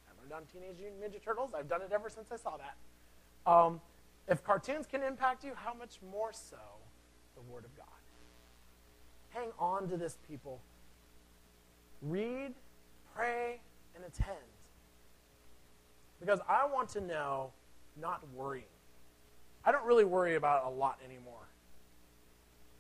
I 0.08 0.22
learned 0.22 0.34
on 0.34 0.44
Teenage 0.52 0.78
Mutant 0.80 1.02
Ninja 1.02 1.24
Turtles. 1.24 1.52
I've 1.58 1.70
done 1.70 1.82
it 1.82 1.92
ever 1.94 2.10
since 2.10 2.32
I 2.32 2.38
saw 2.38 2.58
that. 2.58 3.52
Um, 3.52 3.82
if 4.28 4.44
cartoons 4.44 4.86
can 4.86 5.04
impact 5.04 5.44
you, 5.44 5.52
how 5.56 5.74
much 5.74 6.00
more 6.12 6.32
so 6.32 6.58
the 7.36 7.42
Word 7.42 7.66
of 7.66 7.76
God? 7.76 7.86
Hang 9.30 9.50
on 9.58 9.88
to 9.90 9.98
this, 9.98 10.18
people. 10.28 10.62
Read, 12.02 12.54
pray, 13.16 13.62
and 13.96 14.04
attend. 14.04 14.38
Because 16.20 16.40
I 16.48 16.66
want 16.66 16.90
to 16.90 17.02
know, 17.02 17.52
not 18.00 18.22
worrying. 18.34 18.66
I 19.64 19.72
don't 19.72 19.86
really 19.86 20.06
worry 20.06 20.36
about 20.36 20.66
a 20.66 20.70
lot 20.70 21.00
anymore. 21.06 21.48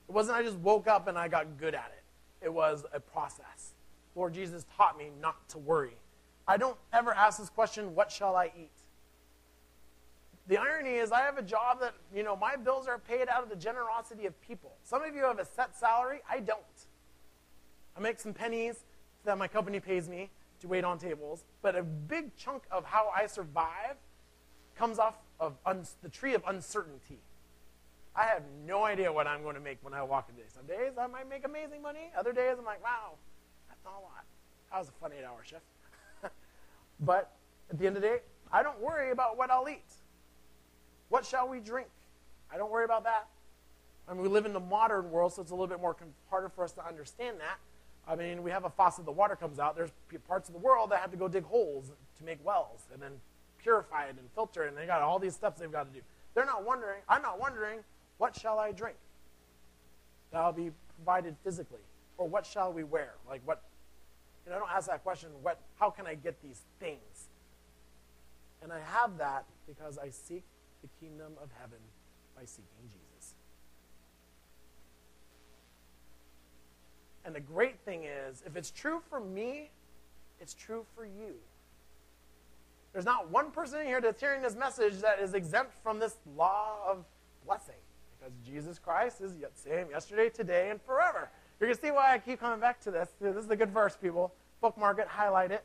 It 0.07 0.11
wasn't 0.11 0.37
I 0.37 0.43
just 0.43 0.57
woke 0.57 0.87
up 0.87 1.07
and 1.07 1.17
I 1.17 1.27
got 1.27 1.57
good 1.57 1.73
at 1.73 1.91
it. 1.95 2.45
It 2.45 2.53
was 2.53 2.85
a 2.93 2.99
process. 2.99 3.73
Lord 4.15 4.33
Jesus 4.33 4.65
taught 4.75 4.97
me 4.97 5.09
not 5.21 5.47
to 5.49 5.57
worry. 5.57 5.95
I 6.47 6.57
don't 6.57 6.77
ever 6.91 7.13
ask 7.13 7.39
this 7.39 7.49
question, 7.49 7.95
what 7.95 8.11
shall 8.11 8.35
I 8.35 8.51
eat? 8.57 8.71
The 10.47 10.57
irony 10.57 10.95
is 10.95 11.11
I 11.11 11.21
have 11.21 11.37
a 11.37 11.43
job 11.43 11.79
that, 11.81 11.93
you 12.13 12.23
know, 12.23 12.35
my 12.35 12.55
bills 12.55 12.87
are 12.87 12.97
paid 12.97 13.29
out 13.29 13.43
of 13.43 13.49
the 13.49 13.55
generosity 13.55 14.25
of 14.25 14.39
people. 14.41 14.73
Some 14.83 15.03
of 15.03 15.15
you 15.15 15.23
have 15.23 15.39
a 15.39 15.45
set 15.45 15.77
salary. 15.77 16.19
I 16.29 16.39
don't. 16.39 16.59
I 17.95 17.99
make 18.01 18.19
some 18.19 18.33
pennies 18.33 18.83
that 19.23 19.37
my 19.37 19.47
company 19.47 19.79
pays 19.79 20.09
me 20.09 20.29
to 20.59 20.67
wait 20.67 20.83
on 20.83 20.97
tables, 20.97 21.45
but 21.61 21.75
a 21.75 21.83
big 21.83 22.35
chunk 22.35 22.63
of 22.71 22.85
how 22.85 23.11
I 23.15 23.27
survive 23.27 23.95
comes 24.75 24.99
off 24.99 25.15
of 25.39 25.55
the 26.01 26.09
tree 26.09 26.33
of 26.33 26.43
uncertainty. 26.47 27.19
I 28.15 28.25
have 28.25 28.43
no 28.65 28.83
idea 28.83 29.11
what 29.11 29.27
I'm 29.27 29.43
going 29.43 29.55
to 29.55 29.61
make 29.61 29.77
when 29.81 29.93
I 29.93 30.03
walk 30.03 30.27
in 30.29 30.35
today. 30.35 30.47
Some 30.53 30.65
days 30.65 30.97
I 30.99 31.07
might 31.07 31.29
make 31.29 31.45
amazing 31.45 31.81
money. 31.81 32.11
Other 32.17 32.33
days 32.33 32.55
I'm 32.59 32.65
like, 32.65 32.83
wow, 32.83 33.13
not 33.83 33.93
a 33.99 34.03
lot. 34.03 34.25
That 34.71 34.79
was 34.79 34.89
a 34.89 34.91
fun 34.93 35.11
eight 35.17 35.25
hour 35.25 35.43
shift. 35.43 35.65
but 36.99 37.31
at 37.69 37.79
the 37.79 37.87
end 37.87 37.95
of 37.95 38.01
the 38.01 38.07
day, 38.07 38.19
I 38.51 38.63
don't 38.63 38.79
worry 38.79 39.11
about 39.11 39.37
what 39.37 39.49
I'll 39.49 39.69
eat. 39.69 39.93
What 41.09 41.25
shall 41.25 41.47
we 41.47 41.59
drink? 41.59 41.89
I 42.53 42.57
don't 42.57 42.71
worry 42.71 42.85
about 42.85 43.03
that. 43.03 43.27
I 44.07 44.13
mean, 44.13 44.23
we 44.23 44.29
live 44.29 44.45
in 44.45 44.53
the 44.53 44.59
modern 44.59 45.11
world, 45.11 45.33
so 45.33 45.41
it's 45.41 45.51
a 45.51 45.53
little 45.53 45.67
bit 45.67 45.79
more 45.79 45.95
harder 46.29 46.49
for 46.49 46.63
us 46.63 46.71
to 46.73 46.85
understand 46.85 47.37
that. 47.39 47.57
I 48.07 48.15
mean, 48.15 48.43
we 48.43 48.51
have 48.51 48.65
a 48.65 48.69
faucet, 48.69 49.05
the 49.05 49.11
water 49.11 49.35
comes 49.35 49.59
out. 49.59 49.75
There's 49.75 49.91
parts 50.27 50.49
of 50.49 50.53
the 50.53 50.59
world 50.59 50.89
that 50.91 50.99
have 50.99 51.11
to 51.11 51.17
go 51.17 51.27
dig 51.27 51.43
holes 51.43 51.91
to 52.17 52.25
make 52.25 52.43
wells 52.43 52.81
and 52.91 53.01
then 53.01 53.11
purify 53.61 54.05
it 54.05 54.15
and 54.17 54.29
filter 54.33 54.65
it, 54.65 54.69
and 54.69 54.77
they 54.77 54.85
got 54.85 55.01
all 55.01 55.19
these 55.19 55.35
steps 55.35 55.59
they've 55.59 55.71
got 55.71 55.91
to 55.91 55.99
do. 55.99 56.03
They're 56.33 56.45
not 56.45 56.65
wondering, 56.65 57.01
I'm 57.07 57.21
not 57.21 57.39
wondering, 57.39 57.79
what 58.17 58.35
shall 58.35 58.59
I 58.59 58.71
drink? 58.71 58.97
That'll 60.31 60.51
be 60.51 60.71
provided 60.95 61.35
physically. 61.43 61.81
Or 62.17 62.27
what 62.27 62.45
shall 62.45 62.71
we 62.73 62.83
wear? 62.83 63.13
Like 63.27 63.41
what 63.45 63.63
you 64.45 64.51
know, 64.51 64.57
I 64.57 64.59
don't 64.59 64.71
ask 64.71 64.87
that 64.87 65.03
question, 65.03 65.29
what 65.41 65.59
how 65.79 65.89
can 65.89 66.07
I 66.07 66.15
get 66.15 66.41
these 66.41 66.61
things? 66.79 67.29
And 68.61 68.71
I 68.71 68.79
have 68.79 69.17
that 69.17 69.45
because 69.67 69.97
I 69.97 70.09
seek 70.09 70.43
the 70.81 70.89
kingdom 70.99 71.33
of 71.41 71.49
heaven 71.59 71.79
by 72.35 72.45
seeking 72.45 72.65
Jesus. 72.83 73.35
And 77.23 77.35
the 77.35 77.39
great 77.39 77.79
thing 77.85 78.03
is, 78.03 78.43
if 78.45 78.55
it's 78.55 78.71
true 78.71 79.01
for 79.09 79.19
me, 79.19 79.69
it's 80.39 80.53
true 80.53 80.85
for 80.95 81.05
you. 81.05 81.35
There's 82.93 83.05
not 83.05 83.29
one 83.29 83.51
person 83.51 83.81
in 83.81 83.87
here 83.87 84.01
that's 84.01 84.19
hearing 84.19 84.41
this 84.41 84.55
message 84.55 84.99
that 85.01 85.19
is 85.19 85.33
exempt 85.33 85.71
from 85.83 85.99
this 85.99 86.17
law 86.35 86.77
of 86.87 87.05
blessing. 87.45 87.75
Because 88.19 88.33
Jesus 88.45 88.79
Christ 88.79 89.21
is 89.21 89.33
the 89.35 89.47
same 89.53 89.89
yesterday, 89.91 90.29
today, 90.29 90.69
and 90.69 90.81
forever. 90.81 91.29
You're 91.61 91.67
going 91.67 91.77
to 91.77 91.81
see 91.81 91.91
why 91.91 92.13
I 92.13 92.17
keep 92.17 92.39
coming 92.39 92.59
back 92.59 92.81
to 92.81 92.91
this. 92.91 93.07
This 93.21 93.35
is 93.35 93.49
a 93.51 93.55
good 93.55 93.69
verse, 93.69 93.95
people. 93.95 94.33
Bookmark 94.61 94.97
it, 94.97 95.07
highlight 95.07 95.51
it. 95.51 95.63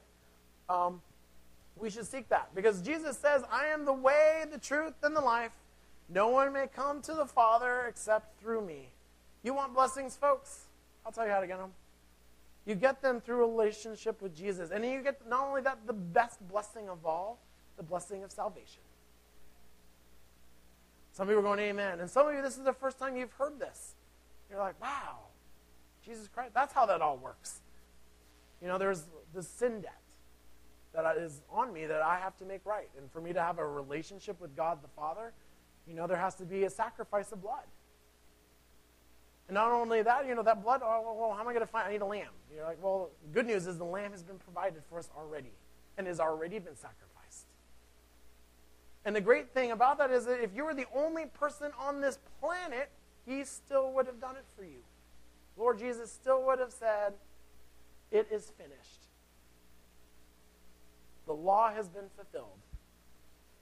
Um, 0.68 1.00
we 1.74 1.88
should 1.88 2.06
seek 2.06 2.28
that. 2.28 2.54
Because 2.54 2.82
Jesus 2.82 3.16
says, 3.16 3.42
I 3.50 3.66
am 3.66 3.86
the 3.86 3.94
way, 3.94 4.44
the 4.52 4.58
truth, 4.58 4.92
and 5.02 5.16
the 5.16 5.22
life. 5.22 5.52
No 6.10 6.28
one 6.28 6.52
may 6.52 6.66
come 6.66 7.00
to 7.02 7.14
the 7.14 7.24
Father 7.24 7.86
except 7.88 8.38
through 8.40 8.64
me. 8.64 8.90
You 9.42 9.54
want 9.54 9.74
blessings, 9.74 10.16
folks? 10.16 10.66
I'll 11.04 11.12
tell 11.12 11.24
you 11.24 11.32
how 11.32 11.40
to 11.40 11.46
get 11.46 11.58
them. 11.58 11.72
You 12.66 12.74
get 12.74 13.00
them 13.00 13.20
through 13.20 13.44
a 13.44 13.48
relationship 13.48 14.20
with 14.20 14.36
Jesus. 14.36 14.70
And 14.70 14.84
you 14.84 15.02
get 15.02 15.26
not 15.26 15.48
only 15.48 15.62
that, 15.62 15.86
the 15.86 15.94
best 15.94 16.46
blessing 16.46 16.90
of 16.90 17.06
all, 17.06 17.38
the 17.78 17.82
blessing 17.82 18.22
of 18.22 18.30
salvation. 18.30 18.82
Some 21.12 21.26
people 21.28 21.40
are 21.40 21.42
going, 21.42 21.60
Amen. 21.60 22.00
And 22.00 22.10
some 22.10 22.28
of 22.28 22.34
you, 22.34 22.42
this 22.42 22.58
is 22.58 22.64
the 22.64 22.74
first 22.74 22.98
time 22.98 23.16
you've 23.16 23.32
heard 23.32 23.58
this. 23.58 23.94
You're 24.50 24.58
like, 24.58 24.80
wow, 24.80 25.18
Jesus 26.06 26.28
Christ. 26.28 26.54
That's 26.54 26.72
how 26.72 26.86
that 26.86 27.02
all 27.02 27.18
works. 27.18 27.60
You 28.62 28.68
know, 28.68 28.78
there's 28.78 29.04
the 29.34 29.42
sin 29.42 29.80
debt 29.82 30.00
that 30.94 31.18
is 31.18 31.42
on 31.50 31.72
me 31.72 31.84
that 31.84 32.00
I 32.00 32.18
have 32.18 32.36
to 32.38 32.46
make 32.46 32.64
right. 32.64 32.88
And 32.96 33.10
for 33.10 33.20
me 33.20 33.32
to 33.34 33.40
have 33.42 33.58
a 33.58 33.66
relationship 33.66 34.40
with 34.40 34.56
God 34.56 34.82
the 34.82 34.88
Father, 34.88 35.32
you 35.86 35.94
know, 35.94 36.06
there 36.06 36.16
has 36.16 36.34
to 36.36 36.44
be 36.44 36.64
a 36.64 36.70
sacrifice 36.70 37.32
of 37.32 37.42
blood. 37.42 37.64
And 39.48 39.54
not 39.54 39.70
only 39.70 40.02
that, 40.02 40.26
you 40.26 40.34
know, 40.34 40.42
that 40.42 40.62
blood, 40.62 40.80
oh, 40.82 41.14
well, 41.18 41.32
how 41.34 41.40
am 41.40 41.48
I 41.48 41.52
going 41.52 41.66
to 41.66 41.70
find? 41.70 41.86
I 41.86 41.92
need 41.92 42.00
a 42.00 42.06
lamb. 42.06 42.32
You're 42.54 42.64
like, 42.64 42.82
well, 42.82 43.10
good 43.32 43.46
news 43.46 43.66
is 43.66 43.78
the 43.78 43.84
lamb 43.84 44.12
has 44.12 44.22
been 44.22 44.38
provided 44.38 44.82
for 44.88 44.98
us 44.98 45.10
already 45.16 45.52
and 45.98 46.06
has 46.06 46.18
already 46.18 46.58
been 46.58 46.74
sacrificed. 46.74 47.46
And 49.04 49.14
the 49.14 49.20
great 49.20 49.52
thing 49.52 49.70
about 49.70 49.98
that 49.98 50.10
is 50.10 50.24
that 50.24 50.42
if 50.42 50.50
you 50.54 50.64
were 50.64 50.74
the 50.74 50.86
only 50.94 51.26
person 51.26 51.70
on 51.78 52.00
this 52.00 52.18
planet, 52.40 52.90
he 53.24 53.44
still 53.44 53.92
would 53.92 54.06
have 54.06 54.20
done 54.20 54.34
it 54.34 54.44
for 54.56 54.64
you. 54.64 54.82
Lord 55.56 55.78
Jesus 55.78 56.12
still 56.12 56.44
would 56.44 56.58
have 56.58 56.72
said, 56.72 57.14
It 58.10 58.28
is 58.30 58.52
finished. 58.58 59.06
The 61.26 61.32
law 61.34 61.72
has 61.72 61.88
been 61.88 62.08
fulfilled. 62.14 62.58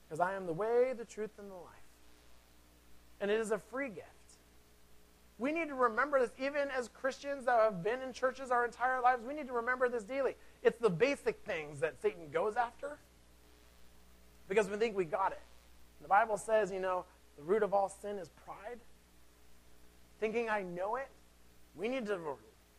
Because 0.06 0.20
I 0.20 0.34
am 0.34 0.46
the 0.46 0.52
way, 0.52 0.92
the 0.96 1.04
truth, 1.04 1.30
and 1.38 1.50
the 1.50 1.54
life. 1.54 1.74
And 3.20 3.30
it 3.30 3.40
is 3.40 3.52
a 3.52 3.58
free 3.58 3.88
gift. 3.88 4.08
We 5.38 5.50
need 5.50 5.68
to 5.68 5.74
remember 5.74 6.20
this, 6.20 6.30
even 6.38 6.68
as 6.76 6.88
Christians 6.88 7.46
that 7.46 7.58
have 7.58 7.82
been 7.82 8.00
in 8.02 8.12
churches 8.12 8.50
our 8.50 8.64
entire 8.64 9.00
lives, 9.00 9.24
we 9.26 9.34
need 9.34 9.48
to 9.48 9.52
remember 9.52 9.88
this 9.88 10.04
daily. 10.04 10.36
It's 10.62 10.78
the 10.78 10.90
basic 10.90 11.40
things 11.44 11.80
that 11.80 12.00
Satan 12.00 12.30
goes 12.32 12.54
after 12.54 12.98
because 14.48 14.68
we 14.68 14.76
think 14.76 14.96
we 14.96 15.04
got 15.04 15.32
it. 15.32 15.40
The 16.02 16.08
Bible 16.08 16.36
says, 16.36 16.70
you 16.70 16.80
know, 16.80 17.04
the 17.36 17.42
root 17.42 17.62
of 17.62 17.74
all 17.74 17.88
sin 17.88 18.18
is 18.18 18.28
pride. 18.44 18.78
Thinking 20.20 20.48
I 20.48 20.62
know 20.62 20.96
it. 20.96 21.08
We 21.74 21.88
need 21.88 22.06
to 22.06 22.18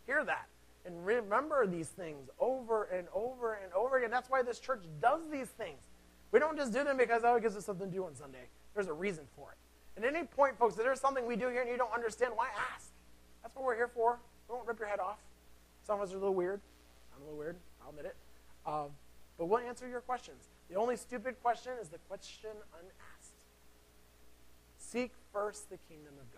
hear 0.06 0.24
that 0.24 0.48
and 0.86 1.06
remember 1.06 1.66
these 1.66 1.90
things 1.90 2.30
over 2.40 2.84
and 2.86 3.08
over 3.14 3.56
and 3.56 3.74
over 3.74 3.98
again. 3.98 4.12
That's 4.12 4.30
why 4.30 4.44
this 4.44 4.60
church 4.60 4.84
does 5.02 5.22
these 5.32 5.48
things. 5.48 5.82
We 6.32 6.40
don't 6.40 6.58
just 6.58 6.74
do 6.74 6.84
them 6.84 6.98
because, 6.98 7.24
oh, 7.26 7.36
it 7.36 7.42
gives 7.42 7.56
us 7.56 7.66
something 7.66 7.90
to 7.90 7.96
do 7.96 8.06
on 8.06 8.16
Sunday. 8.16 8.48
There's 8.74 8.88
a 8.88 8.94
reason 8.94 9.26
for 9.36 9.52
it. 9.52 9.58
At 9.98 10.06
any 10.06 10.26
point, 10.26 10.58
folks, 10.58 10.78
if 10.78 10.84
there's 10.84 11.00
something 11.00 11.26
we 11.26 11.36
do 11.36 11.48
here 11.50 11.62
and 11.62 11.70
you 11.70 11.78
don't 11.78 11.94
understand, 11.94 12.34
why 12.36 12.48
ask? 12.74 12.90
That's 13.42 13.56
what 13.56 13.66
we're 13.66 13.76
here 13.76 13.88
for. 13.88 14.20
We 14.48 14.56
won't 14.56 14.68
rip 14.68 14.80
your 14.80 14.88
head 14.88 15.00
off. 15.00 15.18
Some 15.84 16.00
of 16.00 16.08
us 16.08 16.14
are 16.14 16.18
a 16.18 16.20
little 16.20 16.36
weird. 16.36 16.60
I'm 17.16 17.22
a 17.22 17.26
little 17.26 17.40
weird. 17.40 17.56
I'll 17.82 17.90
admit 17.90 18.06
it. 18.06 18.16
Um, 18.66 18.88
but 19.38 19.46
we'll 19.46 19.60
answer 19.60 19.88
your 19.88 20.02
questions. 20.02 20.50
The 20.70 20.76
only 20.76 20.98
stupid 20.98 21.42
question 21.42 21.74
is 21.82 21.90
the 21.90 22.00
question 22.10 22.52
unasked. 22.74 23.46
Seek 24.78 25.12
first 25.32 25.70
the 25.70 25.78
kingdom 25.90 26.14
of 26.20 26.34
God. 26.34 26.35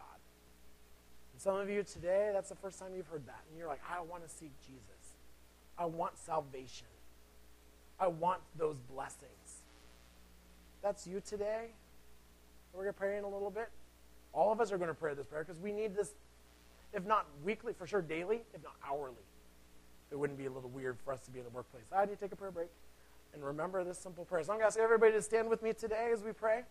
Some 1.47 1.55
of 1.55 1.69
you 1.69 1.81
today, 1.81 2.31
that's 2.33 2.49
the 2.49 2.57
first 2.57 2.77
time 2.77 2.89
you've 2.93 3.07
heard 3.07 3.25
that. 3.25 3.39
And 3.47 3.57
you're 3.57 3.69
like, 3.69 3.79
I 3.89 4.01
want 4.01 4.21
to 4.21 4.29
seek 4.29 4.51
Jesus. 4.67 5.15
I 5.77 5.85
want 5.85 6.17
salvation. 6.17 6.87
I 7.97 8.07
want 8.07 8.41
those 8.57 8.81
blessings. 8.81 9.61
That's 10.83 11.07
you 11.07 11.21
today. 11.25 11.67
We're 12.73 12.81
going 12.81 12.93
to 12.93 12.99
pray 12.99 13.17
in 13.17 13.23
a 13.23 13.29
little 13.29 13.49
bit. 13.49 13.69
All 14.33 14.51
of 14.51 14.59
us 14.59 14.73
are 14.73 14.77
going 14.77 14.89
to 14.89 14.93
pray 14.93 15.13
this 15.13 15.25
prayer 15.25 15.45
because 15.45 15.61
we 15.61 15.71
need 15.71 15.95
this, 15.95 16.15
if 16.91 17.05
not 17.05 17.25
weekly, 17.45 17.71
for 17.71 17.87
sure 17.87 18.01
daily, 18.01 18.41
if 18.53 18.61
not 18.61 18.75
hourly. 18.85 19.15
It 20.11 20.19
wouldn't 20.19 20.37
be 20.37 20.47
a 20.47 20.51
little 20.51 20.69
weird 20.69 20.97
for 21.05 21.13
us 21.13 21.21
to 21.27 21.31
be 21.31 21.39
in 21.39 21.45
the 21.45 21.51
workplace. 21.51 21.85
I 21.95 22.03
need 22.03 22.15
to 22.15 22.19
take 22.19 22.33
a 22.33 22.35
prayer 22.35 22.51
break 22.51 22.67
and 23.33 23.41
remember 23.41 23.85
this 23.85 23.97
simple 23.97 24.25
prayer. 24.25 24.43
So 24.43 24.51
I'm 24.51 24.57
going 24.59 24.63
to 24.63 24.67
ask 24.67 24.77
everybody 24.77 25.13
to 25.13 25.21
stand 25.21 25.49
with 25.49 25.63
me 25.63 25.71
today 25.71 26.09
as 26.11 26.21
we 26.23 26.33
pray. 26.33 26.63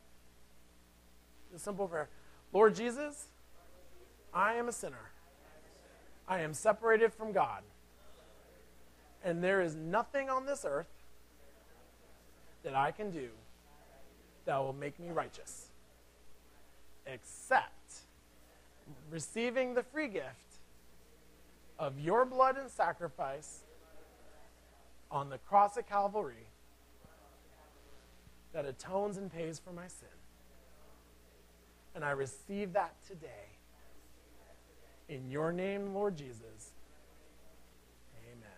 This 1.51 1.63
simple 1.63 1.89
prayer 1.89 2.11
Lord 2.53 2.75
Jesus, 2.75 3.29
I 4.37 4.57
am 4.57 4.69
a 4.69 4.73
sinner. 4.73 5.13
I 6.29 6.41
am 6.41 6.53
separated 6.53 7.15
from 7.15 7.33
God. 7.33 7.63
And 9.25 9.43
there 9.43 9.63
is 9.63 9.75
nothing 9.75 10.29
on 10.29 10.45
this 10.45 10.67
earth 10.69 10.93
that 12.63 12.75
I 12.75 12.91
can 12.91 13.11
do 13.11 13.31
that 14.45 14.59
will 14.59 14.75
make 14.75 15.01
me 15.01 15.09
righteous 15.11 15.71
except 17.07 18.01
receiving 19.11 19.73
the 19.75 19.83
free 19.83 20.09
gift 20.09 20.59
of 21.79 21.99
your 21.99 22.27
blood 22.27 22.59
and 22.59 22.71
sacrifice 22.71 23.61
on 25.11 25.31
the 25.31 25.39
cross 25.39 25.79
at 25.79 25.89
Calvary 25.89 26.47
that 28.53 28.67
atones 28.67 29.17
and 29.17 29.33
pays 29.33 29.59
for 29.59 29.73
my 29.73 29.87
sin. 29.87 30.09
And 31.95 32.05
I 32.05 32.11
receive 32.11 32.75
that 32.75 32.95
today. 33.07 33.56
In 35.09 35.31
your 35.31 35.53
name, 35.53 35.95
Lord 35.95 36.17
Jesus. 36.17 36.73
Amen. 38.25 38.49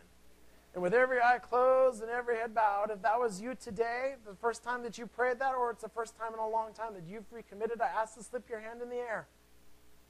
And 0.75 0.83
with 0.83 0.95
every 0.95 1.21
eye 1.21 1.39
closed 1.39 2.03
and 2.03 2.11
every 2.11 2.37
head 2.37 2.55
bowed, 2.55 2.91
if 2.91 3.03
that 3.03 3.19
was 3.19 3.41
you 3.41 3.55
today, 3.55 4.15
the 4.27 4.35
first 4.35 4.63
time 4.63 4.83
that 4.83 4.97
you 4.97 5.07
prayed 5.07 5.39
that, 5.41 5.55
or 5.55 5.71
it's 5.71 5.83
the 5.83 5.91
first 5.91 6.17
time 6.17 6.33
in 6.33 6.39
a 6.39 6.49
long 6.49 6.73
time 6.73 6.95
that 6.95 7.05
you've 7.07 7.31
recommitted, 7.31 7.81
I 7.81 7.87
ask 7.87 8.17
to 8.17 8.23
slip 8.23 8.49
your 8.49 8.61
hand 8.61 8.81
in 8.81 8.89
the 8.89 8.97
air. 8.97 9.27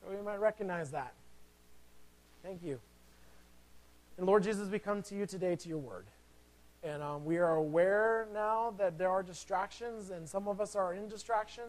So 0.00 0.14
we 0.14 0.22
might 0.22 0.40
recognize 0.40 0.92
that. 0.92 1.14
Thank 2.42 2.62
you. 2.62 2.78
And 4.16 4.26
Lord 4.26 4.44
Jesus, 4.44 4.68
we 4.68 4.78
come 4.78 5.02
to 5.02 5.14
you 5.16 5.26
today 5.26 5.56
to 5.56 5.68
your 5.68 5.78
word. 5.78 6.06
And 6.84 7.02
um, 7.02 7.24
we 7.24 7.38
are 7.38 7.56
aware 7.56 8.28
now 8.32 8.72
that 8.78 8.98
there 8.98 9.10
are 9.10 9.24
distractions, 9.24 10.10
and 10.10 10.28
some 10.28 10.46
of 10.46 10.60
us 10.60 10.76
are 10.76 10.94
in 10.94 11.08
distraction, 11.08 11.64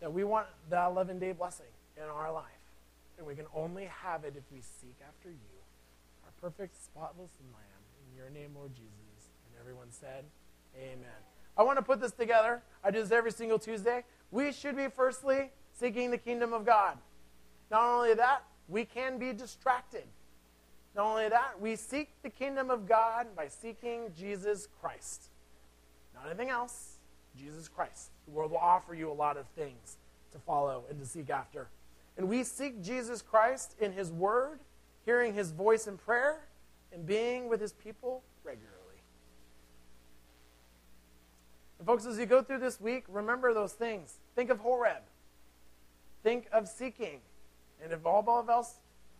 that 0.00 0.12
we 0.12 0.22
want 0.22 0.46
the 0.70 0.80
11 0.80 1.18
day 1.18 1.32
blessing 1.32 1.66
in 1.96 2.04
our 2.04 2.32
life. 2.32 2.57
And 3.18 3.26
we 3.26 3.34
can 3.34 3.46
only 3.54 3.86
have 3.86 4.24
it 4.24 4.34
if 4.36 4.44
we 4.52 4.60
seek 4.60 4.96
after 5.06 5.28
you, 5.28 5.58
our 6.24 6.30
perfect, 6.40 6.80
spotless 6.82 7.32
Lamb. 7.52 7.82
In 8.08 8.16
your 8.16 8.30
name, 8.30 8.52
Lord 8.54 8.74
Jesus. 8.74 9.30
And 9.44 9.60
everyone 9.60 9.88
said, 9.90 10.24
Amen. 10.76 11.20
I 11.56 11.62
want 11.62 11.78
to 11.78 11.82
put 11.82 12.00
this 12.00 12.12
together. 12.12 12.62
I 12.84 12.92
do 12.92 13.02
this 13.02 13.10
every 13.10 13.32
single 13.32 13.58
Tuesday. 13.58 14.04
We 14.30 14.52
should 14.52 14.76
be, 14.76 14.86
firstly, 14.88 15.50
seeking 15.72 16.12
the 16.12 16.18
kingdom 16.18 16.52
of 16.52 16.64
God. 16.64 16.98
Not 17.70 17.82
only 17.82 18.14
that, 18.14 18.44
we 18.68 18.84
can 18.84 19.18
be 19.18 19.32
distracted. 19.32 20.04
Not 20.94 21.06
only 21.06 21.28
that, 21.28 21.60
we 21.60 21.74
seek 21.74 22.10
the 22.22 22.30
kingdom 22.30 22.70
of 22.70 22.88
God 22.88 23.34
by 23.34 23.48
seeking 23.48 24.12
Jesus 24.16 24.68
Christ. 24.80 25.24
Not 26.14 26.26
anything 26.26 26.50
else, 26.50 26.98
Jesus 27.36 27.68
Christ. 27.68 28.10
The 28.26 28.30
world 28.30 28.52
will 28.52 28.58
offer 28.58 28.94
you 28.94 29.10
a 29.10 29.12
lot 29.12 29.36
of 29.36 29.46
things 29.56 29.96
to 30.32 30.38
follow 30.38 30.84
and 30.88 30.98
to 31.00 31.06
seek 31.06 31.30
after. 31.30 31.68
And 32.18 32.28
we 32.28 32.42
seek 32.42 32.82
Jesus 32.82 33.22
Christ 33.22 33.76
in 33.80 33.92
his 33.92 34.12
word, 34.12 34.58
hearing 35.06 35.32
his 35.32 35.52
voice 35.52 35.86
in 35.86 35.96
prayer, 35.96 36.40
and 36.92 37.06
being 37.06 37.48
with 37.48 37.60
his 37.60 37.72
people 37.72 38.24
regularly. 38.42 38.74
And 41.78 41.86
folks, 41.86 42.04
as 42.04 42.18
you 42.18 42.26
go 42.26 42.42
through 42.42 42.58
this 42.58 42.80
week, 42.80 43.04
remember 43.08 43.54
those 43.54 43.72
things. 43.72 44.18
Think 44.34 44.50
of 44.50 44.58
Horeb. 44.58 45.02
Think 46.24 46.48
of 46.52 46.66
seeking. 46.66 47.20
And 47.82 47.92
if 47.92 48.04
all 48.04 48.44
else 48.50 48.74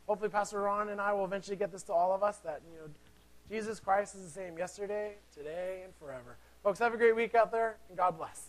hopefully 0.09 0.30
Pastor 0.30 0.62
Ron 0.62 0.88
and 0.88 1.01
I 1.01 1.12
will 1.12 1.24
eventually 1.24 1.57
get 1.57 1.70
this 1.70 1.84
to 1.84 1.92
all 1.92 2.12
of 2.12 2.22
us 2.22 2.38
that, 2.38 2.62
you 2.72 2.80
know, 2.80 2.88
Jesus 3.49 3.78
Christ 3.78 4.14
is 4.16 4.24
the 4.24 4.30
same 4.30 4.59
yesterday, 4.59 5.12
today, 5.34 5.82
and 5.84 5.94
forever. 5.94 6.36
Folks, 6.64 6.78
have 6.80 6.94
a 6.94 6.96
great 6.96 7.14
week 7.14 7.34
out 7.34 7.53
there, 7.53 7.76
and 7.88 7.96
God 7.96 8.16
bless. 8.16 8.49